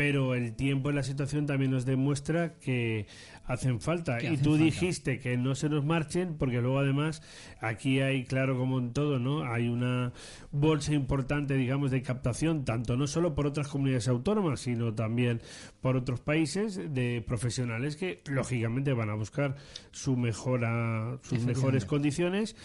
[0.00, 3.06] pero el tiempo y la situación también nos demuestra que
[3.44, 4.16] hacen falta.
[4.24, 7.20] y tú dijiste que no se nos marchen, porque luego además
[7.60, 9.44] aquí hay, claro, como en todo, ¿no?
[9.44, 10.14] Hay una
[10.52, 15.42] bolsa importante, digamos, de captación, tanto no solo por otras comunidades autónomas, sino también
[15.82, 19.56] por otros países de profesionales que, lógicamente, van a buscar
[19.90, 22.56] su mejora, sus mejores condiciones,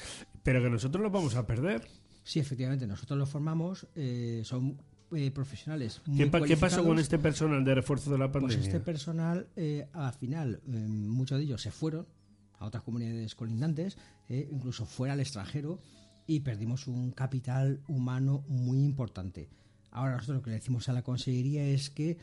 [0.41, 1.85] pero que nosotros los vamos a perder.
[2.23, 4.77] Sí, efectivamente, nosotros los formamos, eh, son
[5.13, 6.01] eh, profesionales.
[6.15, 8.57] ¿Qué, pasó con este personal de refuerzo de la pues pandemia?
[8.57, 12.07] Pues este personal, eh, al final, muchos de ellos se fueron
[12.59, 13.97] a otras comunidades colindantes,
[14.29, 15.79] incluso fuera al extranjero,
[16.25, 19.49] y perdimos un capital humano muy importante.
[19.91, 22.17] Ahora nosotros lo que le decimos a la consejería es que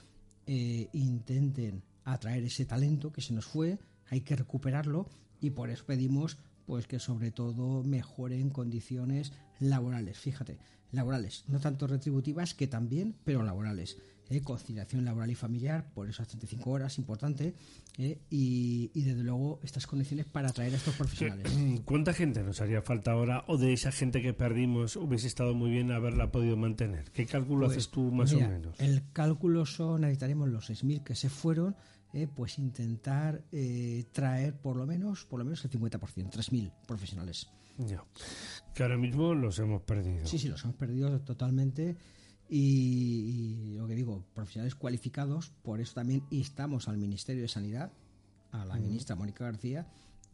[0.93, 3.79] intenten atraer ese talento que se nos fue,
[4.09, 5.09] hay que recuperarlo
[5.41, 10.59] y por eso pedimos pues que sobre todo mejoren condiciones laborales, fíjate,
[10.91, 13.99] laborales, no tanto retributivas que también, pero laborales.
[14.33, 14.43] ¿eh?
[14.43, 17.55] conciliación laboral y familiar, por esas 35 horas, importante,
[17.99, 18.19] ¿eh?
[18.31, 21.53] y, desde luego estas condiciones para atraer a estos profesionales.
[21.85, 25.71] ¿Cuánta gente nos haría falta ahora o de esa gente que perdimos hubiese estado muy
[25.71, 27.11] bien haberla podido mantener?
[27.13, 28.79] ¿Qué cálculo pues, haces tú más o menos?
[28.81, 31.77] El cálculo son, necesitaremos los 6.000 que se fueron,
[32.13, 37.49] eh, pues intentar eh, traer por lo menos por lo menos el 50%, 3.000 profesionales.
[37.87, 38.05] Ya.
[38.75, 40.27] Que ahora mismo los hemos perdido.
[40.27, 41.97] Sí, sí, los hemos perdido totalmente.
[42.49, 47.93] Y, lo que digo, profesionales cualificados, por eso también instamos al Ministerio de Sanidad,
[48.51, 49.87] a la ministra Mónica García,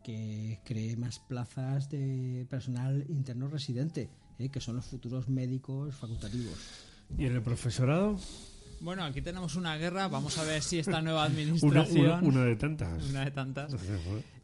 [0.03, 6.59] que cree más plazas de personal interno residente, eh, que son los futuros médicos facultativos.
[7.17, 8.19] ¿Y en el profesorado?
[8.81, 10.09] Bueno, aquí tenemos una guerra.
[10.09, 12.25] Vamos a ver si esta nueva administración.
[12.25, 13.05] una, de tantas.
[13.11, 13.75] Una de tantas.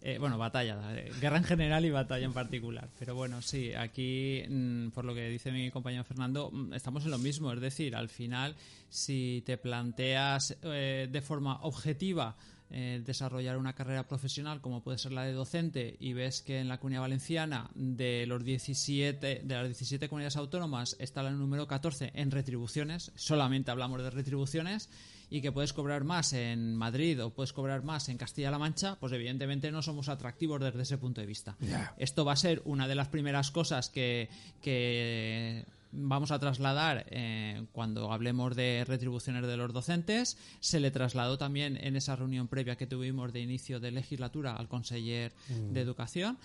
[0.07, 0.77] Eh, bueno, batalla.
[0.95, 2.91] Eh, guerra en general y batalla en particular.
[2.99, 7.11] Pero bueno, sí, aquí, mm, por lo que dice mi compañero Fernando, mm, estamos en
[7.11, 7.51] lo mismo.
[7.55, 8.55] Es decir, al final,
[8.91, 12.37] si te planteas eh, de forma objetiva
[12.77, 16.67] eh, desarrollar una carrera profesional como puede ser la de docente y ves que en
[16.67, 22.11] la Comunidad Valenciana de los 17 de las 17 comunidades autónomas está el número 14
[22.17, 24.91] en retribuciones, solamente hablamos de retribuciones
[25.31, 29.13] y que puedes cobrar más en Madrid o puedes cobrar más en Castilla-La Mancha, pues
[29.13, 31.57] evidentemente no somos atractivos desde ese punto de vista.
[31.97, 34.29] Esto va a ser una de las primeras cosas que,
[34.61, 35.65] que
[35.95, 40.37] vamos a trasladar eh, cuando hablemos de retribuciones de los docentes.
[40.61, 44.69] Se le trasladó también en esa reunión previa que tuvimos de inicio de legislatura al
[44.69, 45.73] conseller mm.
[45.73, 46.39] de Educación.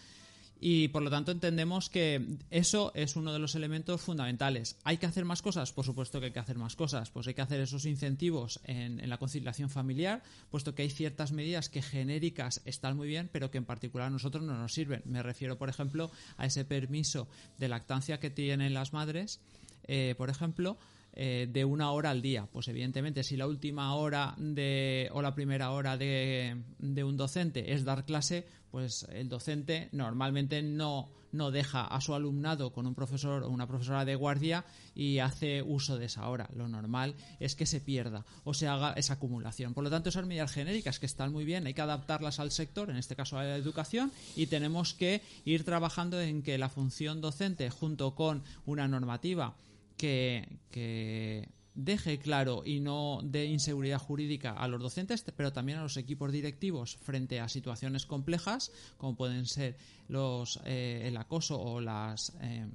[0.59, 4.77] Y por lo tanto entendemos que eso es uno de los elementos fundamentales.
[4.83, 5.71] ¿Hay que hacer más cosas?
[5.71, 7.11] Por supuesto que hay que hacer más cosas.
[7.11, 10.21] Pues hay que hacer esos incentivos en, la conciliación familiar,
[10.51, 14.11] puesto que hay ciertas medidas que genéricas están muy bien, pero que en particular a
[14.11, 15.01] nosotros no nos sirven.
[15.05, 19.39] Me refiero, por ejemplo, a ese permiso de lactancia que tienen las madres,
[19.87, 20.77] eh, por ejemplo,
[21.13, 22.47] eh, de una hora al día.
[22.51, 27.73] Pues evidentemente, si la última hora de, o la primera hora de, de un docente
[27.73, 32.95] es dar clase, pues el docente normalmente no, no deja a su alumnado con un
[32.95, 34.65] profesor o una profesora de guardia
[34.95, 36.49] y hace uso de esa hora.
[36.55, 39.73] Lo normal es que se pierda o se haga esa acumulación.
[39.73, 42.89] Por lo tanto, esas medidas genéricas que están muy bien, hay que adaptarlas al sector,
[42.89, 47.21] en este caso a la educación, y tenemos que ir trabajando en que la función
[47.21, 49.55] docente, junto con una normativa
[49.97, 51.49] que,
[51.85, 56.31] deje claro y no dé inseguridad jurídica a los docentes, pero también a los equipos
[56.31, 59.77] directivos frente a situaciones complejas, como pueden ser
[60.07, 62.65] los eh, el acoso o las eh,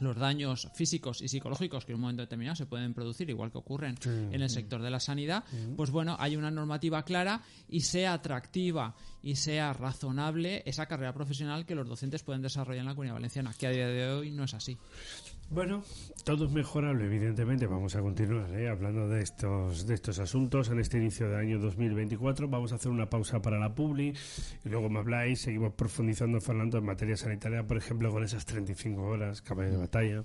[0.00, 3.58] los daños físicos y psicológicos que en un momento determinado se pueden producir, igual que
[3.58, 5.42] ocurren en el sector de la sanidad,
[5.76, 11.66] pues bueno, hay una normativa clara y sea atractiva y sea razonable esa carrera profesional
[11.66, 14.44] que los docentes pueden desarrollar en la Comunidad Valenciana, que a día de hoy no
[14.44, 14.78] es así.
[15.50, 15.82] Bueno,
[16.24, 17.66] todo es mejorable, evidentemente.
[17.66, 18.68] Vamos a continuar ¿eh?
[18.68, 22.48] hablando de estos, de estos asuntos en este inicio de año 2024.
[22.48, 24.12] Vamos a hacer una pausa para la publi
[24.62, 25.40] y luego me habláis.
[25.40, 30.24] Seguimos profundizando, Fernando, en materia sanitaria, por ejemplo, con esas 35 horas, caballo de batalla.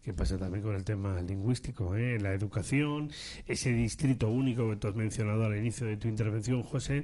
[0.00, 1.96] ¿Qué pasa también con el tema lingüístico?
[1.96, 2.20] ¿eh?
[2.20, 3.10] La educación,
[3.46, 7.02] ese distrito único que tú has mencionado al inicio de tu intervención, José,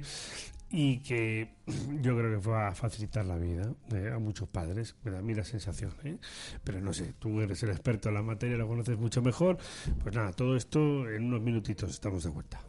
[0.71, 1.49] y que
[2.01, 5.21] yo creo que va a facilitar la vida eh, a muchos padres, me da a
[5.21, 6.17] mí la sensación, ¿eh?
[6.63, 9.57] pero no sé, tú eres el experto en la materia, lo conoces mucho mejor,
[10.03, 12.61] pues nada, todo esto en unos minutitos estamos de vuelta.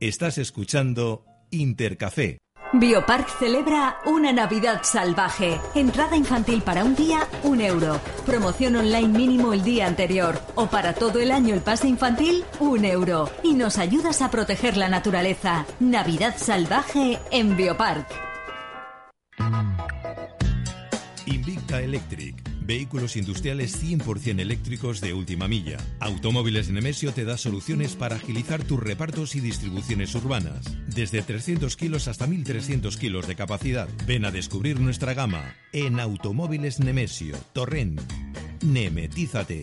[0.00, 2.38] Estás escuchando Intercafé
[2.72, 5.60] Biopark celebra una Navidad salvaje.
[5.74, 8.00] Entrada infantil para un día, un euro.
[8.24, 10.40] Promoción online mínimo el día anterior.
[10.54, 13.28] O para todo el año el pase infantil, un euro.
[13.42, 15.66] Y nos ayudas a proteger la naturaleza.
[15.80, 18.06] Navidad salvaje en Biopark.
[21.26, 25.76] Invicta Electric Vehículos industriales 100% eléctricos de última milla.
[25.98, 30.72] Automóviles Nemesio te da soluciones para agilizar tus repartos y distribuciones urbanas.
[30.86, 33.88] Desde 300 kilos hasta 1300 kilos de capacidad.
[34.06, 38.00] Ven a descubrir nuestra gama en Automóviles Nemesio, Torrent.
[38.62, 39.62] Nemetízate.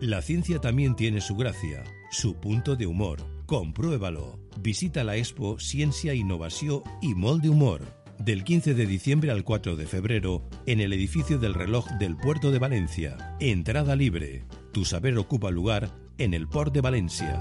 [0.00, 3.20] La ciencia también tiene su gracia, su punto de humor.
[3.44, 4.40] Compruébalo.
[4.60, 9.86] Visita la expo Ciencia, Innovación y Molde Humor del 15 de diciembre al 4 de
[9.86, 13.36] febrero en el edificio del reloj del puerto de Valencia.
[13.38, 14.44] Entrada libre.
[14.72, 17.38] Tu saber ocupa lugar en el port de Valencia.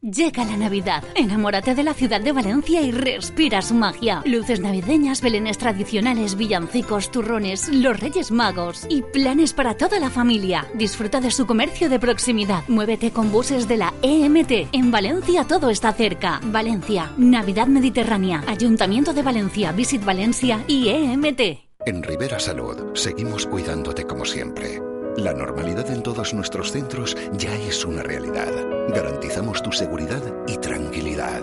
[0.00, 1.02] Llega la Navidad.
[1.16, 4.22] Enamórate de la ciudad de Valencia y respira su magia.
[4.24, 10.68] Luces navideñas, belenes tradicionales, villancicos, turrones, los Reyes Magos y planes para toda la familia.
[10.74, 12.62] Disfruta de su comercio de proximidad.
[12.68, 14.68] Muévete con buses de la EMT.
[14.72, 16.40] En Valencia todo está cerca.
[16.44, 21.40] Valencia, Navidad Mediterránea, Ayuntamiento de Valencia, Visit Valencia y EMT.
[21.86, 24.80] En Rivera Salud seguimos cuidándote como siempre.
[25.18, 28.52] La normalidad en todos nuestros centros ya es una realidad.
[28.94, 31.42] Garantizamos tu seguridad y tranquilidad.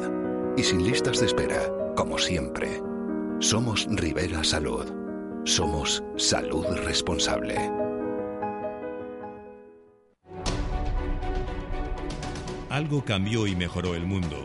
[0.56, 1.60] Y sin listas de espera,
[1.94, 2.82] como siempre.
[3.40, 4.86] Somos Rivera Salud.
[5.44, 7.58] Somos salud responsable.
[12.70, 14.38] Algo cambió y mejoró el mundo,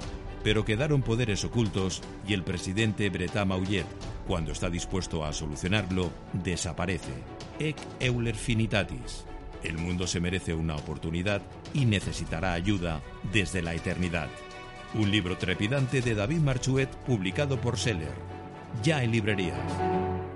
[0.43, 3.87] pero quedaron poderes ocultos y el presidente Bretá Maullet,
[4.27, 7.12] cuando está dispuesto a solucionarlo, desaparece.
[7.59, 9.25] Ec Euler Finitatis.
[9.62, 11.43] El mundo se merece una oportunidad
[11.75, 13.03] y necesitará ayuda
[13.33, 14.29] desde la eternidad.
[14.95, 18.15] Un libro trepidante de David Marchuet publicado por Seller.
[18.83, 20.30] Ya en librerías.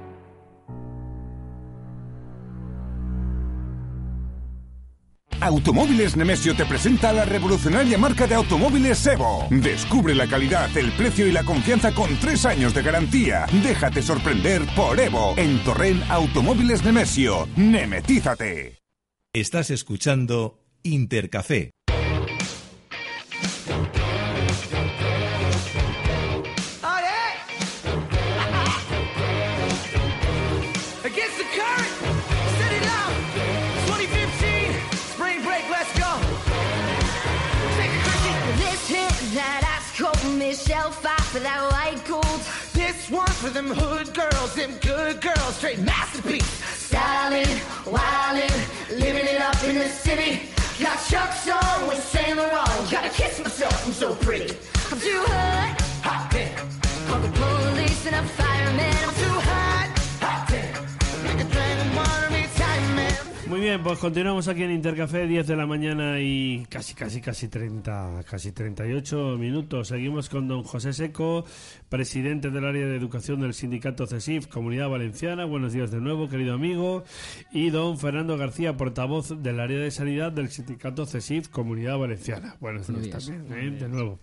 [5.40, 9.46] Automóviles Nemesio te presenta la revolucionaria marca de automóviles Evo.
[9.50, 13.46] Descubre la calidad, el precio y la confianza con tres años de garantía.
[13.62, 17.48] Déjate sorprender por Evo en Torrent Automóviles Nemesio.
[17.56, 18.78] Nemetízate.
[19.32, 21.70] Estás escuchando Intercafé.
[40.90, 42.40] Fight for that white gold.
[42.72, 46.44] This one for them hood girls, them good girls, straight masterpiece.
[46.88, 47.46] Styling,
[47.84, 48.52] wildin',
[48.90, 50.50] living it up in the city.
[50.78, 52.90] Got Chuck's on with Saint Laurent.
[52.90, 54.56] Gotta kiss myself, I'm so pretty.
[54.90, 56.56] I'm too hot, hot damn.
[57.06, 58.94] Call the police and a fireman.
[59.04, 59.73] I'm too hot
[63.54, 67.46] Muy bien, pues continuamos aquí en Intercafé, 10 de la mañana y casi, casi, casi
[67.46, 69.86] 30, casi 38 minutos.
[69.86, 71.44] Seguimos con don José Seco,
[71.88, 75.44] presidente del área de educación del sindicato CESIF, Comunidad Valenciana.
[75.44, 77.04] Buenos días de nuevo, querido amigo.
[77.52, 82.56] Y don Fernando García, portavoz del área de sanidad del sindicato CESIF, Comunidad Valenciana.
[82.58, 83.70] Buenos días, también, ¿eh?
[83.70, 84.18] de nuevo.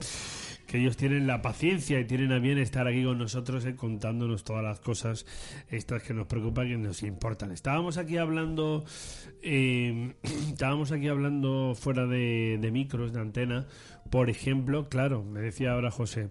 [0.71, 4.45] Que ellos tienen la paciencia y tienen a bien estar aquí con nosotros eh, contándonos
[4.45, 5.25] todas las cosas
[5.69, 7.51] estas que nos preocupan que nos importan.
[7.51, 8.85] Estábamos aquí hablando,
[9.41, 13.67] eh, estábamos aquí hablando fuera de, de micros, de antena,
[14.09, 16.29] por ejemplo, claro, me decía ahora José,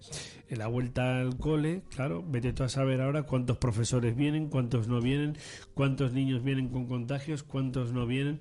[0.49, 4.89] en la vuelta al cole, claro, vete tú a saber ahora cuántos profesores vienen, cuántos
[4.89, 5.37] no vienen,
[5.75, 8.41] cuántos niños vienen con contagios, cuántos no vienen.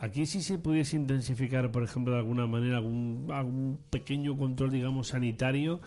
[0.00, 5.08] Aquí sí se pudiese intensificar, por ejemplo, de alguna manera, algún, algún pequeño control, digamos,
[5.08, 5.82] sanitario,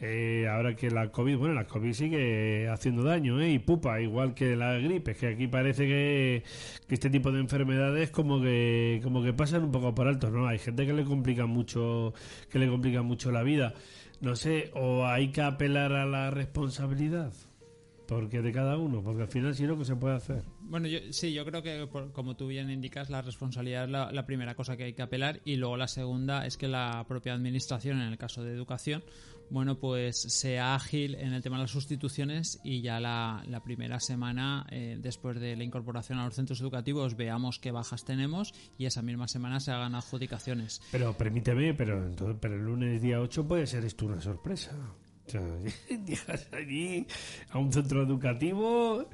[0.00, 3.52] eh, ahora que la COVID, bueno, la COVID sigue haciendo daño, ¿eh?
[3.52, 6.42] Y pupa, igual que la gripe, que aquí parece que,
[6.88, 10.46] que este tipo de enfermedades como que, como que pasan un poco por alto, ¿no?
[10.46, 12.14] Hay gente que le complica mucho,
[12.48, 13.74] que le complica mucho la vida.
[14.22, 17.32] No sé, o hay que apelar a la responsabilidad,
[18.10, 20.42] porque de cada uno, porque al final si no, ¿qué se puede hacer?
[20.62, 24.12] Bueno, yo, sí, yo creo que, por- como tú bien indicas, la responsabilidad es la,
[24.12, 27.32] la primera cosa que hay que apelar y luego la segunda es que la propia
[27.34, 29.02] administración, en el caso de educación,
[29.48, 33.98] bueno, pues sea ágil en el tema de las sustituciones y ya la, la primera
[33.98, 38.86] semana, eh, después de la incorporación a los centros educativos, veamos qué bajas tenemos y
[38.86, 40.80] esa misma semana se hagan adjudicaciones.
[40.92, 44.70] Pero permíteme, pero, entonces, pero el lunes día 8 puede ser esto una sorpresa.
[46.06, 47.06] Llegas allí
[47.50, 49.08] a un centro educativo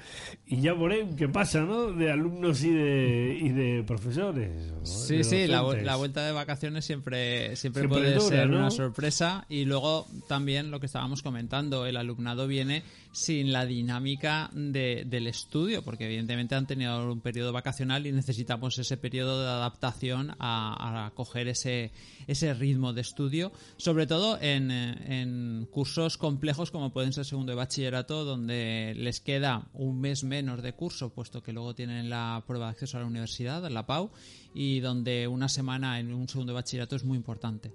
[0.47, 1.93] y ya por ahí qué pasa, ¿no?
[1.93, 4.72] De alumnos y de, y de profesores.
[4.72, 4.86] ¿no?
[4.86, 8.59] Sí, De sí, la, la vuelta de vacaciones siempre, siempre, Siempre puede dura, ser ¿no?
[8.59, 12.82] una sorpresa y luego también lo que estábamos comentando, el alumnado viene
[13.16, 18.78] sin la dinámica de- del estudio, porque evidentemente han tenido un periodo vacacional y necesitamos
[18.78, 21.93] ese periodo de adaptación a, coger ese,
[22.26, 27.56] ese ritmo de estudio, sobre todo en, en cursos complejos como pueden ser segundo de
[27.56, 32.66] bachillerato, donde les queda un mes menos de curso, puesto que luego tienen la prueba
[32.66, 34.10] de acceso a la universidad, la PAU,
[34.55, 37.72] y donde una semana en un segundo de bachillerato es muy importante.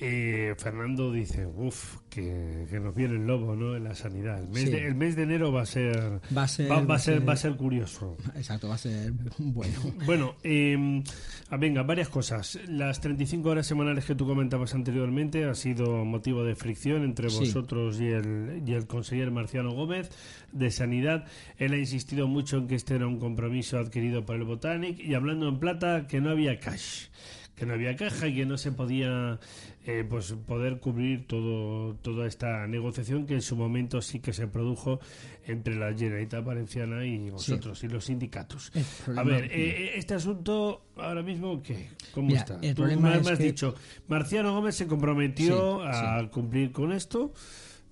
[0.00, 3.76] Eh, Fernando dice, uff, que, que nos viene el lobo, ¿no?
[3.76, 4.40] En la sanidad.
[4.40, 4.70] El mes, Sí.
[4.70, 7.18] de, el mes de enero va a ser, Va a ser- va, va a ser,
[7.18, 8.16] ser- va a ser curioso.
[8.34, 9.74] Exacto, va a ser bueno.
[10.06, 11.02] Bueno, eh,
[11.58, 12.58] venga, varias cosas.
[12.66, 17.38] Las 35 horas semanales que tú comentabas anteriormente ha sido motivo de fricción entre Sí.
[17.40, 20.10] vosotros y el, y el conseller Marciano Gómez
[20.52, 21.26] de Sanidad.
[21.58, 25.14] Él ha insistido mucho en que este era un compromiso adquirido por el Botanic y
[25.14, 27.08] hablando en plata que no había cash
[27.56, 29.38] que no había caja y que no se podía
[29.90, 34.46] eh, pues poder cubrir todo toda esta negociación que en su momento sí que se
[34.46, 35.00] produjo
[35.46, 38.70] entre la Generalitat Valenciana y vosotros y los sindicatos.
[39.16, 42.58] A ver, eh, este asunto ahora mismo qué, cómo Mira, está.
[42.62, 43.74] el Tú problema me, es has que- dicho,
[44.06, 47.32] Marciano Gómez se comprometió Sí, a cumplir con esto,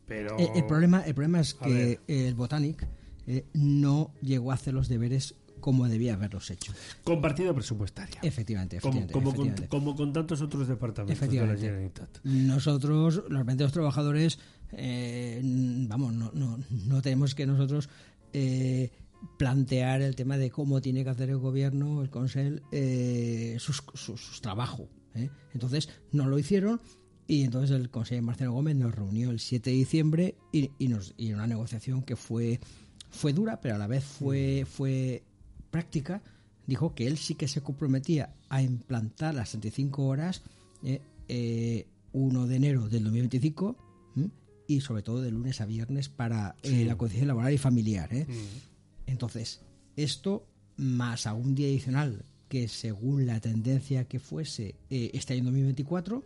[0.07, 2.87] pero El, el problema, el problema es que el Botanic
[3.27, 6.72] eh, no llegó a hacer los deberes como debía haberlos hecho.
[7.05, 8.20] con partida presupuestaria.
[8.22, 9.12] Efectivamente, Como, efectivamente.
[9.12, 9.68] como, con, efectivamente.
[9.68, 11.62] como con tantos otros departamentos de la Efectivamente.
[11.62, 12.24] Generalitat.
[12.24, 14.39] Nosotros, los 22 trabajadores,
[14.72, 17.89] eh, vamos, no, no, no tenemos que nosotros
[18.32, 18.90] eh,
[19.36, 24.20] plantear el tema de cómo tiene que hacer el gobierno, el Consell, eh, sus, sus,
[24.20, 24.89] sus trabajo.
[25.14, 25.30] ¿eh?
[25.55, 26.80] Entonces, no lo hicieron
[27.26, 31.14] y entonces el conseller Marcelo Gómez nos reunió el 7 de diciembre y, y nos,
[31.18, 32.59] y una negociación que fue,
[33.10, 35.22] fue dura, pero a la vez fue, fue
[35.70, 36.23] práctica.
[36.66, 40.43] Dijo que él sí que se comprometía a implantar las 35 horas
[40.82, 43.77] eh, eh, 1 de enero del 2025
[44.16, 44.31] ¿m?
[44.66, 48.12] y sobre todo de lunes a viernes para eh, la conciliación laboral y familiar.
[48.12, 48.27] ¿eh?
[48.28, 49.11] Mm.
[49.11, 49.61] Entonces,
[49.97, 50.47] esto
[50.77, 56.24] más a un día adicional que según la tendencia que fuese eh, este año 2024,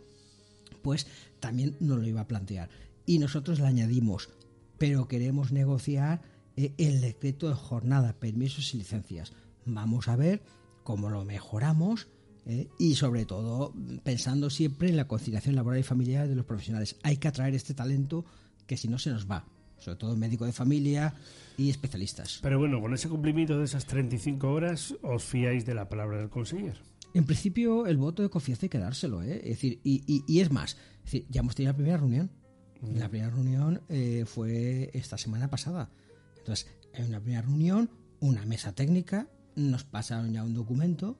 [0.81, 1.07] pues
[1.39, 2.69] también nos lo iba a plantear.
[3.05, 4.29] Y nosotros le añadimos,
[4.77, 9.33] pero queremos negociar eh, el decreto de jornada, permisos y licencias.
[9.65, 10.43] Vamos a ver
[10.83, 12.07] cómo lo mejoramos
[12.45, 13.73] eh, y sobre todo
[14.03, 16.97] pensando siempre en la conciliación laboral y familiar de los profesionales.
[17.03, 18.25] Hay que atraer este talento
[18.67, 19.45] que si no se nos va,
[19.79, 21.13] sobre todo médico de familia
[21.57, 22.39] y especialistas.
[22.41, 26.29] Pero bueno, con ese cumplimiento de esas 35 horas, os fiáis de la palabra del
[26.29, 26.77] conseller.
[27.13, 29.37] En principio, el voto de confianza hay que dárselo, ¿eh?
[29.43, 32.31] Es decir, y, y- y es más, es decir, ya hemos tenido la primera reunión.
[32.81, 32.97] Mm.
[32.97, 35.89] La primera reunión eh, fue esta semana pasada.
[36.43, 37.89] Entonces, hay una primera reunión,
[38.19, 41.17] una mesa técnica, nos pasaron ya un documento.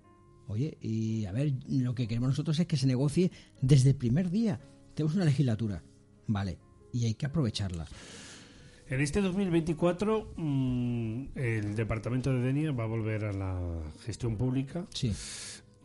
[0.48, 3.32] Oye, y a ver, lo que queremos nosotros es que se negocie
[3.62, 4.60] desde el primer día.
[4.94, 5.82] Tenemos una legislatura,
[6.28, 6.60] ¿vale?
[6.92, 7.88] Y hay que aprovecharla.
[8.90, 14.86] En este 2024, mm, el departamento de Denia va a volver a la gestión pública.
[14.94, 15.14] Sí.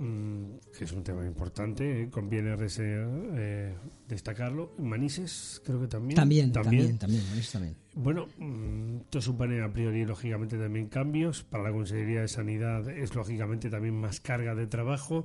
[0.00, 3.74] Mm, que es un tema importante, eh, conviene eh,
[4.06, 4.72] destacarlo.
[4.78, 6.14] Manises, creo que también.
[6.14, 7.74] También, también, también, eso también.
[7.94, 11.42] Bueno, mm, esto supone a priori, lógicamente, también cambios.
[11.42, 15.24] Para la Consejería de Sanidad es, lógicamente, también más carga de trabajo.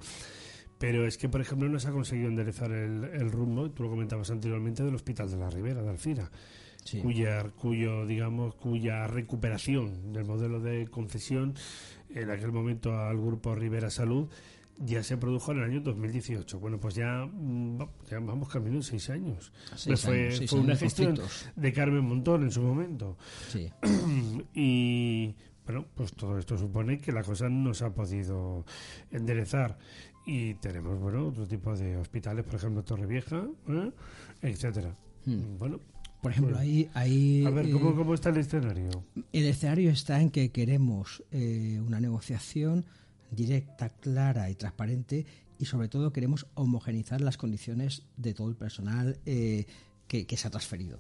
[0.79, 3.89] Pero es que, por ejemplo, no se ha conseguido enderezar el, el rumbo, tú lo
[3.91, 6.31] comentabas anteriormente, del Hospital de la Ribera, de Alcira,
[6.83, 6.99] Sí.
[6.99, 11.53] cuya, cuyo, digamos, cuya recuperación del modelo de concesión
[12.09, 14.27] en aquel momento al grupo Rivera Salud
[14.77, 16.59] ya se produjo en el año 2018.
[16.59, 17.77] Bueno, pues ya, mm,
[18.09, 19.51] ya vamos camino en seis años.
[19.75, 21.49] Seis Pues fue años, seis fue años una de gestión conflictos.
[21.55, 23.17] de Carmen Montón en su momento.
[23.49, 23.69] Sí.
[24.53, 25.35] y
[25.65, 28.65] bueno, pues todo esto supone que la cosa no se ha podido
[29.11, 29.77] enderezar.
[30.25, 33.91] Y tenemos, bueno, otro tipo de hospitales, por ejemplo, Torrevieja, ¿eh?
[34.41, 34.95] etcétera.
[35.25, 35.57] Hmm.
[35.59, 35.79] Bueno,
[36.21, 38.89] Por ejemplo, pues, ahí, ahí A ver, ¿cómo, eh, ¿cómo está el escenario?
[39.33, 42.85] El escenario está en que queremos eh, una negociación
[43.34, 45.26] directa, clara y transparente
[45.60, 49.65] y sobre todo queremos homogeneizar las condiciones de todo el personal eh,
[50.07, 50.99] que, que se ha transferido.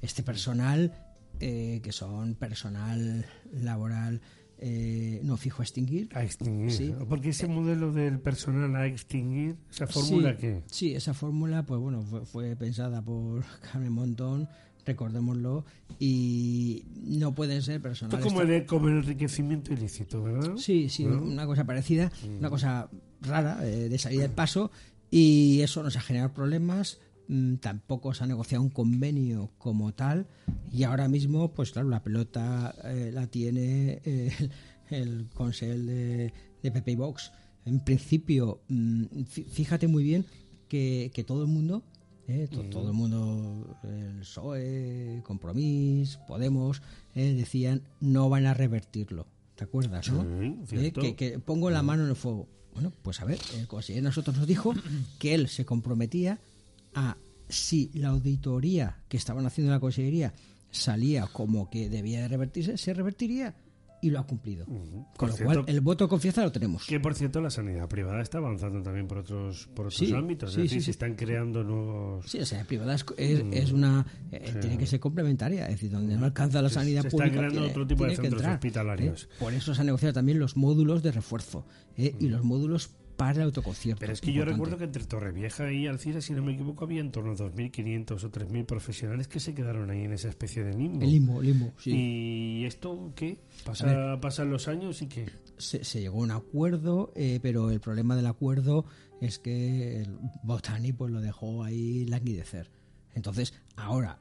[0.00, 0.94] Este personal,
[1.38, 4.22] eh, que son personal laboral
[4.62, 6.10] eh, no fijo a extinguir.
[6.14, 6.70] A extinguir.
[6.70, 6.94] Sí.
[7.08, 10.62] Porque ese modelo del personal a extinguir, esa fórmula sí, que...
[10.66, 14.48] Sí, esa fórmula, pues bueno, fue, fue pensada por Carmen Montón,
[14.86, 15.64] recordémoslo,
[15.98, 16.84] y
[17.18, 18.26] no pueden ser Esto personales.
[18.26, 20.56] es como el, como el enriquecimiento ilícito, ¿verdad?
[20.56, 21.22] Sí, sí, ¿No?
[21.22, 22.38] una cosa parecida, Mm.
[22.38, 22.88] una cosa
[23.20, 24.70] rara eh, de salida del paso
[25.10, 26.98] y eso nos ha generado problemas.
[27.28, 30.26] mm, Tampoco se ha negociado un convenio como tal
[30.72, 34.32] y ahora mismo, pues claro, la pelota eh, la tiene eh,
[34.90, 36.32] el, el Consell de,
[36.62, 37.30] de PP y Vox.
[37.66, 39.02] En principio, mm,
[39.32, 40.24] fí- fíjate muy bien
[40.68, 41.82] que, que todo el mundo,
[42.30, 46.80] eh, to- todo el mundo, el PSOE, Compromís, Podemos,
[47.14, 49.26] eh, decían no van a revertirlo.
[49.56, 50.22] ¿Te acuerdas, no?
[50.86, 52.48] Eh, que, que pongo la mano en el fuego.
[52.72, 54.72] Bueno, pues a ver, el consejero nosotros nos dijo
[55.18, 56.38] que él se comprometía
[56.94, 57.16] a
[57.48, 60.32] si la auditoría que estaban haciendo en la Consejería
[60.70, 63.54] salía como que debía de revertirse, se revertiría
[64.02, 64.64] y lo ha cumplido.
[64.64, 66.86] Con lo cierto- cual, el voto de confianza lo tenemos.
[66.86, 70.52] Que por cierto, la sanidad privada está avanzando también por otros, por otros Sí, ámbitos.
[70.54, 72.30] sí, es decir, sí, se están creando nuevos.
[72.30, 75.72] Sí, o sea, privada es, es, Mm, es una eh, tiene que ser complementaria, es
[75.74, 78.10] decir, donde no alcanza la Se- sanidad se están pública creando tiene, otro tipo de
[78.16, 79.24] centros entrar, hospitalarios.
[79.24, 79.28] ¿eh?
[79.38, 81.66] Por eso se han negociado también los módulos de refuerzo
[81.96, 82.14] ¿eh?
[82.18, 82.90] y los módulos
[83.20, 84.00] para el autoconcierto.
[84.00, 84.54] Pero es que yo Importante.
[84.56, 88.24] recuerdo que entre Torrevieja y Alcira, si no me equivoco, había en torno a 2.500
[88.24, 91.02] o 3.000 profesionales que se quedaron ahí en esa especie de limbo.
[91.02, 91.90] El limbo, limbo, sí.
[91.92, 93.38] ¿Y esto qué?
[93.64, 95.26] Pasa, pasan los años y qué.
[95.58, 98.86] se, se llegó a un acuerdo, eh, pero el problema del acuerdo
[99.20, 102.70] es que el Botani pues lo dejó ahí languidecer.
[103.14, 104.18] Entonces, ahora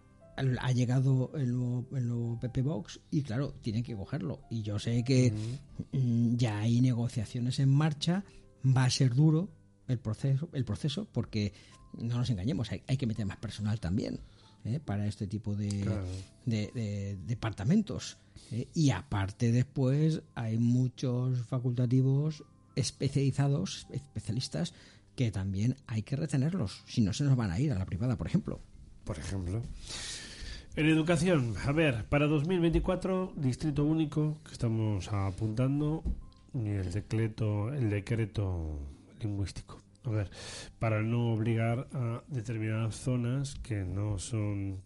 [0.61, 4.41] ha llegado el nuevo, el nuevo PP Box y claro, tienen que cogerlo.
[4.49, 5.33] Y yo sé que
[5.93, 8.23] mm, ya hay negociaciones en marcha,
[8.65, 9.49] va a ser duro
[9.87, 11.53] el proceso, el proceso porque
[11.97, 14.19] no nos engañemos, hay, hay que meter más personal también.
[14.65, 14.81] ¿eh?
[14.83, 16.03] para este tipo de, Claro.
[16.45, 18.17] de- de departamentos.
[18.51, 18.67] ¿eh?
[18.73, 22.43] Y aparte después hay muchos facultativos
[22.75, 24.73] especializados, especialistas,
[25.15, 28.17] que también hay que retenerlos, si no se nos van a ir a la privada,
[28.17, 28.59] por ejemplo.
[29.05, 29.61] Por ejemplo.
[30.75, 36.03] En educación, a ver, para 2024, distrito único, que estamos apuntando,
[36.53, 38.79] y el decreto, el decreto
[39.21, 39.81] lingüístico.
[40.05, 40.29] A ver,
[40.79, 44.79] para no obligar a determinadas zonas que no son,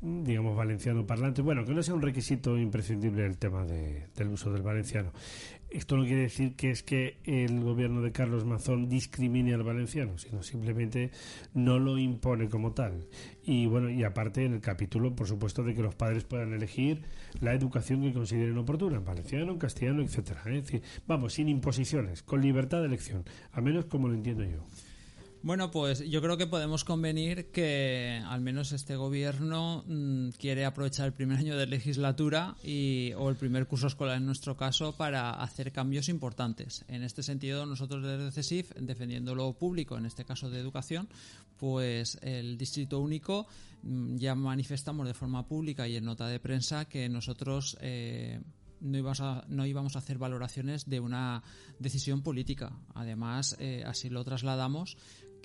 [0.00, 4.52] digamos, valenciano parlantes, bueno, que no sea un requisito imprescindible el tema de- del uso
[4.52, 5.10] del valenciano.
[5.70, 10.16] Esto no quiere decir que es que el gobierno de Carlos Mazón discrimine al valenciano,
[10.16, 11.10] sino simplemente
[11.54, 13.06] no lo impone como tal.
[13.42, 17.02] Y bueno, y aparte en el capítulo, por supuesto, de que los padres puedan elegir
[17.40, 20.42] la educación que consideren oportuna, en valenciano, en castellano, etcétera.
[20.46, 24.64] Es decir, vamos, sin imposiciones, con libertad de elección, al menos como lo entiendo yo.
[25.46, 31.06] Bueno, pues yo creo que podemos convenir que al menos este gobierno mm, quiere aprovechar
[31.06, 35.30] el primer año de legislatura y, o el primer curso escolar en nuestro caso para
[35.30, 36.84] hacer cambios importantes.
[36.88, 41.08] En este sentido, nosotros desde CESIF, defendiendo lo público, en este caso de educación,
[41.58, 43.46] pues el distrito único
[43.84, 48.40] mm, ya manifestamos de forma pública y en nota de prensa que nosotros eh,
[48.80, 51.44] no íbamos, a, no íbamos a hacer valoraciones de una
[51.78, 52.72] decisión política.
[52.94, 54.96] Además, eh, así lo trasladamos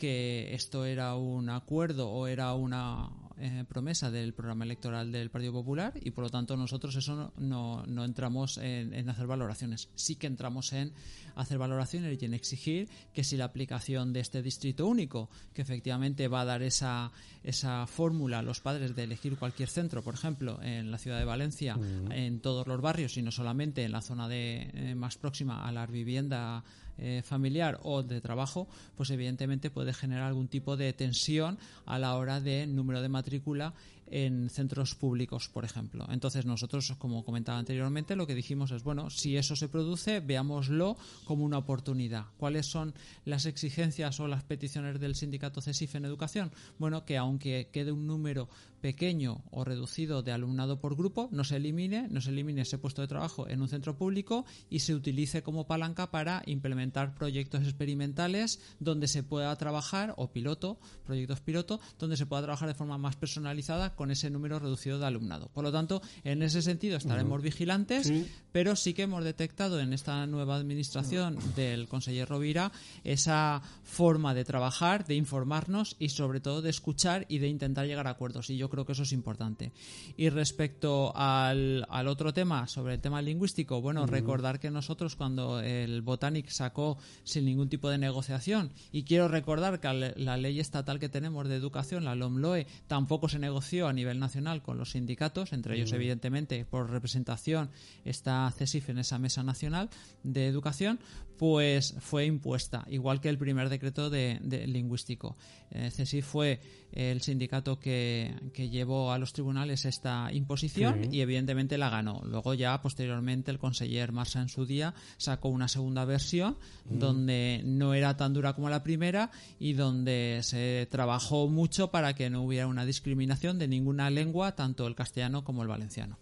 [0.01, 5.53] que esto era un acuerdo o era una eh, promesa del programa electoral del Partido
[5.53, 9.89] Popular y por lo tanto nosotros eso no, no, no entramos en, en hacer valoraciones.
[9.93, 10.91] Sí que entramos en
[11.35, 16.27] hacer valoraciones y en exigir que si la aplicación de este distrito único, que efectivamente
[16.27, 17.11] va a dar esa,
[17.43, 21.25] esa fórmula a los padres de elegir cualquier centro, por ejemplo, en la ciudad de
[21.25, 21.77] Valencia,
[22.09, 25.71] en todos los barrios y no solamente en la zona de, eh, más próxima a
[25.71, 26.63] la vivienda
[26.97, 32.15] eh, familiar o de trabajo, pues evidentemente puede generar algún tipo de tensión a la
[32.15, 33.73] hora de número de matrícula
[34.11, 36.05] en centros públicos, por ejemplo.
[36.11, 40.97] Entonces nosotros, como comentaba anteriormente, lo que dijimos es, bueno, si eso se produce, veámoslo
[41.23, 42.25] como una oportunidad.
[42.37, 42.93] ¿Cuáles son
[43.25, 46.51] las exigencias o las peticiones del sindicato CESIF en educación?
[46.77, 48.49] Bueno, que aunque quede un número
[48.81, 53.01] pequeño o reducido de alumnado por grupo, no se elimine, no se elimine ese puesto
[53.01, 58.59] de trabajo en un centro público y se utilice como palanca para implementar proyectos experimentales
[58.79, 63.15] donde se pueda trabajar, o piloto, proyectos piloto, donde se pueda trabajar de forma más
[63.15, 65.49] personalizada con ese número reducido de alumnado.
[65.53, 68.27] Por lo tanto, en ese sentido estaremos vigilantes, Sí.
[68.51, 72.71] pero sí que hemos detectado en esta nueva administración del consejero Rovira
[73.03, 78.07] esa forma de trabajar, de informarnos y sobre todo de escuchar y de intentar llegar
[78.07, 78.49] a acuerdos.
[78.49, 79.71] Y yo creo que eso es importante.
[80.17, 85.59] Y respecto al, al otro tema, sobre el tema lingüístico, bueno, recordar que nosotros cuando
[85.59, 90.97] el Botanic sacó sin ningún tipo de negociación, y quiero recordar que la- ley estatal
[90.99, 95.51] que tenemos de educación, la LOMLOE, tampoco se negoció a nivel nacional con los sindicatos,
[95.53, 97.69] entre ellos evidentemente por representación
[98.05, 99.89] está CESIF en esa mesa nacional
[100.23, 100.99] de educación,
[101.37, 105.35] pues fue impuesta, igual que el primer decreto de, de lingüístico.
[105.71, 106.59] Eh, CESIF fue
[106.93, 111.09] el sindicato que, que llevó a los tribunales esta imposición Sí.
[111.17, 112.21] y evidentemente la ganó.
[112.25, 116.57] Luego ya posteriormente el conseller Marsa en su día sacó una segunda versión
[116.89, 116.99] Mm.
[116.99, 122.29] donde no era tan dura como la primera y donde se trabajó mucho para que
[122.29, 126.17] no hubiera una discriminación de ninguna lengua, tanto el castellano como el valenciano.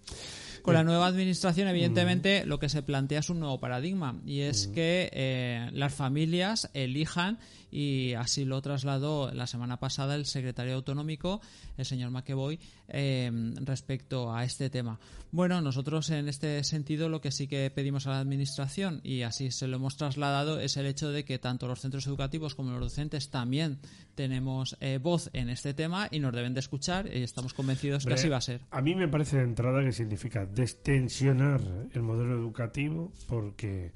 [0.62, 4.68] Con la nueva administración, evidentemente, lo que se plantea es un nuevo paradigma y es
[4.68, 7.40] que eh, las familias elijan
[7.72, 11.42] y así lo trasladó la semana pasada el secretario autonómico,
[11.78, 13.32] el señor McEvoy, eh,
[13.62, 15.00] respecto a este tema.
[15.32, 19.52] Bueno, nosotros en este sentido lo que sí que pedimos a la Administración y así
[19.52, 22.80] se lo hemos trasladado es el hecho de que tanto los centros educativos como los
[22.80, 23.80] docentes también
[24.16, 28.14] tenemos eh, voz en este tema y nos deben de escuchar y estamos convencidos que
[28.14, 28.62] así va a ser.
[28.72, 31.62] A mí me parece de entrada que significa destensionar
[31.94, 33.92] el modelo educativo porque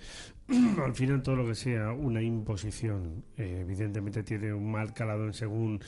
[0.83, 5.33] al final todo lo que sea una imposición eh, evidentemente tiene un mal calado en
[5.33, 5.79] según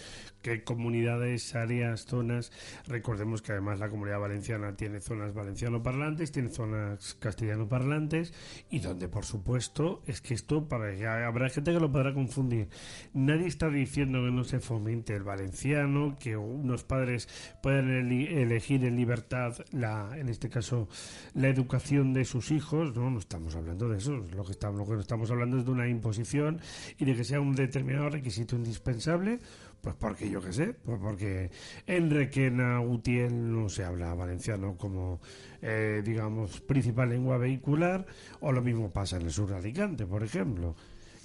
[0.42, 2.52] qué comunidades, áreas, zonas.
[2.88, 8.34] Recordemos que además la comunidad valenciana tiene zonas valenciano parlantes, tiene zonas castellano parlantes
[8.70, 12.70] y donde por supuesto es que esto para ya habrá gente que lo podrá confundir.
[13.14, 17.28] Nadie está diciendo que no se fomente el valenciano, que unos padres
[17.62, 20.88] puedan elegir en libertad la en este caso
[21.34, 24.96] la educación de sus hijos, no, no estamos hablando de eso, lo que estamos lo
[24.96, 26.60] que estamos hablando es de una imposición
[26.98, 29.40] y de que sea un determinado requisito indispensable
[29.86, 31.52] pues porque yo qué sé, pues porque
[31.86, 35.22] en Requena, Utiel no se habla valenciano como,
[35.62, 38.04] eh, digamos, principal lengua vehicular,
[38.40, 40.76] o lo mismo pasa en el sur de Alicante, por ejemplo.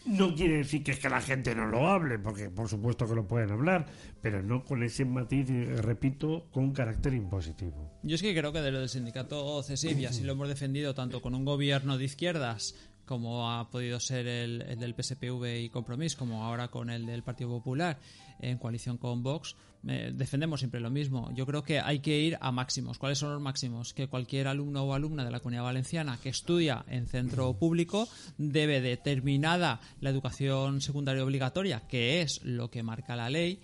[0.05, 3.15] No quiere decir que es que la gente no lo hable, porque por supuesto que
[3.15, 3.87] lo pueden hablar,
[4.21, 5.49] pero no con ese matiz,
[5.79, 7.91] repito, con carácter impositivo.
[8.03, 10.95] Yo es que creo que de lo del sindicato CESIF, y así lo hemos defendido
[10.95, 12.75] tanto con un gobierno de izquierdas
[13.11, 17.25] como ha podido ser el, el, del PSPV y Compromís, como ahora con el del
[17.25, 17.99] Partido Popular
[18.39, 19.57] en coalición con Vox,
[19.89, 21.29] eh, defendemos siempre lo mismo.
[21.35, 22.99] Yo creo que hay que ir a máximos.
[22.99, 23.95] ¿Cuáles son los máximos?
[23.95, 28.09] Que cualquier alumno o alumna de la comunidad valenciana que estudia en centro público
[28.39, 33.59] debe de terminada la educación secundaria obligatoria, que es lo que marca la ley,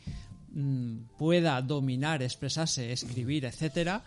[0.51, 4.03] mmm, pueda dominar, expresarse, escribir, etcétera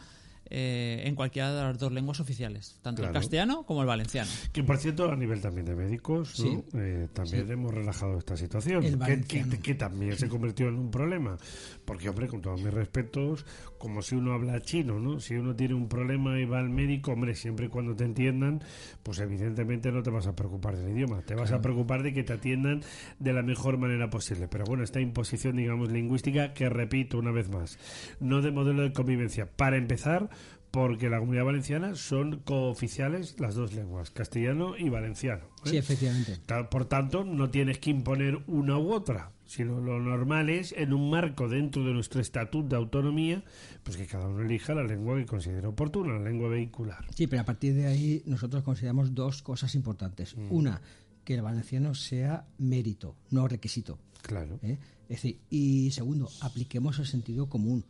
[0.49, 3.13] eh, en cualquiera de las dos lenguas oficiales, tanto Claro.
[3.15, 4.30] el castellano como el valenciano.
[4.51, 6.45] Que por cierto, a nivel también de médicos, ¿no?
[6.45, 6.63] Sí.
[6.73, 7.51] Eh, también Sí.
[7.53, 11.38] hemos relajado esta situación, que, que- que también se convirtió en un problema.
[11.85, 13.45] Porque, hombre, con todos mis respetos,
[13.80, 15.19] como si uno habla chino, ¿no?
[15.19, 18.61] Si uno tiene un problema y va al médico, hombre, siempre y cuando te entiendan,
[19.01, 22.23] pues evidentemente no te vas a preocupar del idioma, te vas a preocupar de que
[22.23, 22.84] te atiendan
[23.18, 24.47] de la mejor manera posible.
[24.47, 27.80] Pero bueno, esta imposición, digamos, lingüística, que repito una vez más,
[28.19, 29.49] no de modelo de convivencia.
[29.49, 30.30] Para empezar,
[30.72, 35.45] porque la comunidad valenciana son cooficiales las dos lenguas, castellano y valenciano.
[35.65, 35.69] ¿eh?
[35.69, 36.38] Sí, efectivamente.
[36.69, 41.09] Por tanto, no tienes que imponer una u otra, sino lo normal es, en un
[41.09, 43.43] marco dentro de nuestro estatuto de autonomía,
[43.81, 47.03] pues que cada uno elija la lengua que considere oportuna, la lengua vehicular.
[47.15, 50.38] Sí, pero a partir de ahí nosotros consideramos dos cosas importantes.
[50.38, 50.51] Mm.
[50.51, 50.81] Una,
[51.23, 53.97] que el valenciano sea mérito, no requisito.
[54.21, 54.59] Claro.
[54.61, 54.77] ¿Eh?
[55.09, 57.85] Es decir, y segundo, apliquemos el sentido común,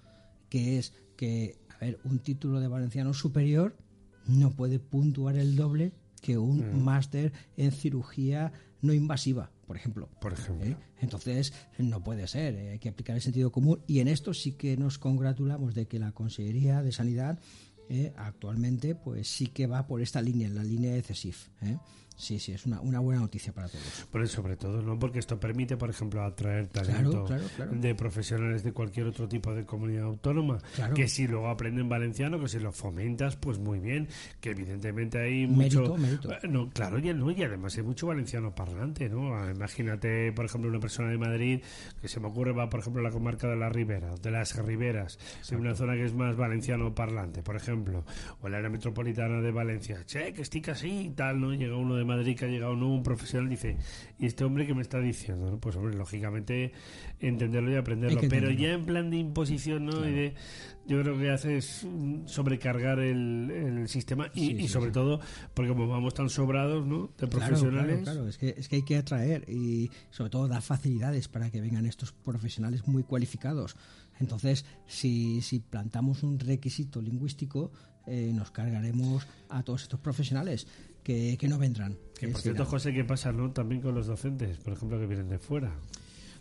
[0.48, 3.76] que es que, a ver, un título de valenciano superior
[4.28, 5.92] no puede puntuar el doble
[6.22, 6.84] que un Mm.
[6.86, 10.10] máster en cirugía no invasiva, por ejemplo.
[10.20, 10.66] Por ejemplo.
[10.66, 10.76] ¿Eh?
[11.00, 14.54] Entonces, no puede ser, eh, hay que aplicar el sentido común y en esto sí
[14.54, 17.38] que nos congratulamos de que la Consejería de Sanidad
[17.88, 21.50] eh, actualmente pues sí que va por esta línea, la línea de CESIF.
[22.20, 24.06] Sí, sí, es una, una buena noticia para todos.
[24.12, 25.00] Por eso, sobre todo, ¿no?
[25.00, 27.72] Porque esto permite, por ejemplo, atraer talento claro, claro.
[27.74, 30.60] de profesionales de cualquier otro tipo de comunidad autónoma.
[30.76, 30.94] Claro.
[30.94, 34.10] Que si luego aprenden valenciano, que si lo fomentas, pues muy bien.
[34.42, 35.98] Que evidentemente hay Mérito, mucho.
[35.98, 36.32] mérito.
[36.34, 39.34] Eh, No, claro, y, no, y además hay mucho valenciano parlante, ¿no?
[39.36, 41.62] Ah, Imagínate, por ejemplo, una persona de Madrid
[42.02, 44.56] que se me ocurre, va, por ejemplo, a la comarca de la Ribera, de las
[44.58, 45.18] Riberas,
[45.50, 48.04] de una zona que es más valenciano parlante, por ejemplo,
[48.42, 50.04] o el área metropolitana de Valencia.
[50.06, 51.54] Che, que estic así y tal, ¿no?
[51.54, 53.78] Llega uno de Madrid que ha llegado nuevo, un profesional, dice,
[54.18, 55.50] ¿y este hombre que me está diciendo?
[55.50, 55.60] ¿no?
[55.60, 56.74] Pues, hombre, lógicamente
[57.20, 58.22] entenderlo y aprenderlo.
[58.30, 60.08] Pero ya en plan de imposición, ¿no?
[60.08, 60.34] Y de,
[60.88, 61.86] yo creo que hace es
[62.26, 64.94] sobrecargar el, el sistema y, Sí, y sí, sobre sí.
[64.94, 65.20] todo
[65.54, 67.12] porque como vamos tan sobrados, ¿no?
[67.18, 68.02] De profesionales.
[68.02, 68.28] Claro, claro, claro.
[68.30, 71.86] Es, que, es que hay que atraer y sobre todo dar facilidades para que vengan
[71.86, 73.76] estos profesionales muy cualificados.
[74.20, 77.72] Entonces, si, si plantamos un requisito lingüístico,
[78.08, 80.68] eh, nos cargaremos a todos estos profesionales
[81.04, 81.98] que, que no vendrán.
[82.18, 83.52] Que Es por decir, cierto, José, ¿qué pasa, no?
[83.52, 85.74] También con los docentes, por ejemplo, que vienen de fuera.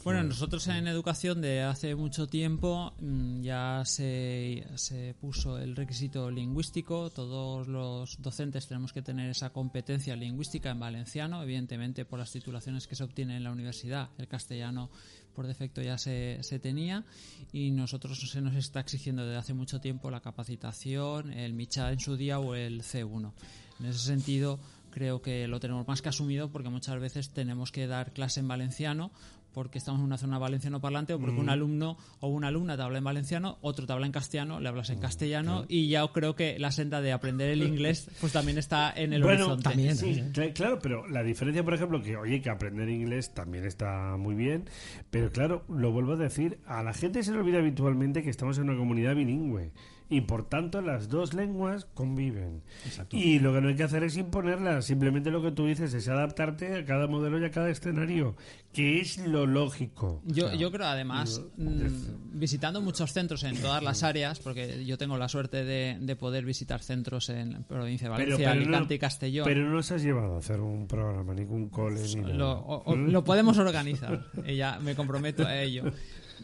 [0.04, 6.30] Bueno, nosotros en educación de hace mucho tiempo mm, ya se, se puso el requisito
[6.30, 7.10] lingüístico.
[7.10, 12.86] Todos los docentes tenemos que tener esa competencia lingüística en valenciano, evidentemente por las titulaciones
[12.86, 14.08] que se obtienen en la universidad.
[14.18, 14.88] El castellano
[15.38, 17.04] por defecto ya se, se tenía
[17.52, 22.00] y nosotros se nos está exigiendo desde hace mucho tiempo la capacitación, el MICHA en
[22.00, 23.32] su día o el C1.
[23.78, 24.58] En ese sentido,
[24.90, 28.48] creo que lo tenemos más que asumido porque muchas veces tenemos que dar clase en
[28.48, 29.12] valenciano
[29.58, 31.40] porque estamos en una zona valenciano parlante o porque Mm.
[31.40, 34.68] un alumno o una alumna te habla en valenciano, otro te habla en castellano, le
[34.68, 38.32] Mm, hablas en castellano y ya creo que la senda de aprender el inglés pues
[38.32, 39.94] también está en el bueno, horizonte.
[39.96, 44.16] sí, cl- claro, pero la diferencia, por ejemplo, que oye, que aprender inglés también está
[44.16, 44.64] muy bien,
[45.10, 48.56] pero claro, lo vuelvo a decir, a la gente se le olvida habitualmente que estamos
[48.58, 49.72] en una comunidad bilingüe
[50.10, 52.62] y por tanto las dos lenguas conviven.
[53.10, 56.08] Y lo que no hay que hacer es imponerlas, simplemente lo que tú dices es
[56.08, 58.34] adaptarte a cada modelo y a cada escenario,
[58.72, 60.22] que es lo lógico.
[60.24, 65.18] Yo, yo creo además, mm, visitando muchos centros en todas las áreas, porque yo tengo
[65.18, 69.44] la suerte de, de poder visitar centros en provincia de Valencia, pero Alicante y Castellón.
[69.46, 72.34] Pero no nos has llevado a hacer un programa, ningún cole ni nada.
[72.34, 74.24] lo, o- o- lo podemos organizar,
[74.56, 75.84] ya me comprometo a ello.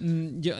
[0.01, 0.55] Mm, Yo,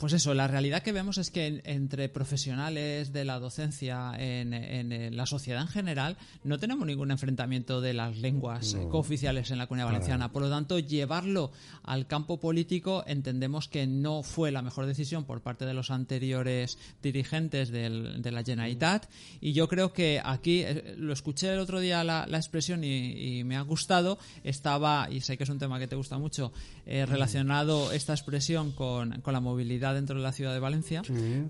[0.00, 4.52] pues eso, la realidad que vemos es que en- entre profesionales de la docencia, en,
[4.54, 8.88] en, la sociedad en general, no tenemos ningún enfrentamiento de las lenguas No.
[8.88, 10.32] cooficiales en la comunidad valenciana.
[10.32, 11.52] Por lo tanto, llevarlo
[11.84, 16.78] al campo político entendemos que no fue la mejor decisión por parte de los anteriores
[17.02, 19.06] dirigentes del- de la Generalitat.
[19.40, 23.38] Y yo creo que aquí, eh, lo escuché el otro día la, la expresión y,
[23.40, 26.52] y me ha gustado, estaba, y sé que es un tema que te gusta mucho,
[26.86, 31.02] eh, relacionado esta expresión con, con la movilidad dentro de la ciudad de Valencia.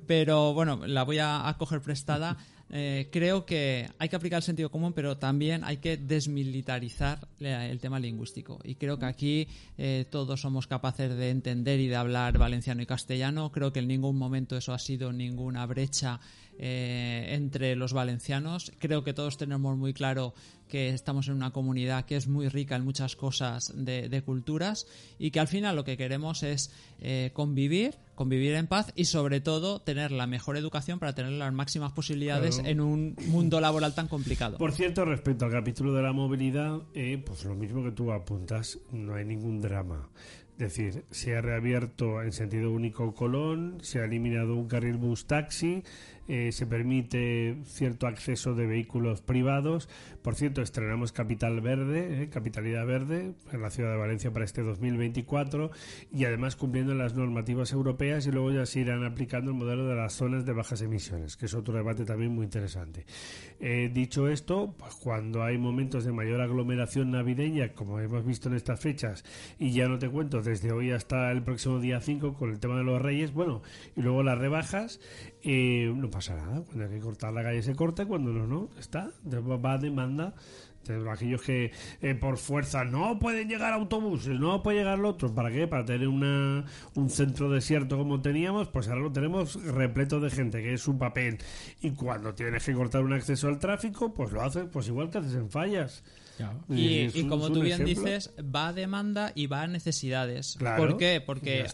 [0.06, 2.36] Pero bueno, la voy a, a coger prestada.
[2.72, 7.80] Eh, creo que hay que aplicar el sentido común, pero también hay que desmilitarizar el
[7.80, 8.60] tema lingüístico.
[8.62, 12.86] Y creo que aquí eh, todos somos capaces de entender y de hablar valenciano y
[12.86, 13.50] castellano.
[13.50, 16.20] Creo que en ningún momento eso ha sido ninguna brecha
[16.62, 18.70] eh, entre los valencianos.
[18.78, 20.34] Creo que todos tenemos muy claro
[20.68, 24.86] que estamos en una comunidad que es muy rica en muchas cosas de, de culturas
[25.18, 26.70] y que al final lo que queremos es
[27.00, 31.52] eh, convivir, convivir en paz y sobre todo tener la mejor educación para tener las
[31.52, 32.68] máximas posibilidades Claro.
[32.70, 34.58] en un mundo laboral tan complicado.
[34.58, 38.78] Por cierto, respecto al capítulo de la movilidad, eh, pues lo mismo que tú apuntas,
[38.92, 40.08] no hay ningún drama.
[40.52, 45.26] Es decir, se ha reabierto en sentido único Colón, se ha eliminado un carril bus
[45.26, 45.82] taxi,
[46.32, 49.88] eh, se permite cierto acceso de vehículos privados.
[50.22, 54.62] Por cierto, estrenamos Capital Verde, eh, Capitalidad Verde, en la ciudad de Valencia para este
[54.62, 55.72] 2024
[56.12, 59.96] y además cumpliendo las normativas europeas y luego ya se irán aplicando el modelo de
[59.96, 63.06] las zonas de bajas emisiones, que es otro debate también muy interesante.
[63.58, 68.54] Eh, dicho esto, pues cuando hay momentos de mayor aglomeración navideña, como hemos visto en
[68.54, 69.24] estas fechas,
[69.58, 72.76] y ya no te cuento desde hoy hasta el próximo día 5 con el tema
[72.76, 73.62] de los reyes, bueno,
[73.96, 75.00] y luego las rebajas,
[75.44, 76.62] no nada.
[76.64, 80.34] Cuando hay que cortar la calle se corta, cuando no, no, está, va demanda.
[80.86, 81.72] de Aquellos que
[82.02, 85.34] eh, por fuerza no pueden llegar autobuses, no puede llegar lo otro.
[85.34, 85.66] ¿Para qué?
[85.66, 86.64] Para tener una,
[86.94, 90.98] un centro desierto como teníamos, pues ahora lo tenemos repleto de gente, que es su
[90.98, 91.38] papel.
[91.80, 95.18] Y cuando tienes que cortar un acceso al tráfico, pues lo haces, pues igual que
[95.18, 96.02] haces en fallas.
[96.68, 98.04] Y, Es y un- como tú bien ejemplo.
[98.04, 100.56] dices, va a demanda y va a necesidades.
[100.58, 101.22] Claro, ¿Por qué?
[101.24, 101.64] Porque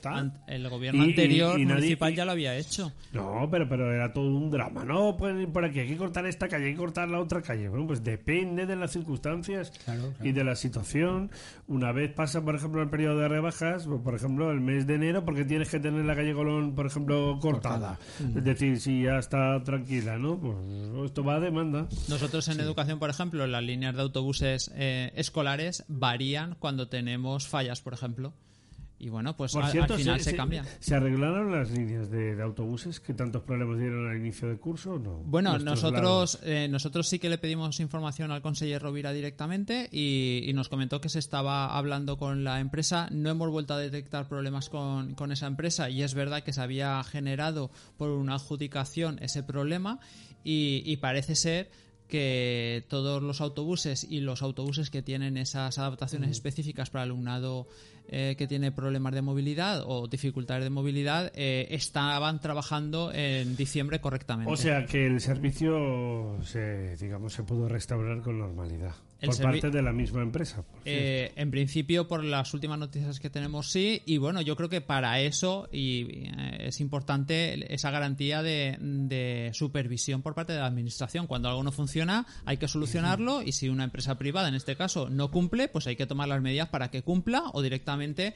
[0.47, 2.93] el gobierno Y- y- anterior y nadie- municipal y- ya lo había hecho.
[3.13, 4.85] No, pero, pero era todo un drama.
[4.85, 7.43] No pueden ir por aquí, hay que cortar esta calle, hay que cortar la otra
[7.43, 7.69] calle.
[7.69, 9.73] Bueno, pues depende de las circunstancias
[10.23, 11.31] y de la situación.
[11.69, 14.95] Una vez pasa, por ejemplo, el periodo de rebajas, pues, por ejemplo, el mes de
[14.95, 17.99] enero, porque tienes que tener la calle Colón, por ejemplo, cortada.
[18.21, 18.39] Mm.
[18.39, 20.39] Es decir, si ya está tranquila, ¿no?
[20.39, 20.57] Pues
[21.07, 21.87] esto va a demanda.
[22.09, 27.81] Nosotros en educación, por ejemplo, las líneas de autobuses eh, escolares varían cuando tenemos fallas,
[27.81, 28.33] por ejemplo.
[28.99, 30.65] Y bueno, pues Por al, cierto, al final se, cambia.
[30.81, 34.95] ¿Se arreglaron las líneas de, de autobuses que tantos problemas dieron al inicio del curso
[34.95, 35.19] o no?
[35.27, 40.53] Bueno, nosotros eh, nosotros sí que le pedimos información al consejero Rovira directamente y, y
[40.55, 43.09] nos comentó que se estaba hablando con la empresa.
[43.11, 46.63] No hemos vuelto a detectar problemas con, con esa empresa y es verdad que se
[46.63, 50.01] había generado por una adjudicación ese problema
[50.43, 51.69] y, y parece ser
[52.09, 57.67] que todos los autobuses y los autobuses que tienen esas adaptaciones específicas para alumnado
[58.09, 64.01] eh, que tiene problemas de movilidad o dificultades de movilidad eh, estaban trabajando en diciembre
[64.01, 64.53] correctamente.
[64.53, 69.83] O sea que el servicio se, digamos, se pudo restaurar con normalidad por parte de
[69.83, 70.63] la misma empresa.
[70.63, 74.03] por Eh, en principio, por las últimas noticias que tenemos, sí.
[74.05, 79.51] Y bueno, yo creo que para eso y eh, es importante esa garantía de, de
[79.55, 81.27] supervisión por parte de la administración.
[81.27, 83.43] Cuando algo no funciona, hay que solucionarlo.
[83.43, 86.43] Y si una empresa privada, en este caso, no cumple, pues hay que tomar las
[86.43, 88.35] medidas para que cumpla o directamente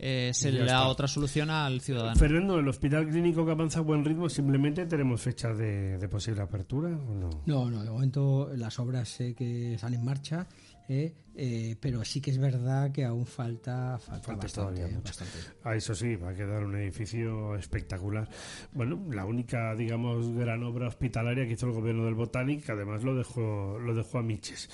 [0.00, 0.86] eh, se le da está.
[0.88, 2.18] otra solución al ciudadano.
[2.18, 6.42] Fernando, el hospital clínico que avanza a buen ritmo, simplemente tenemos fecha de, de posible
[6.42, 7.30] apertura o no?
[7.46, 10.46] No, no, de momento las obras sé que están en marcha.
[10.88, 11.14] ¿eh?
[11.36, 15.04] Eh, pero sí que es verdad que aún falta, falta, Falta bastante, todavía mucho.
[15.04, 15.38] bastante.
[15.62, 18.28] Ah, eso sí, va a quedar un edificio espectacular.
[18.72, 23.04] Bueno, la única, digamos, gran obra hospitalaria que hizo el gobierno del Botanic, que además
[23.04, 24.68] lo dejó, lo dejó a Miches.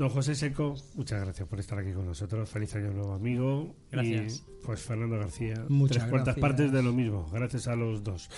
[0.00, 2.48] Don José Seco, muchas gracias por estar aquí con nosotros.
[2.48, 3.76] Feliz año nuevo, amigo.
[3.92, 4.46] Gracias.
[4.48, 6.40] Y pues Fernando García, Muchas tres cuartas gracias.
[6.40, 7.28] partes de lo mismo.
[7.30, 8.30] Gracias a los dos.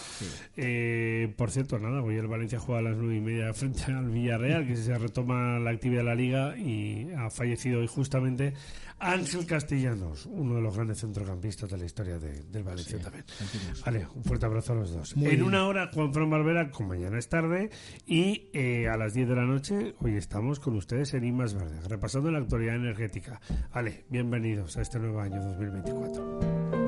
[0.56, 4.10] Eh, por cierto, nada, hoy el Valencia juega a las nueve y media frente al
[4.10, 8.54] Villarreal, que se retoma la actividad de la liga y ha fallecido hoy justamente
[9.02, 13.24] Ángel Castellanos, uno de los grandes centrocampistas de la historia de- del Valencia también.
[13.84, 15.16] Vale, un fuerte abrazo a los dos.
[15.16, 15.42] Muy en bien.
[15.42, 17.70] una hora, Juan Fran Barbera, con mañana es tarde,
[18.06, 21.54] y eh, a las 10 de la noche, hoy estamos con ustedes en I Más
[21.54, 23.40] Verde, repasando la actualidad energética.
[23.74, 26.81] Vale, bienvenidos a este nuevo año 2024.